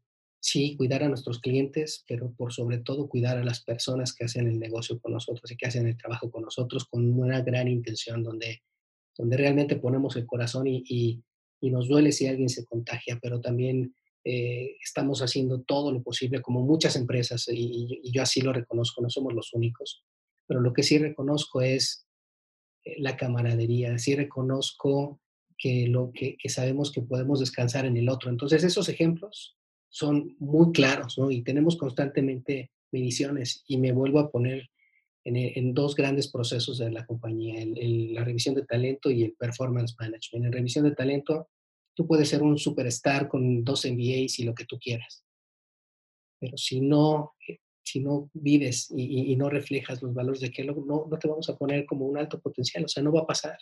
sí, 0.46 0.76
cuidar 0.76 1.02
a 1.02 1.08
nuestros 1.08 1.40
clientes, 1.40 2.04
pero 2.06 2.32
por 2.32 2.52
sobre 2.52 2.78
todo 2.78 3.08
cuidar 3.08 3.36
a 3.36 3.44
las 3.44 3.62
personas 3.62 4.14
que 4.14 4.24
hacen 4.24 4.46
el 4.46 4.58
negocio 4.58 5.00
con 5.00 5.12
nosotros 5.12 5.50
y 5.50 5.56
que 5.56 5.66
hacen 5.66 5.88
el 5.88 5.96
trabajo 5.96 6.30
con 6.30 6.42
nosotros 6.42 6.84
con 6.84 7.18
una 7.18 7.40
gran 7.40 7.66
intención, 7.68 8.22
donde, 8.22 8.62
donde 9.16 9.36
realmente 9.36 9.76
ponemos 9.76 10.14
el 10.16 10.26
corazón 10.26 10.66
y, 10.66 10.84
y, 10.86 11.22
nos 11.68 11.88
duele 11.88 12.12
si 12.12 12.28
alguien 12.28 12.48
se 12.48 12.64
contagia, 12.64 13.18
pero 13.20 13.40
también 13.40 13.92
eh, 14.22 14.76
estamos 14.80 15.20
haciendo 15.20 15.62
todo 15.62 15.90
lo 15.90 16.00
posible, 16.00 16.40
como 16.40 16.62
muchas 16.62 16.94
empresas, 16.94 17.48
y, 17.48 17.98
y, 18.04 18.12
yo 18.12 18.22
así 18.22 18.40
lo 18.40 18.52
reconozco, 18.52 19.02
no 19.02 19.10
somos 19.10 19.34
los 19.34 19.52
únicos, 19.52 20.04
pero 20.46 20.60
lo 20.60 20.72
que 20.72 20.84
sí 20.84 20.96
reconozco 20.98 21.62
es 21.62 22.06
eh, 22.84 22.94
la 22.98 23.16
camaradería, 23.16 23.98
sí 23.98 24.14
reconozco 24.14 25.20
que, 25.58 25.86
lo 25.88 26.12
que, 26.12 26.36
que, 26.36 26.48
sabemos 26.48 26.92
que 26.92 27.02
podemos 27.02 27.40
descansar 27.40 27.86
en 27.86 27.96
el 27.96 28.08
otro. 28.08 28.30
Entonces, 28.30 28.64
esos 28.64 28.88
ejemplos 28.88 29.56
son 29.88 30.36
muy 30.38 30.72
claros, 30.72 31.18
¿no? 31.18 31.30
Y 31.30 31.42
tenemos 31.42 31.76
constantemente 31.76 32.70
mediciones, 32.92 33.64
y 33.66 33.78
me 33.78 33.92
vuelvo 33.92 34.20
a 34.20 34.30
poner 34.30 34.68
en, 35.24 35.74
dos 35.74 35.96
grandes 35.96 36.30
procesos 36.30 36.78
de 36.78 36.90
la 36.90 37.04
compañía, 37.04 37.64
la 37.64 38.24
revisión 38.24 38.54
de 38.54 38.64
talento 38.64 39.10
y 39.10 39.24
el 39.24 39.32
performance 39.32 39.96
management. 39.98 40.46
En 40.46 40.52
revisión 40.52 40.84
de 40.84 40.94
talento, 40.94 41.48
Tú 41.96 42.06
puedes 42.06 42.28
ser 42.28 42.42
un 42.42 42.58
superstar 42.58 43.26
con 43.26 43.64
dos 43.64 43.86
MBAs 43.86 44.38
y 44.38 44.44
lo 44.44 44.54
que 44.54 44.66
tú 44.66 44.78
quieras. 44.78 45.24
Pero 46.38 46.58
si 46.58 46.82
no, 46.82 47.32
eh, 47.48 47.60
si 47.82 48.00
no 48.00 48.30
vives 48.34 48.92
y, 48.94 49.34
no 49.36 49.48
reflejas 49.48 50.02
los 50.02 50.12
valores 50.12 50.42
de 50.42 50.50
Kellogg, 50.50 50.86
no, 50.86 51.06
no 51.10 51.18
te 51.18 51.26
vamos 51.26 51.48
a 51.48 51.56
poner 51.56 51.86
como 51.86 52.04
un 52.04 52.18
alto 52.18 52.38
potencial. 52.38 52.84
O 52.84 52.88
sea, 52.88 53.02
no 53.02 53.12
va 53.12 53.22
a 53.22 53.26
pasar. 53.26 53.56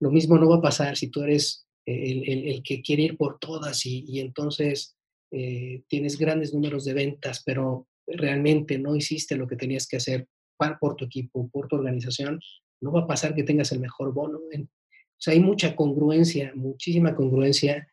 Lo 0.00 0.10
mismo 0.10 0.38
no 0.38 0.48
va 0.48 0.56
a 0.56 0.62
pasar 0.62 0.96
si 0.96 1.08
tú 1.08 1.22
eres 1.22 1.66
el, 1.86 2.28
el, 2.28 2.48
el 2.48 2.62
que 2.62 2.82
quiere 2.82 3.02
ir 3.02 3.16
por 3.16 3.38
todas 3.38 3.84
y, 3.86 4.04
y 4.08 4.20
entonces 4.20 4.96
eh, 5.30 5.82
tienes 5.88 6.16
grandes 6.16 6.54
números 6.54 6.84
de 6.84 6.94
ventas, 6.94 7.42
pero 7.44 7.88
realmente 8.06 8.78
no 8.78 8.94
hiciste 8.94 9.36
lo 9.36 9.48
que 9.48 9.56
tenías 9.56 9.86
que 9.86 9.96
hacer 9.96 10.28
para, 10.56 10.78
por 10.78 10.94
tu 10.96 11.06
equipo, 11.06 11.48
por 11.48 11.66
tu 11.68 11.76
organización, 11.76 12.40
no 12.80 12.92
va 12.92 13.00
a 13.00 13.06
pasar 13.06 13.34
que 13.34 13.42
tengas 13.42 13.72
el 13.72 13.80
mejor 13.80 14.12
bono. 14.12 14.38
O 14.38 14.66
sea, 15.18 15.32
hay 15.32 15.40
mucha 15.40 15.74
congruencia, 15.74 16.52
muchísima 16.54 17.16
congruencia. 17.16 17.88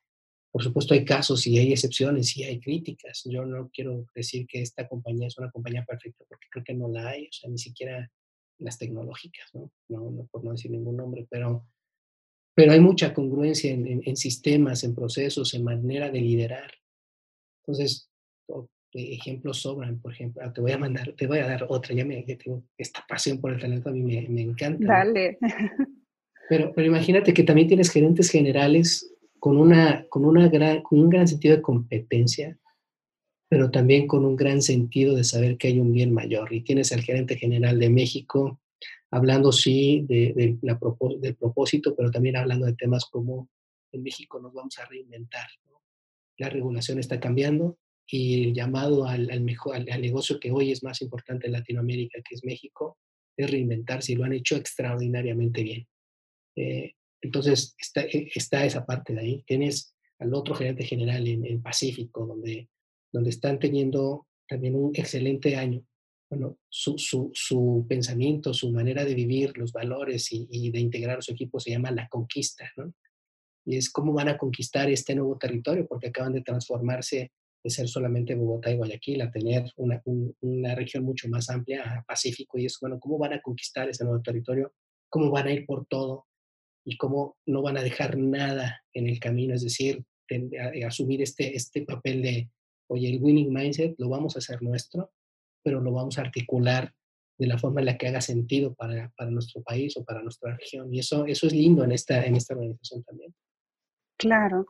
Por 0.52 0.64
supuesto, 0.64 0.94
hay 0.94 1.06
casos 1.06 1.48
y 1.48 1.58
hay 1.58 1.72
excepciones 1.72 2.36
y 2.38 2.44
hay 2.44 2.60
críticas. 2.60 3.24
Yo 3.26 3.46
no 3.46 3.70
quiero 3.74 4.06
decir 4.14 4.46
que 4.48 4.62
esta 4.62 4.88
compañía 4.88 5.28
es 5.28 5.38
una 5.38 5.50
compañía 5.50 5.86
perfecta 5.86 6.26
porque 6.28 6.48
creo 6.52 6.64
que 6.64 6.74
no 6.74 6.90
la 6.90 7.10
hay, 7.10 7.26
o 7.26 7.32
sea, 7.32 7.50
ni 7.50 7.58
siquiera 7.58 8.12
las 8.60 8.78
tecnológicas, 8.78 9.50
¿no? 9.54 9.72
No, 9.90 10.12
no 10.12 10.28
por 10.28 10.44
no 10.44 10.52
decir 10.52 10.70
ningún 10.70 10.98
nombre, 10.98 11.26
pero, 11.30 11.66
pero 12.54 12.72
hay 12.72 12.80
mucha 12.80 13.14
congruencia 13.14 13.72
en, 13.72 13.88
en, 13.88 14.02
en 14.06 14.18
sistemas, 14.18 14.84
en 14.84 14.96
procesos, 14.96 15.54
en 15.54 15.64
manera 15.64 16.10
de 16.10 16.22
liderar. 16.22 16.72
Entonces, 17.62 18.12
ejemplos 18.94 19.62
sobran, 19.62 20.00
por 20.00 20.14
ejemplo, 20.14 20.42
ah, 20.44 20.52
te 20.52 20.62
voy 20.62 20.72
a 20.72 20.78
mandar, 20.78 21.14
te 21.14 21.28
voy 21.28 21.40
a 21.40 21.48
dar 21.48 21.66
otra, 21.70 21.96
ya 21.96 22.06
me 22.06 22.24
ya 22.26 22.38
tengo 22.38 22.64
esta 22.78 23.04
pasión 23.08 23.40
por 23.40 23.54
el 23.54 23.60
talento, 23.60 23.90
a 23.90 23.94
mí 23.94 24.02
me, 24.02 24.28
me 24.28 24.42
encanta. 24.42 24.86
Dale. 24.86 25.38
Pero, 26.50 26.74
pero 26.76 26.86
imagínate 26.86 27.34
que 27.34 27.44
también 27.44 27.70
tienes 27.70 27.90
gerentes 27.90 28.30
generales 28.30 29.10
con, 29.40 29.56
una, 29.56 30.06
con, 30.10 30.26
una 30.26 30.50
gran, 30.50 30.82
con 30.82 31.00
un 31.00 31.10
gran 31.10 31.26
sentido 31.26 31.56
de 31.56 31.62
competencia, 31.62 32.58
pero 33.48 33.72
también 33.72 34.06
con 34.06 34.26
un 34.26 34.36
gran 34.36 34.62
sentido 34.62 35.16
de 35.16 35.24
saber 35.24 35.56
que 35.56 35.70
hay 35.70 35.80
un 35.80 35.94
bien 35.94 36.14
mayor. 36.14 36.52
Y 36.52 36.60
tienes 36.60 36.92
al 36.92 37.04
gerente 37.04 37.38
general 37.38 37.80
de 37.80 37.90
México 37.90 38.60
hablando, 39.12 39.52
sí, 39.52 40.06
de, 40.08 40.34
de 40.34 40.58
la, 40.62 40.80
del 41.20 41.36
propósito, 41.36 41.96
pero 41.96 42.12
también 42.12 42.38
hablando 42.38 42.66
de 42.66 42.74
temas 42.74 43.06
como 43.06 43.50
en 43.92 44.04
México 44.04 44.40
nos 44.40 44.54
vamos 44.54 44.78
a 44.80 44.86
reinventar. 44.86 45.48
¿no? 45.70 45.82
La 46.38 46.50
regulación 46.50 47.00
está 47.00 47.20
cambiando 47.20 47.78
y 48.08 48.44
el 48.46 48.54
llamado 48.54 49.06
al, 49.06 49.30
al 49.30 49.42
mejor, 49.42 49.76
al, 49.76 49.90
al, 49.90 50.02
negocio 50.02 50.40
que 50.40 50.52
hoy 50.52 50.72
es 50.72 50.84
más 50.84 51.02
importante 51.02 51.48
en 51.48 51.54
Latinoamérica, 51.54 52.22
que 52.22 52.36
es 52.36 52.44
México, 52.44 52.98
es 53.38 53.50
reinventarse 53.50 54.12
y 54.12 54.16
lo 54.16 54.26
han 54.26 54.34
hecho 54.34 54.56
extraordinariamente 54.56 55.64
bien. 55.64 55.88
Eh, 56.56 56.94
entonces, 57.22 57.76
está, 57.78 58.02
eh, 58.02 58.30
está, 58.34 58.66
esa 58.66 58.86
parte 58.86 59.14
de 59.14 59.22
ahí. 59.22 59.44
Tienes 59.46 59.96
al 60.20 60.34
otro 60.34 60.56
gerente 60.56 60.84
general 60.84 61.28
en, 61.28 61.46
en 61.46 61.62
Pacífico, 61.62 62.26
donde, 62.26 62.70
donde 63.12 63.30
están 63.30 63.60
teniendo 63.60 64.28
también 64.48 64.76
un 64.76 64.92
excelente 64.96 65.56
año. 65.56 65.86
Bueno, 66.32 66.58
su, 66.70 66.98
su, 66.98 67.30
su 67.34 67.86
pensamiento, 67.90 68.54
su 68.54 68.72
manera 68.72 69.04
de 69.04 69.14
vivir, 69.14 69.58
los 69.58 69.74
valores 69.74 70.30
y, 70.32 70.72
de 70.72 70.80
integrar 70.80 71.18
a 71.18 71.22
su 71.22 71.34
equipo 71.34 71.60
se 71.60 71.72
llama 71.72 71.92
la 71.92 72.08
conquista, 72.08 72.72
¿no? 72.78 72.94
Y 73.66 73.76
es 73.76 73.90
cómo 73.90 74.14
van 74.14 74.30
a 74.30 74.38
conquistar 74.38 74.90
este 74.90 75.14
nuevo 75.14 75.38
territorio, 75.38 75.86
porque 75.86 76.08
acaban 76.08 76.32
de 76.32 76.42
transformarse 76.42 77.34
de 77.62 77.70
ser 77.70 77.90
solamente 77.90 78.34
Bogotá 78.34 78.72
y 78.72 78.78
Guayaquil 78.78 79.22
a 79.22 79.30
tener 79.30 79.66
una, 79.76 80.02
una 80.40 80.74
región 80.74 81.04
mucho 81.04 81.28
más 81.28 81.50
amplia, 81.50 82.02
Pacífico, 82.08 82.58
y 82.58 82.66
es, 82.66 82.78
bueno, 82.80 82.98
¿cómo 82.98 83.18
van 83.18 83.34
a 83.34 83.42
conquistar 83.42 83.90
ese 83.90 84.06
nuevo 84.06 84.22
territorio? 84.22 84.74
¿Cómo 85.10 85.32
van 85.32 85.48
a 85.48 85.52
ir 85.52 85.66
por 85.66 85.86
todo? 85.86 86.28
Y 86.86 86.96
cómo 86.96 87.36
no 87.46 87.62
van 87.62 87.78
a 87.78 87.84
dejar 87.84 88.18
nada 88.18 88.82
en 88.94 89.10
el 89.10 89.20
camino, 89.20 89.54
es 89.54 89.64
decir, 89.64 90.06
asumir 90.88 91.22
este, 91.22 91.58
este 91.58 91.82
papel 91.82 92.22
de, 92.22 92.50
oye, 92.88 93.10
el 93.10 93.22
winning 93.22 93.52
mindset 93.52 93.96
lo 93.98 94.08
vamos 94.08 94.38
a 94.38 94.40
hacer 94.40 94.62
nuestro, 94.62 95.12
pero 95.64 95.82
lo 95.82 95.92
vamos 95.92 96.18
a 96.18 96.22
articular 96.22 96.94
de 97.38 97.48
la 97.48 97.58
forma 97.58 97.82
en 97.82 97.88
la 97.88 97.98
que 97.98 98.08
haga 98.08 98.22
sentido 98.22 98.76
para, 98.76 99.12
para 99.18 99.32
nuestro 99.32 99.64
país 99.64 99.98
o 99.98 100.06
para 100.06 100.22
nuestra 100.22 100.56
región. 100.56 100.94
Y 100.94 101.00
eso, 101.00 101.26
eso 101.26 101.48
es 101.48 101.54
lindo 101.54 101.84
en 101.84 101.92
esta, 101.92 102.24
en 102.24 102.36
esta 102.36 102.54
organización 102.54 103.04
también. 103.04 103.34
Claro. 104.18 104.68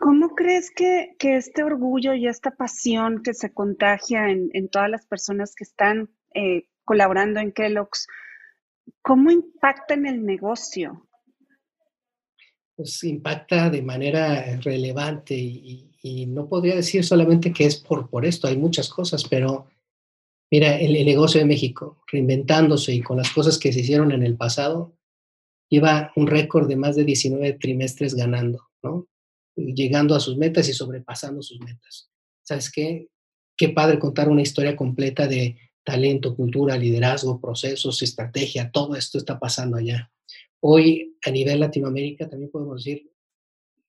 ¿Cómo 0.00 0.34
crees 0.34 0.72
que, 0.74 1.14
este 1.20 1.62
orgullo 1.62 2.14
y 2.14 2.26
esta 2.26 2.52
pasión 2.52 3.22
que 3.22 3.34
se 3.34 3.52
contagia 3.52 4.30
en, 4.30 4.68
todas 4.70 4.88
las 4.88 5.06
personas 5.06 5.54
que 5.54 5.62
están 5.62 6.08
eh, 6.34 6.68
colaborando 6.84 7.38
en 7.38 7.52
Kellogg's, 7.52 8.08
cómo 9.02 9.30
impacta 9.30 9.92
en 9.92 10.06
el 10.06 10.24
negocio? 10.24 11.06
Pues 12.74 13.04
impacta 13.04 13.68
de 13.68 13.82
manera 13.82 14.58
relevante 14.62 15.34
y, 15.34 15.86
no 16.28 16.48
podría 16.48 16.76
decir 16.76 17.04
solamente 17.04 17.52
que 17.52 17.66
es 17.66 17.76
por, 17.76 18.08
por 18.08 18.24
esto, 18.24 18.48
hay 18.48 18.56
muchas 18.56 18.88
cosas, 18.88 19.22
pero 19.28 19.66
mira, 20.50 20.78
el, 20.78 20.92
negocio 21.04 21.40
de 21.40 21.46
México, 21.46 22.02
reinventándose 22.10 22.94
y 22.94 23.02
con 23.02 23.16
las 23.16 23.30
cosas 23.30 23.58
que 23.58 23.72
se 23.72 23.80
hicieron 23.80 24.12
en 24.12 24.22
el 24.22 24.36
pasado, 24.36 24.96
lleva 25.68 26.12
un 26.16 26.26
récord 26.26 26.68
de 26.68 26.76
más 26.76 26.96
de 26.96 27.04
19 27.04 27.54
trimestres 27.54 28.14
ganando, 28.14 28.68
¿no? 28.82 29.06
llegando 29.56 30.14
a 30.14 30.20
sus 30.20 30.36
metas 30.36 30.68
y 30.68 30.72
sobrepasando 30.72 31.42
sus 31.42 31.60
metas. 31.60 32.10
¿Sabes 32.42 32.70
qué? 32.70 33.08
Qué 33.56 33.68
padre 33.68 33.98
contar 33.98 34.28
una 34.28 34.42
historia 34.42 34.74
completa 34.74 35.26
de 35.26 35.56
talento, 35.84 36.34
cultura, 36.34 36.76
liderazgo, 36.76 37.40
procesos, 37.40 38.02
estrategia, 38.02 38.70
todo 38.70 38.96
esto 38.96 39.18
está 39.18 39.38
pasando 39.38 39.76
allá. 39.76 40.10
Hoy, 40.60 41.16
a 41.24 41.30
nivel 41.30 41.60
Latinoamérica, 41.60 42.28
también 42.28 42.50
podemos 42.50 42.84
decir, 42.84 43.10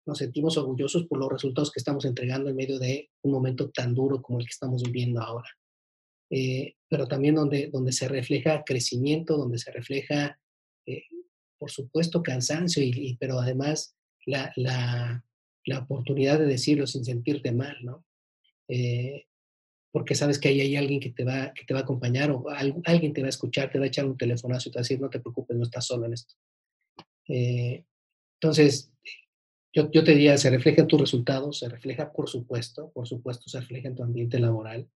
nos 0.06 0.18
sentimos 0.18 0.58
orgullosos 0.58 1.06
por 1.06 1.20
los 1.20 1.32
resultados 1.32 1.72
que 1.72 1.80
estamos 1.80 2.06
entregando 2.06 2.50
en 2.50 2.56
medio 2.56 2.80
de 2.80 3.10
un 3.22 3.32
momento 3.32 3.70
tan 3.70 3.94
duro 3.94 4.22
como 4.22 4.40
el 4.40 4.46
que 4.46 4.52
estamos 4.52 4.84
viviendo 4.84 5.22
ahora. 5.22 5.50
Eh, 6.32 6.76
pero 6.88 7.08
también 7.08 7.36
donde, 7.36 7.68
donde 7.68 7.92
se 7.92 8.08
refleja 8.08 8.64
crecimiento, 8.66 9.38
donde 9.38 9.58
se 9.58 9.72
refleja, 9.72 10.40
eh, 10.86 11.04
por 11.60 11.70
supuesto, 11.70 12.24
cansancio, 12.24 12.82
y, 12.82 13.18
pero 13.20 13.38
además 13.38 13.96
la, 14.26 14.52
la, 14.56 15.26
la 15.66 15.80
oportunidad 15.80 16.40
de 16.40 16.46
decirlo 16.46 16.88
sin 16.88 17.04
sentirte 17.04 17.52
mal, 17.52 17.78
¿no? 17.84 18.06
Eh, 18.70 19.26
porque 19.92 20.16
sabes 20.16 20.40
que 20.40 20.48
ahí 20.48 20.62
hay 20.62 20.78
alguien 20.78 21.02
que 21.02 21.12
te 21.12 21.26
va, 21.26 21.54
que 21.54 21.66
te 21.66 21.74
va 21.74 21.82
a 21.82 21.84
acompañar 21.84 22.32
o 22.32 22.46
alguien 22.86 23.14
te 23.14 23.22
va 23.22 23.28
a 23.28 23.30
escuchar, 23.30 23.70
te 23.70 23.78
va 23.78 23.84
a 23.84 23.88
echar 23.90 24.06
un 24.06 24.18
telefonazo 24.18 24.70
y 24.70 24.72
te 24.72 24.78
va 24.78 24.80
a 24.80 24.84
decir, 24.84 25.02
no 25.02 25.10
te 25.10 25.20
preocupes, 25.20 25.58
no 25.58 25.64
estás 25.64 25.86
solo 25.86 26.06
en 26.06 26.14
esto. 26.14 26.36
Eh, 27.28 27.84
entonces, 28.40 28.94
yo, 29.74 29.92
yo, 29.92 30.04
te 30.04 30.12
diría, 30.12 30.38
se 30.38 30.50
refleja 30.50 30.82
en 30.82 30.88
tus 30.88 31.02
resultados, 31.02 31.60
se 31.60 31.68
refleja, 31.68 32.12
por 32.14 32.30
supuesto, 32.30 32.90
por 32.94 33.06
supuesto, 33.06 33.50
se 33.50 33.60
refleja 33.60 33.90
en 33.90 33.96
tu 33.96 34.04
ambiente 34.04 34.40
laboral, 34.40 34.90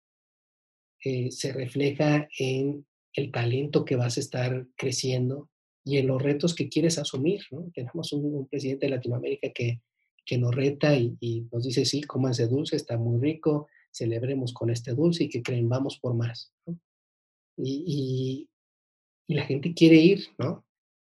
eh, 1.05 1.29
se 1.29 1.53
refleja 1.53 2.27
en 2.39 2.83
el 3.13 3.31
talento 3.31 3.85
que 3.85 3.95
vas 3.95 4.17
a 4.17 4.21
estar 4.21 4.65
creciendo 4.75 5.51
y 5.83 5.97
en 5.97 6.07
los 6.07 6.19
retos 6.19 6.55
que 6.55 6.67
quieres 6.67 6.97
asumir. 6.97 7.43
Tenemos 7.75 8.11
un, 8.11 8.47
presidente 8.47 8.87
de 8.87 8.95
Latinoamérica 8.95 9.51
que, 9.53 9.81
que 10.25 10.39
nos 10.39 10.55
reta 10.55 10.97
y, 10.97 11.47
nos 11.51 11.63
dice, 11.63 11.85
sí, 11.85 12.01
ese 12.31 12.47
dulce, 12.47 12.75
está 12.75 12.97
muy 12.97 13.21
rico, 13.21 13.67
celebremos 13.91 14.51
con 14.51 14.71
este 14.71 14.95
dulce 14.95 15.25
y 15.25 15.29
que 15.29 15.43
creen, 15.43 15.69
vamos 15.69 15.99
por 15.99 16.15
más. 16.15 16.51
Y, 17.55 18.49
la 19.27 19.43
gente 19.43 19.75
quiere 19.75 19.97
ir, 19.97 20.23
¿no? 20.39 20.65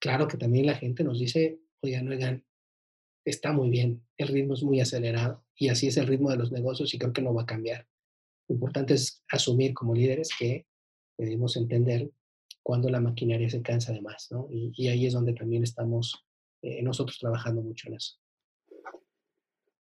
Claro 0.01 0.27
que 0.27 0.37
también 0.37 0.67
la 0.67 0.75
gente 0.75 1.05
nos 1.05 1.21
dice, 1.21 1.61
oigan, 1.81 2.09
oigan, 2.09 2.45
está 3.25 3.53
muy 3.53 3.71
bien, 3.71 4.03
el 4.17 4.29
ritmo 4.29 4.55
es 4.55 4.65
muy 4.65 4.81
acelerado 4.81 5.45
y 5.57 5.69
así 5.69 5.87
es 5.87 5.97
el 5.97 6.09
ritmo 6.09 6.31
de 6.31 6.39
los 6.39 6.51
negocios 6.51 6.93
y 6.93 6.99
creo 6.99 7.13
que 7.13 7.23
no 7.23 7.35
va 7.35 7.43
a 7.43 7.47
cambiar. 7.47 7.87
Importante 8.49 8.95
es 8.95 9.25
asumir 9.31 9.75
como 9.75 9.95
líderes 9.95 10.31
que 10.39 10.67
debemos 11.19 11.57
entender 11.57 12.11
cuando 12.63 12.89
la 12.89 13.01
maquinaria 13.01 13.49
se 13.49 13.63
cansa 13.63 13.93
de 13.93 14.01
más, 14.01 14.29
¿no? 14.31 14.49
Y, 14.51 14.89
ahí 14.89 15.07
es 15.07 15.13
donde 15.13 15.33
también 15.33 15.63
estamos 15.63 16.27
eh, 16.63 16.83
nosotros 16.83 17.19
trabajando 17.19 17.63
mucho 17.63 17.89
en 17.89 17.95
eso. 17.95 18.17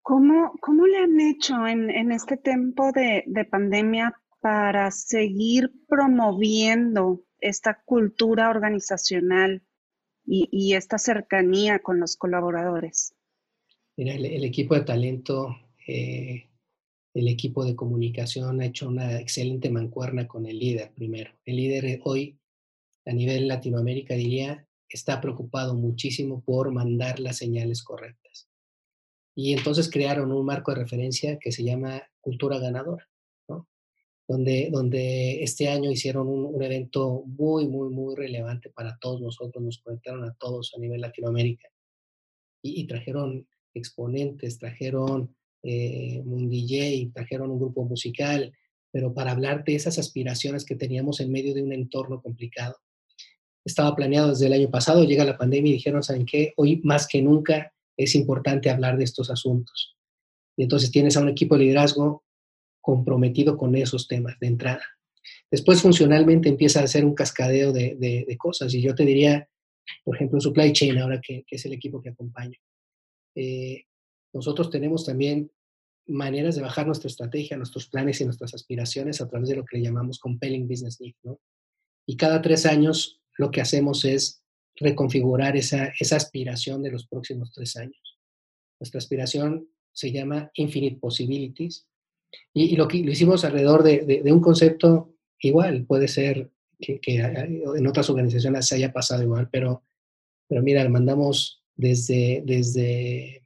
¿Cómo, 0.03 0.53
cómo 0.61 0.87
le 0.87 0.99
han 0.99 1.20
hecho 1.20 1.66
en, 1.66 1.90
en 1.90 2.11
este 2.11 2.37
tiempo 2.37 2.90
de, 2.92 3.23
de, 3.27 3.44
pandemia 3.44 4.14
para 4.40 4.90
seguir 4.90 5.70
promoviendo 5.88 7.23
esta 7.38 7.83
cultura 7.85 8.49
organizacional 8.51 9.62
y, 10.25 10.49
y 10.51 10.75
esta 10.75 10.99
cercanía 10.99 11.81
con 11.81 12.01
los 12.01 12.16
colaboradores? 12.16 13.14
Mira, 13.96 14.14
el, 14.14 14.44
equipo 14.44 14.75
de 14.75 14.81
talento, 14.81 15.57
eh, 15.87 16.49
el 17.14 17.29
equipo 17.29 17.64
de 17.64 17.77
comunicación 17.77 18.61
ha 18.61 18.66
hecho 18.66 18.88
una 18.88 19.18
excelente 19.20 19.70
mancuerna 19.70 20.29
con 20.29 20.46
el 20.46 20.59
líder 20.59 20.92
primero. 20.94 21.33
El 21.44 21.57
líder 21.57 22.01
hoy, 22.05 22.38
a 23.05 23.12
nivel 23.12 23.49
Latinoamérica, 23.49 24.14
diría, 24.14 24.66
está 24.88 25.20
preocupado 25.20 25.75
muchísimo 25.75 26.42
por 26.42 26.70
mandar 26.73 27.20
las 27.20 27.38
señales 27.38 27.83
correctas 27.83 28.51
y 29.35 29.53
entonces 29.53 29.90
crearon 29.90 30.33
un 30.33 30.44
marco 30.44 30.73
de 30.73 30.81
referencia 30.81 31.38
que 31.38 31.53
se 31.53 31.64
llama 31.64 32.03
Cultura 32.20 32.59
Ganadora, 32.59 33.09
¿no? 33.49 33.68
donde, 34.29 34.68
donde 34.70 35.42
este 35.42 35.68
año 35.68 35.90
hicieron 35.90 36.29
un, 36.29 36.62
evento 36.62 37.23
muy, 37.27 37.66
muy, 37.66 37.88
muy 37.88 38.14
relevante 38.16 38.70
para 38.70 38.99
todos 38.99 39.20
nosotros, 39.20 39.64
nos 39.64 39.79
conectaron 39.79 40.25
a 40.25 40.35
todos 40.35 40.73
a 40.77 40.79
nivel 40.79 41.01
Latinoamérica 41.01 41.68
y, 42.62 42.87
trajeron 42.87 43.49
exponentes, 43.73 44.59
trajeron 44.59 45.35
eh, 45.62 46.23
un 46.25 46.49
DJ, 46.49 47.11
trajeron 47.14 47.51
un 47.51 47.59
grupo 47.59 47.85
musical, 47.85 48.53
pero 48.92 49.14
para 49.14 49.33
hablar 49.33 49.64
de 49.64 49.75
esas 49.75 49.99
aspiraciones 49.99 50.64
que 50.64 50.75
teníamos 50.75 51.20
en 51.20 51.31
medio 51.31 51.55
de 51.55 51.62
un 51.62 51.73
entorno 51.73 52.20
complicado. 52.20 52.77
Estaba 53.64 53.94
planeado 53.94 54.31
desde 54.31 54.46
el 54.46 54.55
año 54.55 54.70
pasado, 54.70 55.05
llega 55.05 55.25
la 55.25 55.37
pandemia 55.37 55.70
y 55.70 55.75
dijeron, 55.75 56.03
¿saben 56.03 56.27
qué? 56.27 56.55
Hoy 56.57 56.81
más 56.83 57.07
que 57.07 57.23
nunca 57.23 57.73
es 57.96 58.14
importante 58.14 58.70
hablar 58.70 58.96
de 58.96 59.05
estos 59.05 59.31
asuntos. 59.31 59.96
Y 60.57 60.62
entonces 60.62 60.90
tienes 60.90 61.16
a 61.16 61.20
un 61.20 61.29
equipo 61.29 61.57
de 61.57 61.64
liderazgo 61.64 62.25
comprometido 62.81 63.57
con 63.57 63.77
esos 63.77 64.09
temas 64.09 64.38
de 64.40 64.46
entrada. 64.46 64.83
Después 65.51 65.83
funcionalmente 65.83 66.49
empieza 66.49 66.81
a 66.81 66.85
hacer 66.85 67.05
un 67.05 67.14
cascadeo 67.14 67.73
de, 67.73 68.37
cosas 68.38 68.73
y 68.75 68.81
yo 68.81 68.94
te 68.94 69.05
diría, 69.05 69.49
por 70.05 70.16
ejemplo, 70.16 70.40
Supply 70.40 70.73
Chain, 70.73 70.99
ahora 70.99 71.20
que, 71.20 71.44
es 71.49 71.64
el 71.66 71.75
equipo 71.75 72.01
que 72.01 72.11
acompaño. 72.11 72.59
Eh, 73.35 73.85
nosotros 74.33 74.71
tenemos 74.71 75.05
también 75.05 75.51
maneras 76.07 76.57
de 76.57 76.62
bajar 76.62 76.87
nuestra 76.87 77.09
estrategia, 77.09 77.57
nuestros 77.57 77.88
planes 77.88 78.21
y 78.21 78.25
nuestras 78.25 78.55
aspiraciones 78.55 79.21
a 79.21 79.29
través 79.29 79.49
de 79.49 79.57
lo 79.57 79.64
que 79.64 79.79
le 79.79 79.85
llamamos 79.85 80.19
Compelling 80.19 80.69
Business 80.69 81.01
Need. 81.01 81.14
¿no? 81.23 81.40
Y 82.07 82.16
cada 82.16 82.43
tres 82.43 82.66
años 82.66 83.21
lo 83.37 83.51
que 83.51 83.61
hacemos 83.61 84.05
es 84.05 84.43
reconfigurar 84.77 85.57
esa, 85.57 85.93
esa 85.99 86.16
aspiración 86.16 86.83
de 86.83 86.90
los 86.90 87.07
próximos 87.07 87.53
tres 87.53 87.77
años. 87.77 88.19
Nuestra 88.81 88.99
aspiración 88.99 89.69
se 89.93 90.11
llama 90.11 90.51
Infinite 90.55 90.99
Possibilities 90.99 91.87
y, 92.55 92.77
lo 92.77 92.88
que 92.88 92.99
lo 92.99 93.11
hicimos 93.11 93.45
alrededor 93.45 93.83
de, 93.83 94.23
de, 94.25 94.33
un 94.33 94.40
concepto 94.40 95.14
igual, 95.40 95.85
puede 95.85 96.09
ser 96.09 96.51
que, 96.79 97.01
que, 97.01 97.16
en 97.19 97.87
otras 97.87 98.09
organizaciones 98.09 98.66
se 98.66 98.77
haya 98.77 98.93
pasado 98.93 99.23
igual, 99.23 99.49
pero, 99.51 99.85
pero 100.49 100.62
mira, 100.62 100.88
mandamos 100.88 101.62
desde, 101.75 102.43
desde 102.45 103.45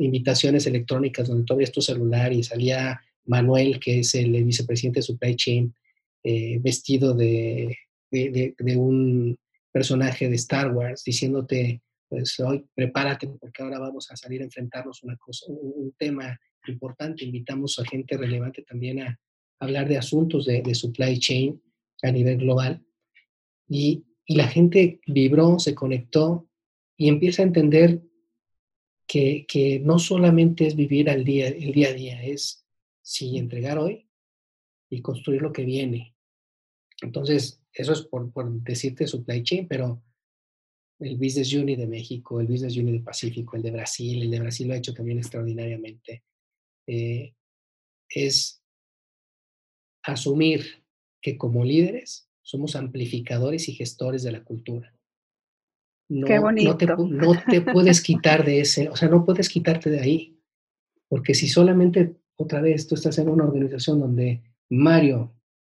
invitaciones 0.00 0.66
electrónicas 0.66 1.28
donde 1.28 1.44
todavía 1.44 1.64
es 1.64 1.72
tu 1.72 1.80
celular 1.80 2.32
y 2.32 2.42
salía 2.42 3.00
Manuel, 3.26 3.78
que 3.78 4.00
es 4.00 4.14
el 4.14 4.32
vicepresidente 4.44 5.00
de 5.00 5.04
Supply 5.04 5.36
Chain, 5.36 5.74
eh, 6.22 6.58
vestido 6.60 7.14
de, 7.14 7.76
de, 8.10 8.54
de, 8.58 8.76
un 8.76 9.38
personaje 9.72 10.28
de 10.28 10.36
Star 10.36 10.74
Wars 10.74 11.04
diciéndote, 11.04 11.80
pues 12.08 12.38
hoy 12.40 12.66
prepárate 12.74 13.28
porque 13.28 13.62
ahora 13.62 13.78
vamos 13.78 14.10
a 14.10 14.16
salir 14.16 14.40
a 14.40 14.44
enfrentarnos 14.44 15.02
una 15.02 15.16
cosa, 15.16 15.46
un, 15.48 15.94
tema 15.96 16.38
importante. 16.66 17.24
Invitamos 17.24 17.78
a 17.78 17.84
gente 17.84 18.16
relevante 18.16 18.62
también 18.62 19.00
a 19.00 19.18
hablar 19.60 19.88
de 19.88 19.98
asuntos 19.98 20.46
de, 20.46 20.74
supply 20.74 21.18
chain 21.18 21.60
a 22.02 22.10
nivel 22.10 22.38
global. 22.38 22.82
Y, 23.68 24.04
y, 24.26 24.34
la 24.34 24.48
gente 24.48 25.00
vibró, 25.06 25.58
se 25.58 25.74
conectó 25.74 26.48
y 26.96 27.08
empieza 27.08 27.42
a 27.42 27.46
entender 27.46 28.02
que, 29.10 29.44
que, 29.48 29.80
no 29.80 29.98
solamente 29.98 30.68
es 30.68 30.76
vivir 30.76 31.10
al 31.10 31.24
día, 31.24 31.48
el 31.48 31.72
día 31.72 31.88
a 31.88 31.92
día, 31.92 32.22
es 32.22 32.64
si 33.02 33.36
entregar 33.38 33.76
hoy, 33.76 34.08
y 34.88 35.02
construir 35.02 35.42
lo 35.42 35.52
que 35.52 35.64
viene. 35.64 36.14
Entonces, 37.02 37.60
eso 37.72 37.92
es 37.92 38.02
por, 38.02 38.32
por 38.32 38.48
decirte 38.62 39.08
supply 39.08 39.42
chain, 39.42 39.66
pero 39.66 40.00
el 41.00 41.16
Business 41.16 41.52
Unit 41.52 41.78
de 41.80 41.88
México, 41.88 42.40
el 42.40 42.46
Business 42.46 42.76
Unit 42.76 42.94
de 42.94 43.00
Pacífico, 43.00 43.56
el 43.56 43.62
de 43.62 43.72
Brasil, 43.72 44.22
el 44.22 44.30
de 44.30 44.38
Brasil 44.38 44.68
lo 44.68 44.74
ha 44.74 44.76
hecho 44.76 44.94
también 44.94 45.18
extraordinariamente, 45.18 46.22
eh, 46.86 47.34
es 48.08 48.62
asumir 50.04 50.84
que 51.20 51.36
como 51.36 51.64
líderes 51.64 52.28
somos 52.42 52.76
amplificadores 52.76 53.68
y 53.68 53.74
gestores 53.74 54.22
de 54.22 54.32
la 54.32 54.44
cultura. 54.44 54.94
No, 56.10 56.26
no, 56.50 56.76
te, 56.76 56.86
no 56.86 57.32
te 57.48 57.60
puedes 57.60 58.02
quitar 58.02 58.44
de 58.44 58.60
ese, 58.60 58.88
o 58.88 58.96
sea, 58.96 59.08
no 59.08 59.24
puedes 59.24 59.48
quitarte 59.48 59.90
de 59.90 60.00
ahí, 60.00 60.36
porque 61.08 61.34
si 61.34 61.46
solamente 61.46 62.16
otra 62.34 62.60
vez 62.60 62.88
tú 62.88 62.96
estás 62.96 63.16
en 63.18 63.28
una 63.28 63.44
organización 63.44 64.00
donde 64.00 64.42
Mario, 64.70 65.32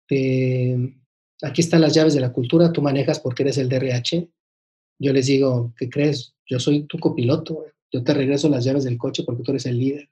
aquí 0.09 1.61
están 1.61 1.81
las 1.81 1.95
llaves 1.95 2.15
de 2.15 2.21
la 2.21 2.33
cultura, 2.33 2.73
tú 2.73 2.83
manejas 2.83 3.21
porque 3.21 3.45
eres 3.45 3.59
el 3.59 3.69
DRH, 3.69 4.29
yo 4.99 5.13
les 5.13 5.27
digo, 5.27 5.73
¿qué 5.79 5.89
crees? 5.89 6.35
Yo 6.47 6.59
soy 6.59 6.83
tu 6.83 6.99
copiloto, 6.99 7.67
yo 7.93 8.03
te 8.03 8.13
regreso 8.13 8.49
las 8.49 8.65
llaves 8.65 8.83
del 8.83 8.99
coche 8.99 9.23
porque 9.25 9.45
tú 9.45 9.53
eres 9.53 9.67
el 9.67 9.79
líder. 9.79 10.11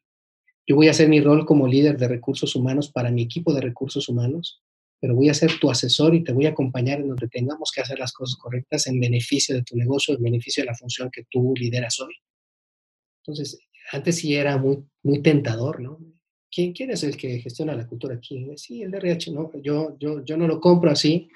Yo 0.69 0.77
voy 0.77 0.87
a 0.87 0.93
hacer 0.93 1.09
mi 1.09 1.21
rol 1.21 1.45
como 1.45 1.67
líder 1.67 1.99
de 1.99 2.07
recursos 2.07 2.55
humanos 2.55 2.93
para 2.93 3.11
mi 3.11 3.23
equipo 3.23 3.53
de 3.53 3.61
recursos 3.61 4.09
humanos, 4.09 4.63
pero 5.03 5.17
voy 5.17 5.29
a 5.29 5.35
ser 5.35 5.59
tu 5.59 5.69
asesor 5.69 6.15
y 6.15 6.23
te 6.23 6.33
voy 6.33 6.47
a 6.47 6.51
acompañar 6.51 7.01
en 7.01 7.09
donde 7.09 7.27
tengamos 7.27 7.73
que 7.73 7.81
hacer 7.81 7.99
las 7.99 8.13
cosas 8.13 8.37
correctas 8.37 8.87
en 8.87 9.01
beneficio 9.01 9.53
de 9.53 9.65
tu 9.65 9.77
negocio, 9.77 10.15
en 10.15 10.23
beneficio 10.23 10.63
de 10.63 10.69
la 10.69 10.77
función 10.77 11.11
que 11.11 11.25
tú 11.29 11.55
lideras 11.57 11.99
hoy. 11.99 12.15
Entonces, 13.21 13.59
antes 13.91 14.19
sí 14.19 14.37
era 14.37 14.57
muy, 14.59 14.85
muy 15.03 15.21
tentador, 15.21 15.81
¿no? 15.81 15.99
¿Quién, 16.49 16.73
¿Quién 16.73 16.93
es 16.93 17.03
el 17.03 17.17
que 17.17 17.41
gestiona 17.41 17.75
la 17.75 17.89
cultura 17.89 18.15
aquí? 18.15 18.47
Sí, 18.57 18.85
el 18.85 18.93
DRH, 18.93 19.33
¿no? 19.33 19.51
Yo, 19.61 19.97
yo, 19.99 20.25
yo 20.25 20.37
no 20.37 20.47
lo 20.47 20.61
compro 20.61 20.93
así 20.93 21.29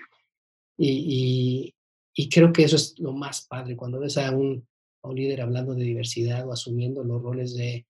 y, 0.79 1.75
y 2.15 2.29
creo 2.29 2.53
que 2.53 2.63
eso 2.63 2.77
es 2.77 2.97
lo 3.01 3.13
más 3.13 3.49
padre, 3.49 3.75
cuando 3.75 3.99
ves 3.99 4.17
a 4.17 4.31
un, 4.31 4.65
a 5.03 5.09
un 5.09 5.17
líder 5.17 5.41
hablando 5.41 5.75
de 5.75 5.83
diversidad 5.83 6.47
o 6.47 6.53
asumiendo 6.53 7.03
los 7.03 7.21
roles 7.21 7.57
de 7.57 7.85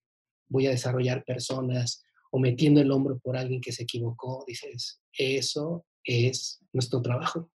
voy 0.49 0.69
a 0.69 0.71
desarrollar 0.71 1.23
personas 1.23 2.06
o 2.37 2.39
metiendo 2.39 2.83
el 2.83 2.91
hombro 2.91 3.19
por 3.19 3.35
alguien 3.35 3.63
que 3.63 3.73
se 3.73 3.85
equivocó, 3.85 4.45
dices, 4.47 5.01
eso 5.17 5.87
es 6.05 6.61
nuestro 6.71 7.01
trabajo. 7.01 7.51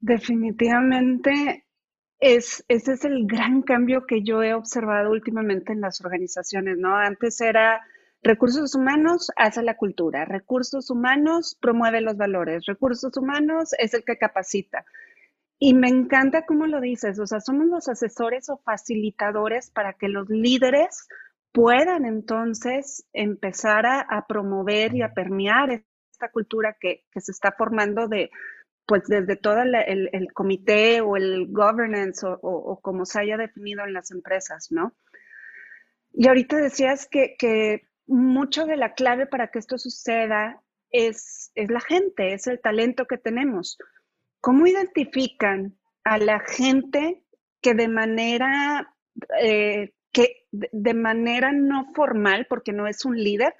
Definitivamente, 0.00 1.66
es, 2.18 2.64
ese 2.68 2.94
es 2.94 3.04
el 3.04 3.26
gran 3.26 3.60
cambio 3.60 4.06
que 4.06 4.22
yo 4.22 4.42
he 4.42 4.54
observado 4.54 5.10
últimamente 5.10 5.74
en 5.74 5.82
las 5.82 6.00
organizaciones, 6.00 6.78
¿no? 6.78 6.96
Antes 6.96 7.38
era 7.42 7.82
Recursos 8.22 8.74
humanos 8.74 9.30
hace 9.36 9.62
la 9.62 9.76
cultura, 9.76 10.24
recursos 10.24 10.90
humanos 10.90 11.56
promueve 11.60 12.00
los 12.00 12.16
valores, 12.16 12.64
recursos 12.66 13.14
humanos 13.16 13.72
es 13.78 13.92
el 13.92 14.04
que 14.04 14.16
capacita. 14.16 14.86
Y 15.58 15.74
me 15.74 15.88
encanta 15.88 16.44
cómo 16.44 16.66
lo 16.66 16.80
dices, 16.80 17.20
o 17.20 17.26
sea, 17.26 17.40
somos 17.40 17.66
los 17.66 17.88
asesores 17.88 18.48
o 18.48 18.56
facilitadores 18.56 19.70
para 19.70 19.92
que 19.92 20.08
los 20.08 20.28
líderes 20.28 21.06
puedan 21.56 22.04
entonces 22.04 23.08
empezar 23.14 23.86
a, 23.86 24.26
promover 24.28 24.94
y 24.94 25.00
a 25.00 25.14
permear 25.14 25.82
esta 26.12 26.30
cultura 26.30 26.76
que, 26.78 27.06
se 27.14 27.32
está 27.32 27.50
formando 27.50 28.08
de, 28.08 28.30
pues 28.84 29.04
desde 29.06 29.36
todo 29.36 29.62
el, 29.62 30.28
comité 30.34 31.00
o 31.00 31.16
el 31.16 31.46
governance 31.50 32.26
o, 32.26 32.78
como 32.82 33.06
se 33.06 33.20
haya 33.20 33.38
definido 33.38 33.86
en 33.86 33.94
las 33.94 34.10
empresas, 34.10 34.68
¿no? 34.70 34.94
Y 36.12 36.28
ahorita 36.28 36.58
decías 36.58 37.08
que, 37.10 37.36
que 37.38 37.88
mucho 38.06 38.66
de 38.66 38.76
la 38.76 38.92
clave 38.92 39.24
para 39.24 39.50
que 39.50 39.58
esto 39.58 39.78
suceda 39.78 40.62
es, 40.90 41.52
es 41.54 41.70
la 41.70 41.80
gente, 41.80 42.34
es 42.34 42.46
el 42.48 42.60
talento 42.60 43.06
que 43.06 43.16
tenemos. 43.16 43.78
¿Cómo 44.42 44.66
identifican 44.66 45.78
a 46.04 46.18
la 46.18 46.38
gente 46.40 47.22
que 47.62 47.72
de 47.72 47.88
manera, 47.88 48.94
eh, 49.40 49.94
que 50.16 50.46
de 50.50 50.94
manera 50.94 51.52
no 51.52 51.92
formal, 51.94 52.46
porque 52.48 52.72
no 52.72 52.88
es 52.88 53.04
un 53.04 53.22
líder, 53.22 53.52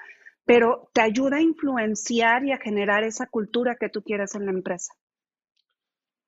pero 0.47 0.89
te 0.95 1.03
ayuda 1.03 1.37
a 1.37 1.43
influenciar 1.43 2.47
y 2.47 2.53
a 2.53 2.57
generar 2.57 3.05
esa 3.05 3.27
cultura 3.27 3.77
que 3.79 3.91
tú 3.91 4.03
quieres 4.03 4.35
en 4.35 4.47
la 4.47 4.53
empresa? 4.53 4.95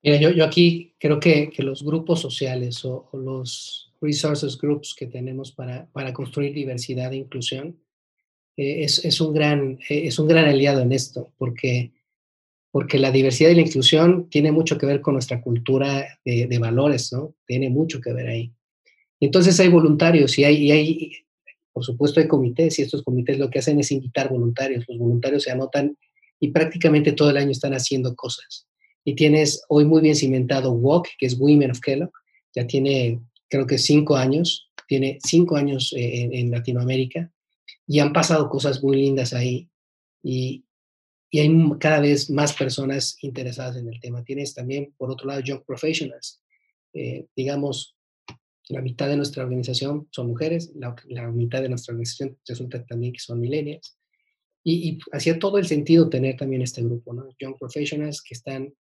Mira, 0.03 0.19
yo, 0.19 0.29
yo 0.31 0.45
aquí 0.45 0.95
creo 1.01 1.19
que, 1.19 1.51
los 1.61 1.83
grupos 1.83 2.21
sociales 2.21 2.85
o, 2.85 3.09
los 3.15 3.91
resources 4.03 4.59
groups 4.59 4.95
que 4.95 5.07
tenemos 5.07 5.51
para, 5.51 5.87
para 5.93 6.13
construir 6.13 6.53
diversidad 6.53 7.11
e 7.15 7.17
inclusión 7.17 7.81
eh, 8.59 8.85
es, 8.85 9.21
un 9.23 9.33
gran, 9.33 9.79
eh, 9.89 10.09
es 10.09 10.19
un 10.19 10.29
gran 10.29 10.45
aliado 10.45 10.83
en 10.83 10.93
esto, 10.93 11.33
porque, 11.39 11.95
porque 12.71 12.99
la 12.99 13.11
diversidad 13.11 13.49
y 13.49 13.55
la 13.55 13.63
inclusión 13.63 14.29
tiene 14.29 14.53
mucho 14.53 14.77
que 14.77 14.85
ver 14.85 15.01
con 15.01 15.15
nuestra 15.15 15.41
cultura 15.41 16.21
de, 16.23 16.59
valores, 16.59 17.15
¿no? 17.15 17.35
Tiene 17.47 17.71
mucho 17.71 17.99
que 18.03 18.13
ver 18.13 18.29
ahí. 18.29 18.53
Entonces 19.21 19.59
hay 19.61 19.69
voluntarios 19.69 20.39
y 20.39 20.45
hay, 20.45 21.13
por 21.73 21.85
supuesto, 21.85 22.21
hay 22.21 22.29
comités 22.29 22.79
y 22.79 22.83
estos 22.83 23.03
comités 23.03 23.39
lo 23.39 23.51
que 23.51 23.59
hacen 23.59 23.81
es 23.81 23.91
invitar 23.91 24.31
voluntarios. 24.31 24.85
Los 24.89 24.99
voluntarios 24.99 25.43
se 25.43 25.51
anotan 25.51 25.97
y 26.41 26.49
prácticamente 26.49 27.13
todo 27.13 27.31
el 27.31 27.37
año 27.37 27.51
están 27.51 27.75
haciendo 27.75 28.15
cosas. 28.15 28.67
Y 29.05 29.15
tienes 29.15 29.63
hoy 29.69 29.85
muy 29.85 30.03
bien 30.03 30.15
cimentado 30.15 30.73
WOC, 30.73 31.09
que 31.19 31.27
es 31.27 31.39
Women 31.39 31.71
of 31.71 31.81
Kellogg, 31.81 32.13
ya 32.55 32.67
tiene 32.67 33.21
creo 33.49 33.67
que 33.67 33.79
cinco 33.79 34.17
años, 34.17 34.71
tiene 34.87 35.19
cinco 35.25 35.57
años 35.57 35.93
eh, 35.97 36.29
en 36.33 36.51
Latinoamérica 36.51 37.33
y 37.87 38.01
han 38.01 38.13
pasado 38.13 38.49
cosas 38.49 38.83
muy 38.83 38.97
lindas 38.97 39.33
ahí 39.33 39.69
y, 40.23 40.65
y, 41.31 41.41
hay 41.41 41.51
cada 41.81 42.01
vez 42.01 42.31
más 42.31 42.53
personas 42.53 43.17
interesadas 43.23 43.77
en 43.77 43.89
el 43.89 44.01
tema. 44.01 44.25
Tienes 44.25 44.55
también, 44.55 44.95
por 44.97 45.11
otro 45.11 45.27
lado, 45.27 45.41
Young 45.41 45.63
Professionals. 45.65 46.43
Eh, 46.95 47.27
digamos, 47.37 47.98
la 48.69 48.83
mitad 48.83 49.09
de 49.09 49.17
nuestra 49.17 49.45
organización 49.45 50.09
son 50.11 50.29
mujeres, 50.29 50.73
la, 50.75 50.95
mitad 51.31 51.63
de 51.63 51.69
nuestra 51.69 51.93
organización 51.93 52.39
resulta 52.47 52.85
también 52.85 53.13
que 53.13 53.21
son 53.21 53.41
millennials. 53.41 53.99
Y, 54.65 54.89
y 54.89 54.99
hacía 55.13 55.39
todo 55.39 55.59
el 55.59 55.67
sentido 55.67 56.09
tener 56.09 56.37
también 56.37 56.63
este 56.63 56.83
grupo, 56.83 57.15
¿no? 57.15 57.29
Young 57.39 57.57
Professionals 57.59 58.23
que 58.23 58.35
están 58.35 58.75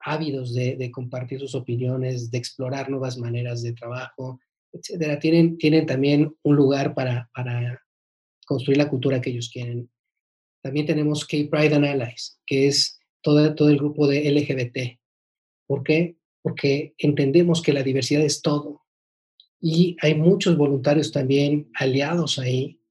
ávidos 0.00 0.54
de, 0.54 0.76
de, 0.76 0.90
compartir 0.90 1.40
sus 1.40 1.54
opiniones, 1.54 2.30
de 2.30 2.38
explorar 2.38 2.90
nuevas 2.90 3.18
maneras 3.18 3.62
de 3.62 3.72
trabajo, 3.72 4.38
etcétera. 4.72 5.18
Tienen, 5.18 5.56
tienen 5.58 5.86
también 5.86 6.34
un 6.42 6.56
lugar 6.56 6.94
para, 6.94 7.30
para 7.34 7.82
construir 8.46 8.78
la 8.78 8.88
cultura 8.88 9.20
que 9.20 9.30
ellos 9.30 9.50
quieren. 9.52 9.90
También 10.62 10.86
tenemos 10.86 11.26
K-Pride 11.26 11.74
and 11.74 11.84
Allies, 11.84 12.38
que 12.46 12.68
es 12.68 12.98
todo, 13.22 13.54
todo 13.54 13.68
el 13.68 13.78
grupo 13.78 14.06
de 14.06 14.30
LGBT. 14.30 14.98
¿Por 15.66 15.82
qué? 15.82 16.16
Porque 16.42 16.94
entendemos 16.98 17.62
que 17.62 17.72
la 17.72 17.82
diversidad 17.82 18.22
es 18.22 18.42
todo. 18.42 18.83
Y 19.66 19.96
hay 20.02 20.14
muchos 20.14 20.58
voluntarios 20.58 21.10
también 21.10 21.70
aliados 21.72 22.38
ahí 22.38 22.82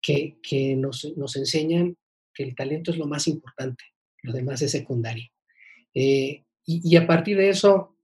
que, 0.00 0.38
que 0.40 0.76
nos, 0.76 1.04
nos 1.16 1.34
enseñan 1.34 1.96
que 2.32 2.44
el 2.44 2.54
talento 2.54 2.92
es 2.92 2.98
lo 2.98 3.08
más 3.08 3.26
importante, 3.26 3.82
lo 4.22 4.32
demás 4.32 4.62
es 4.62 4.70
secundario. 4.70 5.28
Eh, 5.92 6.44
y, 6.64 6.88
y, 6.88 6.94
a 6.94 7.04
partir 7.08 7.36
de 7.36 7.48
eso 7.48 7.96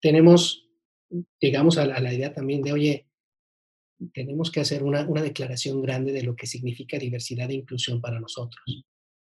tenemos, 0.00 0.70
llegamos 1.38 1.76
a 1.76 1.84
la, 1.84 2.14
idea 2.14 2.32
también 2.32 2.62
de, 2.62 2.72
oye, 2.72 3.06
tenemos 4.14 4.50
que 4.50 4.60
hacer 4.60 4.82
una, 4.82 5.06
una 5.06 5.20
declaración 5.20 5.82
grande 5.82 6.12
de 6.12 6.22
lo 6.22 6.34
que 6.36 6.46
significa 6.46 6.98
diversidad 6.98 7.50
e 7.50 7.56
inclusión 7.56 8.00
para 8.00 8.20
nosotros. 8.20 8.64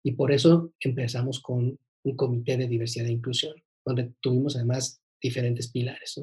Y 0.04 0.14
por 0.14 0.32
eso 0.32 0.74
empezamos 0.80 1.42
con 1.42 1.78
un 2.04 2.16
comité 2.16 2.58
de 2.58 2.68
diversidad 2.68 3.06
e 3.06 3.12
inclusión, 3.12 3.54
donde 3.86 4.14
tuvimos 4.20 4.56
además 4.56 5.00
diferentes 5.22 5.70
pilares. 5.70 6.20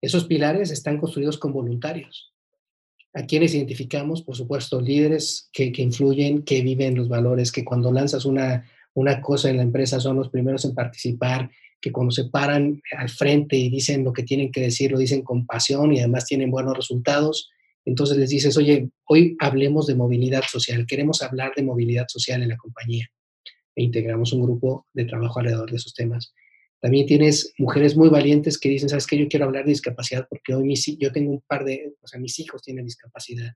Esos 0.00 0.26
pilares 0.26 0.70
están 0.70 0.98
construidos 0.98 1.38
con 1.38 1.52
voluntarios, 1.52 2.32
a 3.14 3.24
quienes 3.24 3.54
identificamos, 3.54 4.22
por 4.22 4.36
supuesto, 4.36 4.80
líderes 4.80 5.48
que, 5.52 5.72
que, 5.72 5.82
influyen, 5.82 6.42
que 6.42 6.62
viven 6.62 6.94
los 6.94 7.08
valores, 7.08 7.50
que 7.50 7.64
cuando 7.64 7.90
lanzas 7.90 8.24
una, 8.24 8.64
una 8.94 9.20
cosa 9.20 9.50
en 9.50 9.56
la 9.56 9.62
empresa 9.62 10.00
son 10.00 10.16
los 10.16 10.28
primeros 10.28 10.64
en 10.64 10.74
participar, 10.74 11.50
que 11.80 11.92
cuando 11.92 12.10
se 12.10 12.24
paran 12.24 12.82
al 12.96 13.08
frente 13.08 13.56
y 13.56 13.70
dicen 13.70 14.04
lo 14.04 14.12
que 14.12 14.24
tienen 14.24 14.50
que 14.50 14.60
decir, 14.60 14.90
lo 14.90 14.98
dicen 14.98 15.22
con 15.22 15.46
pasión 15.46 15.92
y 15.92 16.00
además 16.00 16.26
tienen 16.26 16.50
buenos 16.50 16.76
resultados, 16.76 17.50
entonces 17.84 18.18
les 18.18 18.30
dices, 18.30 18.56
oye, 18.56 18.90
hoy 19.06 19.36
hablemos 19.38 19.86
de 19.86 19.94
movilidad 19.94 20.42
social, 20.42 20.86
queremos 20.86 21.22
hablar 21.22 21.52
de 21.56 21.62
movilidad 21.62 22.06
social 22.08 22.42
en 22.42 22.50
la 22.50 22.56
compañía 22.56 23.08
e 23.74 23.84
integramos 23.84 24.32
un 24.32 24.42
grupo 24.42 24.86
de 24.92 25.04
trabajo 25.04 25.38
alrededor 25.38 25.70
de 25.70 25.76
esos 25.76 25.94
temas. 25.94 26.34
También 26.80 27.06
tienes 27.06 27.52
mujeres 27.58 27.96
muy 27.96 28.08
valientes 28.08 28.58
que 28.58 28.68
dicen, 28.68 28.88
¿sabes 28.88 29.06
qué? 29.06 29.18
Yo 29.18 29.28
quiero 29.28 29.46
hablar 29.46 29.64
de 29.64 29.70
discapacidad 29.70 30.26
porque 30.28 30.54
hoy 30.54 30.64
mis, 30.64 30.86
yo 30.98 31.10
tengo 31.12 31.32
un 31.32 31.40
par 31.40 31.64
de, 31.64 31.94
o 32.00 32.06
sea, 32.06 32.20
mis 32.20 32.38
hijos 32.38 32.62
tienen 32.62 32.84
discapacidad 32.84 33.52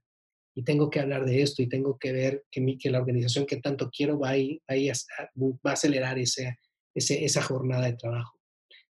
y 0.55 0.63
tengo 0.63 0.89
que 0.89 0.99
hablar 0.99 1.25
de 1.25 1.41
esto 1.41 1.61
y 1.61 1.69
tengo 1.69 1.97
que 1.97 2.11
ver 2.11 2.45
que, 2.51 2.61
mi, 2.61 2.77
que 2.77 2.91
la 2.91 2.99
organización 2.99 3.45
que 3.45 3.57
tanto 3.57 3.89
quiero 3.89 4.19
va 4.19 4.31
a, 4.31 4.37
ir, 4.37 4.61
va 4.69 4.75
a, 4.75 5.29
va 5.65 5.71
a 5.71 5.73
acelerar 5.73 6.19
ese, 6.19 6.57
esa 6.93 7.41
jornada 7.41 7.85
de 7.85 7.93
trabajo. 7.93 8.39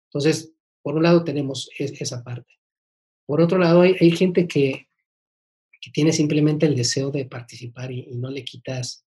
Entonces, 0.08 0.52
por 0.82 0.96
un 0.96 1.02
lado 1.02 1.24
tenemos 1.24 1.70
esa 1.78 2.22
parte. 2.22 2.52
Por 3.26 3.40
otro 3.40 3.58
lado, 3.58 3.80
hay, 3.82 3.96
hay 4.00 4.10
gente 4.10 4.46
que, 4.46 4.88
que, 5.80 5.90
tiene 5.90 6.12
simplemente 6.12 6.66
el 6.66 6.76
deseo 6.76 7.10
de 7.10 7.24
participar 7.24 7.90
y, 7.90 8.06
no 8.16 8.30
le 8.30 8.44
quitas 8.44 9.05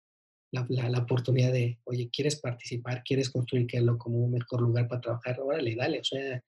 la, 0.52 1.00
oportunidad 1.00 1.52
de, 1.52 1.80
oye, 1.84 2.10
¿quieres 2.12 2.40
participar? 2.40 3.04
¿Quieres 3.04 3.30
construir 3.30 3.68
lo 3.82 3.98
como 3.98 4.20
un 4.20 4.32
mejor 4.32 4.62
lugar 4.62 4.88
para 4.88 5.02
trabajar? 5.02 5.40
Órale, 5.40 5.76
dale, 5.76 6.00
o 6.00 6.04
sea, 6.04 6.42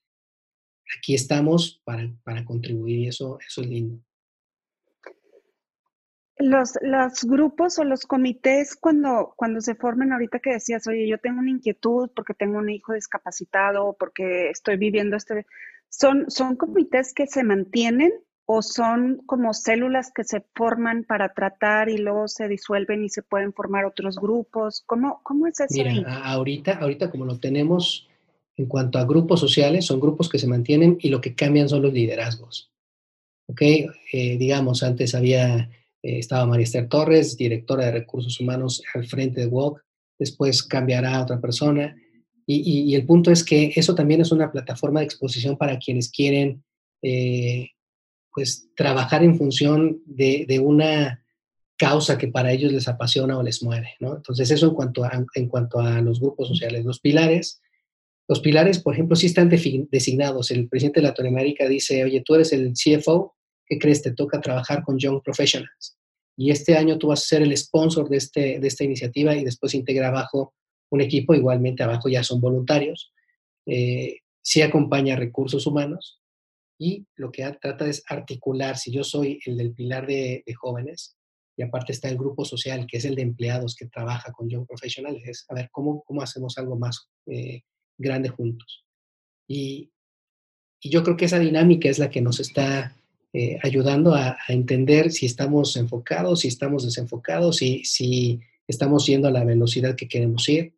aquí 0.97 1.14
estamos 1.14 1.82
para, 1.84 2.12
para 2.24 2.45
contribuir 2.45 3.00
y 3.00 3.08
eso, 3.08 3.38
eso 3.45 3.62
es 3.62 3.68
lindo. 3.68 4.02
Los, 6.41 6.76
los, 6.82 7.26
grupos 7.26 7.80
o 7.80 7.84
los 7.84 8.06
comités 8.06 8.78
cuando, 8.78 9.34
cuando 9.36 9.60
se 9.60 9.76
forman, 9.76 10.14
ahorita 10.14 10.39
que 10.39 10.54
decías, 10.54 10.88
oye, 10.88 11.06
yo 11.06 11.18
tengo 11.18 11.39
una 11.39 11.52
inquietud 11.52 12.10
porque 12.16 12.34
tengo 12.34 12.60
un 12.60 12.70
hijo 12.70 12.93
discapacitado, 12.93 13.97
porque 14.00 14.50
estoy 14.50 14.78
viviendo 14.78 15.18
este, 15.18 15.45
¿son, 15.89 16.32
son 16.32 16.56
comités 16.56 17.14
que 17.14 17.28
se 17.28 17.43
mantienen 17.43 18.14
o 18.52 18.64
son 18.64 19.22
como 19.28 19.54
células 19.54 20.12
que 20.12 20.24
se 20.24 20.43
forman 20.56 21.04
para 21.04 21.36
tratar 21.36 21.88
y 21.88 22.00
luego 22.00 22.28
se 22.28 22.47
disuelven 22.47 23.04
y 23.04 23.10
se 23.10 23.22
pueden 23.22 23.54
formar 23.54 23.86
otros 23.86 24.16
grupos? 24.16 24.82
¿Cómo, 24.88 25.20
cómo 25.22 25.45
es 25.45 25.60
eso? 25.60 25.68
Mira, 25.70 26.24
ahorita, 26.26 26.80
ahorita 26.80 27.12
como 27.12 27.26
lo 27.26 27.38
tenemos 27.38 28.10
en 28.58 28.66
cuanto 28.66 28.97
a 28.97 29.06
grupos 29.06 29.39
sociales, 29.39 29.86
son 29.86 30.00
grupos 30.00 30.30
que 30.30 30.39
se 30.39 30.47
mantienen 30.47 30.97
y 31.00 31.10
lo 31.10 31.22
que 31.22 31.36
cambian 31.36 31.70
son 31.70 31.84
los 31.84 31.93
liderazgos. 31.93 32.72
¿Ok? 33.45 33.62
Eh, 33.62 34.38
digamos, 34.39 34.82
antes 34.82 35.14
había, 35.14 35.70
eh, 36.02 36.18
estaba 36.18 36.47
María 36.47 36.64
Esther 36.64 36.89
Torres, 36.89 37.38
directora 37.38 37.86
de 37.86 37.91
recursos 37.91 38.39
humanos 38.39 38.82
al 38.95 39.06
frente 39.06 39.41
de 39.41 39.47
WOC, 39.47 39.80
después 40.18 40.64
cambiará 40.64 41.18
a 41.18 41.22
otra 41.22 41.39
persona. 41.39 41.95
Y, 42.47 42.89
y, 42.89 42.95
el 42.95 43.06
punto 43.06 43.30
es 43.30 43.43
que 43.43 43.74
eso 43.76 43.93
también 43.93 44.22
es 44.22 44.32
una 44.32 44.52
plataforma 44.52 45.02
de 45.02 45.06
exposición 45.06 45.56
para 45.56 45.78
quienes 45.78 46.10
quieren 46.10 46.64
eh, 47.04 47.70
pues 48.34 48.69
trabajar 48.75 49.23
en 49.23 49.38
función 49.38 50.01
de, 50.05 50.59
una 50.63 51.23
causa 51.77 52.17
que 52.17 52.27
para 52.27 52.51
ellos 52.51 52.71
les 52.71 52.88
apasiona 52.88 53.38
o 53.38 53.43
les 53.43 53.63
mueve. 53.63 53.95
Entonces 53.99 54.51
eso 54.51 54.67
en 54.67 54.73
cuanto 54.73 55.03
a, 55.03 55.25
en 55.36 55.47
cuanto 55.47 55.80
a 55.80 56.01
los 56.01 56.19
grupos 56.19 56.47
sociales. 56.47 56.86
Los 56.86 56.99
pilares, 56.99 57.61
los 58.27 58.41
pilares, 58.41 58.80
por 58.80 58.93
ejemplo, 58.93 59.15
sí 59.15 59.27
están 59.27 59.49
designados. 59.49 60.51
El 60.51 60.67
presidente 60.67 60.99
de 60.99 61.07
Latinoamérica 61.07 61.67
dice, 61.67 62.03
oye, 62.03 62.21
tú 62.25 62.36
eres 62.36 62.53
el 62.53 62.73
CFO, 62.73 63.36
¿qué 63.65 63.80
crees? 63.80 64.01
Te 64.01 64.11
toca 64.11 64.41
trabajar 64.41 64.84
con 64.84 64.99
Young 64.99 65.21
Professionals. 65.23 65.97
Y 66.38 66.51
este 66.51 66.77
año 66.77 66.97
tú 66.97 67.07
vas 67.07 67.23
a 67.23 67.27
ser 67.27 67.41
el 67.41 67.55
sponsor 67.57 68.07
de, 68.07 68.17
este, 68.17 68.59
de 68.59 68.67
esta 68.67 68.84
iniciativa 68.84 69.36
y 69.36 69.43
después 69.43 69.73
integra 69.73 70.09
abajo 70.09 70.53
un 70.89 71.01
equipo, 71.01 71.36
igualmente 71.36 71.84
abajo 71.84 72.09
ya 72.09 72.23
son 72.23 72.39
voluntarios. 72.39 73.13
Eh, 73.65 74.19
sí 74.41 74.61
acompaña 74.61 75.15
recursos 75.15 75.67
humanos 75.67 76.18
y 76.80 77.05
lo 77.17 77.30
que 77.30 77.43
trata 77.61 77.86
es 77.86 78.03
articular, 78.07 78.77
si 78.77 78.89
yo 78.91 79.03
soy 79.03 79.39
el 79.45 79.57
del 79.57 79.73
pilar 79.73 80.07
de, 80.07 80.43
jóvenes, 80.57 81.17
y 81.57 81.61
aparte 81.61 81.91
está 81.91 82.07
el 82.07 82.17
grupo 82.17 82.45
social, 82.45 82.88
que 82.88 82.97
es 82.97 83.05
el 83.05 83.15
de 83.15 83.21
empleados 83.21 83.75
que 83.75 83.88
trabaja 83.88 84.32
con 84.32 84.49
Young 84.49 84.65
Professionals, 84.65 85.21
es 85.25 85.45
a 85.49 85.55
ver 85.55 85.69
cómo, 85.73 86.01
cómo 86.05 86.21
hacemos 86.21 86.57
algo 86.57 86.77
más 86.77 87.09
eh, 87.27 87.63
grande 87.97 88.30
juntos. 88.30 88.86
Y, 89.47 89.91
yo 90.82 91.03
creo 91.03 91.17
que 91.17 91.25
esa 91.25 91.39
dinámica 91.39 91.89
es 91.89 91.99
la 91.99 92.09
que 92.09 92.21
nos 92.21 92.39
está 92.39 92.95
eh, 93.34 93.59
ayudando 93.61 94.15
a, 94.15 94.38
a, 94.47 94.53
entender 94.53 95.11
si 95.11 95.25
estamos 95.25 95.75
enfocados, 95.75 96.39
si 96.39 96.47
estamos 96.47 96.86
desenfocados, 96.86 97.57
si, 97.57 97.84
si 97.84 98.39
estamos 98.65 99.05
yendo 99.05 99.27
a 99.27 99.32
la 99.32 99.43
velocidad 99.43 99.97
que 99.97 100.07
queremos 100.07 100.47
ir. 100.47 100.73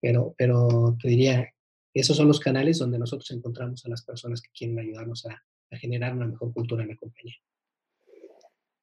Pero, 0.00 0.34
pero 0.38 0.96
te 1.02 1.08
diría, 1.08 1.52
esos 1.94 2.16
son 2.16 2.28
los 2.28 2.40
canales 2.40 2.78
donde 2.78 2.98
nosotros 2.98 3.30
encontramos 3.30 3.84
a 3.84 3.88
las 3.88 4.04
personas 4.04 4.40
que 4.40 4.50
quieren 4.56 4.78
ayudarnos 4.78 5.26
a, 5.26 5.42
generar 5.72 6.14
una 6.16 6.26
mejor 6.26 6.52
cultura 6.52 6.82
en 6.82 6.88
la 6.88 6.96
compañía. 6.96 7.36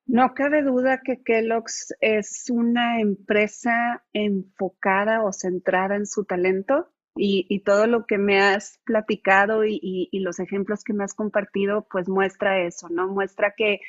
No 0.05 0.33
cabe 0.33 0.63
duda 0.63 1.01
que 1.03 1.21
Kellogg's 1.21 1.93
es 1.99 2.45
una 2.49 3.01
empresa 3.01 4.05
enfocada 4.13 5.21
o 5.25 5.33
centrada 5.33 5.97
en 5.97 6.05
su 6.05 6.23
talento 6.23 6.87
y, 7.17 7.59
todo 7.65 7.87
lo 7.87 8.05
que 8.05 8.17
me 8.17 8.39
has 8.39 8.79
platicado 8.85 9.65
y, 9.65 10.09
los 10.13 10.39
ejemplos 10.39 10.85
que 10.85 10.93
me 10.93 11.03
has 11.03 11.13
compartido, 11.13 11.87
pues 11.91 12.07
muestra 12.07 12.61
eso, 12.65 12.87
¿no? 12.89 13.09
Muestra 13.09 13.53
que 13.57 13.81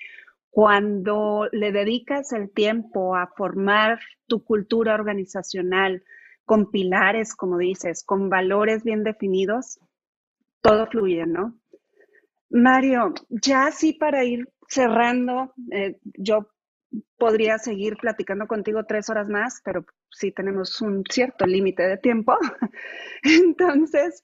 cuando 0.50 1.48
le 1.52 1.70
dedicas 1.70 2.32
el 2.32 2.50
tiempo 2.50 3.14
a 3.14 3.28
formar 3.36 4.00
tu 4.26 4.42
cultura 4.42 4.94
organizacional, 4.94 6.02
con 6.48 6.70
pilares, 6.70 7.36
como 7.36 7.58
dices, 7.58 8.02
con 8.02 8.30
valores 8.30 8.82
bien 8.82 9.04
definidos, 9.04 9.78
todo 10.62 10.86
fluye, 10.86 11.26
¿no? 11.26 11.54
Mario, 12.48 13.12
ya 13.28 13.66
así 13.66 13.92
para 13.92 14.24
ir 14.24 14.48
cerrando, 14.66 15.52
eh, 15.70 15.98
yo 16.14 16.48
podría 17.18 17.58
seguir 17.58 17.98
platicando 17.98 18.46
contigo 18.46 18.84
tres 18.84 19.10
horas 19.10 19.28
más, 19.28 19.60
pero 19.62 19.84
sí 20.10 20.32
tenemos 20.32 20.80
un 20.80 21.04
cierto 21.10 21.44
límite 21.44 21.82
de 21.82 21.98
tiempo. 21.98 22.34
Entonces, 23.22 24.22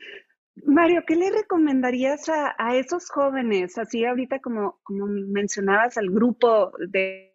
Mario, 0.64 1.02
¿qué 1.06 1.16
le 1.16 1.30
recomendarías 1.30 2.30
a, 2.30 2.74
esos 2.74 3.10
jóvenes? 3.10 3.76
Así 3.76 4.02
ahorita 4.06 4.38
como, 4.38 4.80
mencionabas 4.88 5.98
al 5.98 6.08
grupo 6.08 6.72
de 6.88 7.34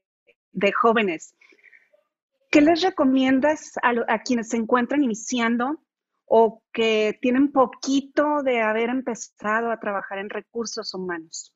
jóvenes 0.82 1.36
¿Qué 2.50 2.62
les 2.62 2.82
recomiendas 2.82 3.74
a, 3.84 4.24
quienes 4.24 4.50
se 4.50 4.58
encuentran 4.58 5.04
iniciando 5.04 5.84
o 6.26 6.64
que 6.74 7.18
tienen 7.22 7.52
poquito 7.52 8.42
de 8.44 8.62
haber 8.62 8.90
empezado 8.90 9.72
a 9.72 9.80
trabajar 9.80 10.18
en 10.18 10.30
recursos 10.30 10.94
humanos? 10.94 11.54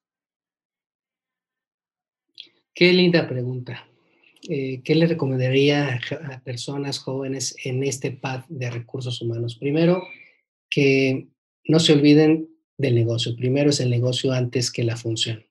Qué 2.76 2.94
linda 2.94 3.28
pregunta. 3.28 3.88
Eh, 4.48 4.82
¿Qué 4.84 4.94
le 4.94 5.08
recomendaría 5.08 6.00
a 6.28 6.39
personas 6.41 7.00
jóvenes 7.00 7.56
en 7.64 7.84
este 7.84 8.12
path 8.12 8.46
de 8.50 8.70
recursos 8.70 9.22
humanos? 9.22 9.58
Primero, 9.58 10.04
que 10.70 11.30
no 11.66 11.80
se 11.80 11.94
olviden 11.94 12.50
del 12.78 12.96
negocio. 12.96 13.36
Primero 13.36 13.70
es 13.70 13.80
el 13.80 13.89
negocio 13.89 14.32
antes 14.32 14.72
que 14.72 14.84
la 14.84 14.98
función. 14.98 15.46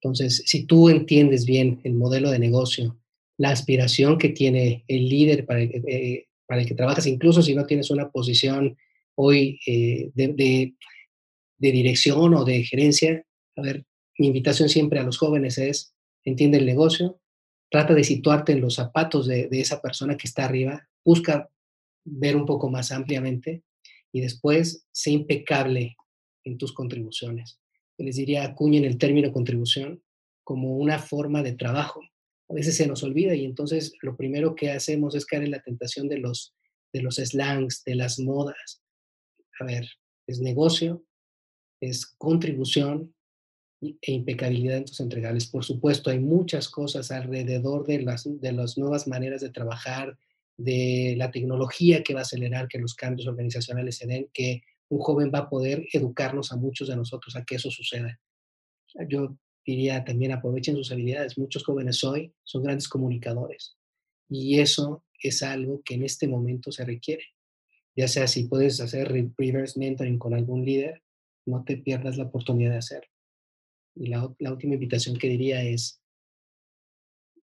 Entonces, 0.00 0.42
si 0.46 0.66
tú 0.66 0.90
entiendes 0.90 1.46
bien 1.46 1.80
el 1.84 1.94
modelo 1.94 2.30
de 2.30 2.38
negocio, 2.38 2.98
la 3.36 3.50
aspiración 3.50 4.18
que 4.18 4.28
tiene 4.28 4.84
el 4.88 5.08
líder 5.08 5.46
para, 5.46 5.62
eh, 5.62 6.26
para 6.46 6.60
el 6.60 6.68
que 6.68 6.74
trabajas, 6.74 7.06
incluso 7.06 7.42
si 7.42 7.54
no 7.54 7.66
tienes 7.66 7.90
una 7.90 8.10
posición 8.10 8.76
hoy 9.16 9.60
eh, 9.66 10.10
de, 10.14 10.74
dirección 11.58 12.34
o 12.34 12.44
de 12.44 12.62
gerencia. 12.64 13.24
A 13.56 13.62
ver, 13.62 13.84
mi 14.18 14.28
invitación 14.28 14.68
siempre 14.68 14.98
a 14.98 15.02
los 15.02 15.18
jóvenes 15.18 15.58
es, 15.58 15.94
entiende 16.24 16.58
el 16.58 16.66
negocio, 16.66 17.20
trata 17.70 17.94
de 17.94 18.04
situarte 18.04 18.52
en 18.52 18.60
los 18.60 18.74
zapatos 18.74 19.26
de, 19.26 19.48
de 19.48 19.60
esa 19.60 19.80
persona 19.80 20.16
que 20.16 20.28
está 20.28 20.44
arriba, 20.44 20.86
busca 21.04 21.48
ver 22.04 22.36
un 22.36 22.44
poco 22.44 22.70
más 22.70 22.92
ampliamente 22.92 23.62
y 24.12 24.20
después 24.20 24.86
sé 24.92 25.10
impecable 25.10 25.96
en 26.44 26.58
tus 26.58 26.72
contribuciones. 26.72 27.58
Les 27.96 28.16
diría, 28.16 28.44
acuñen 28.44 28.84
el 28.84 28.98
término 28.98 29.32
contribución 29.32 30.02
como 30.44 30.76
una 30.76 30.98
forma 30.98 31.42
de 31.42 31.54
trabajo 31.54 32.02
a 32.48 32.54
veces 32.54 32.76
se 32.76 32.86
nos 32.86 33.02
olvida 33.02 33.34
y 33.34 33.44
entonces 33.44 33.94
lo 34.02 34.16
primero 34.16 34.54
que 34.54 34.70
hacemos 34.70 35.14
es 35.14 35.26
caer 35.26 35.44
en 35.44 35.50
la 35.52 35.62
tentación 35.62 36.08
de 36.08 36.18
los, 36.18 36.54
de 36.92 37.02
los 37.02 37.16
slangs, 37.16 37.82
de 37.84 37.94
las 37.94 38.18
modas. 38.18 38.82
A 39.60 39.64
ver, 39.64 39.88
es 40.26 40.40
negocio, 40.40 41.04
es 41.80 42.06
contribución 42.06 43.14
e 43.80 44.12
impecabilidad 44.12 44.78
en 44.78 44.84
tus 44.84 45.00
entregables. 45.00 45.46
Por 45.46 45.64
supuesto, 45.64 46.10
hay 46.10 46.18
muchas 46.18 46.68
cosas 46.68 47.10
alrededor 47.10 47.86
de 47.86 48.02
las, 48.02 48.24
de 48.24 48.52
las 48.52 48.78
nuevas 48.78 49.06
maneras 49.06 49.40
de 49.40 49.50
trabajar, 49.50 50.16
de 50.56 51.14
la 51.18 51.30
tecnología 51.30 52.02
que 52.02 52.14
va 52.14 52.20
a 52.20 52.22
acelerar 52.22 52.68
que 52.68 52.78
los 52.78 52.94
cambios 52.94 53.26
organizacionales 53.26 53.96
se 53.96 54.06
den, 54.06 54.28
que 54.32 54.62
un 54.88 55.00
joven 55.00 55.30
va 55.34 55.40
a 55.40 55.48
poder 55.48 55.86
educarnos 55.92 56.52
a 56.52 56.56
muchos 56.56 56.88
de 56.88 56.96
nosotros 56.96 57.36
a 57.36 57.44
que 57.44 57.56
eso 57.56 57.70
suceda. 57.70 58.18
Yo 59.08 59.36
diría 59.64 60.04
también 60.04 60.32
aprovechen 60.32 60.76
sus 60.76 60.92
habilidades. 60.92 61.38
Muchos 61.38 61.64
jóvenes 61.64 62.02
hoy 62.04 62.32
son 62.42 62.62
grandes 62.62 62.88
comunicadores 62.88 63.76
y 64.28 64.60
eso 64.60 65.04
es 65.20 65.42
algo 65.42 65.82
que 65.84 65.94
en 65.94 66.04
este 66.04 66.28
momento 66.28 66.72
se 66.72 66.84
requiere. 66.84 67.24
Ya 67.96 68.08
sea 68.08 68.26
si 68.26 68.44
puedes 68.44 68.80
hacer 68.80 69.08
reverse 69.36 69.78
mentoring 69.78 70.18
con 70.18 70.34
algún 70.34 70.64
líder, 70.64 71.02
no 71.46 71.64
te 71.64 71.76
pierdas 71.76 72.16
la 72.16 72.24
oportunidad 72.24 72.72
de 72.72 72.78
hacerlo. 72.78 73.10
Y 73.94 74.08
la, 74.08 74.24
última 74.24 74.74
invitación 74.74 75.16
que 75.16 75.28
diría 75.28 75.62
es, 75.62 76.02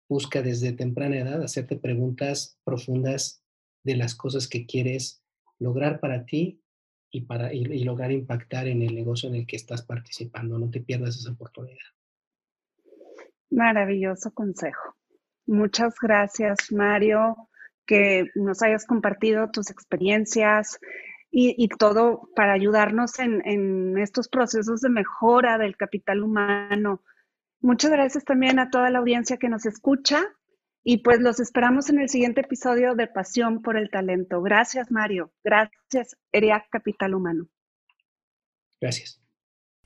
busca 0.09 0.43
desde 0.43 0.73
temprana 0.73 1.19
edad 1.19 1.43
hacerte 1.43 1.77
preguntas 1.77 2.59
profundas 2.65 3.43
de 3.85 3.97
las 3.97 4.15
cosas 4.15 4.49
que 4.49 4.67
quieres 4.67 5.23
lograr 5.59 6.01
para 6.01 6.27
ti 6.27 6.61
y, 7.11 7.23
para, 7.23 7.55
y 7.55 7.85
lograr 7.85 8.11
impactar 8.11 8.67
en 8.67 8.83
el 8.83 8.95
negocio 8.95 9.29
en 9.29 9.37
el 9.37 9.47
que 9.47 9.57
estás 9.57 9.83
participando. 9.83 10.59
No 10.59 10.71
te 10.71 10.81
pierdas 10.81 11.17
esa 11.17 11.31
oportunidad. 11.31 11.79
Maravilloso 13.53 14.33
consejo. 14.33 14.97
Muchas 15.47 15.95
gracias, 16.01 16.73
Mario, 16.73 17.49
que 17.87 18.31
nos 18.35 18.63
hayas 18.63 18.87
compartido 18.87 19.51
tus 19.51 19.71
experiencias 19.71 20.79
y, 21.31 21.69
todo 21.79 22.29
para 22.37 22.53
ayudarnos 22.53 23.19
en, 23.19 23.97
estos 23.99 24.29
procesos 24.29 24.81
de 24.81 24.91
mejora 24.91 25.59
del 25.59 25.77
capital 25.77 26.23
humano. 26.23 27.03
Muchas 27.61 27.91
gracias 27.91 28.25
también 28.25 28.59
a 28.59 28.71
toda 28.71 28.91
la 28.91 28.99
audiencia 28.99 29.39
que 29.39 29.49
nos 29.49 29.67
escucha. 29.67 30.23
Y 30.85 30.99
pues 30.99 31.21
los 31.21 31.39
esperamos 31.39 31.91
en 31.91 32.01
el 32.01 32.09
siguiente 32.09 32.41
episodio 32.41 32.95
de 32.95 33.07
Pasión 33.07 33.63
por 33.63 33.77
el 33.77 33.89
Talento. 33.89 34.43
Gracias, 34.43 34.91
Mario. 34.91 35.33
Gracias, 35.45 36.17
ERIAC 36.33 36.69
Capital 36.71 37.15
Humano. 37.15 37.49
Gracias. 38.81 39.22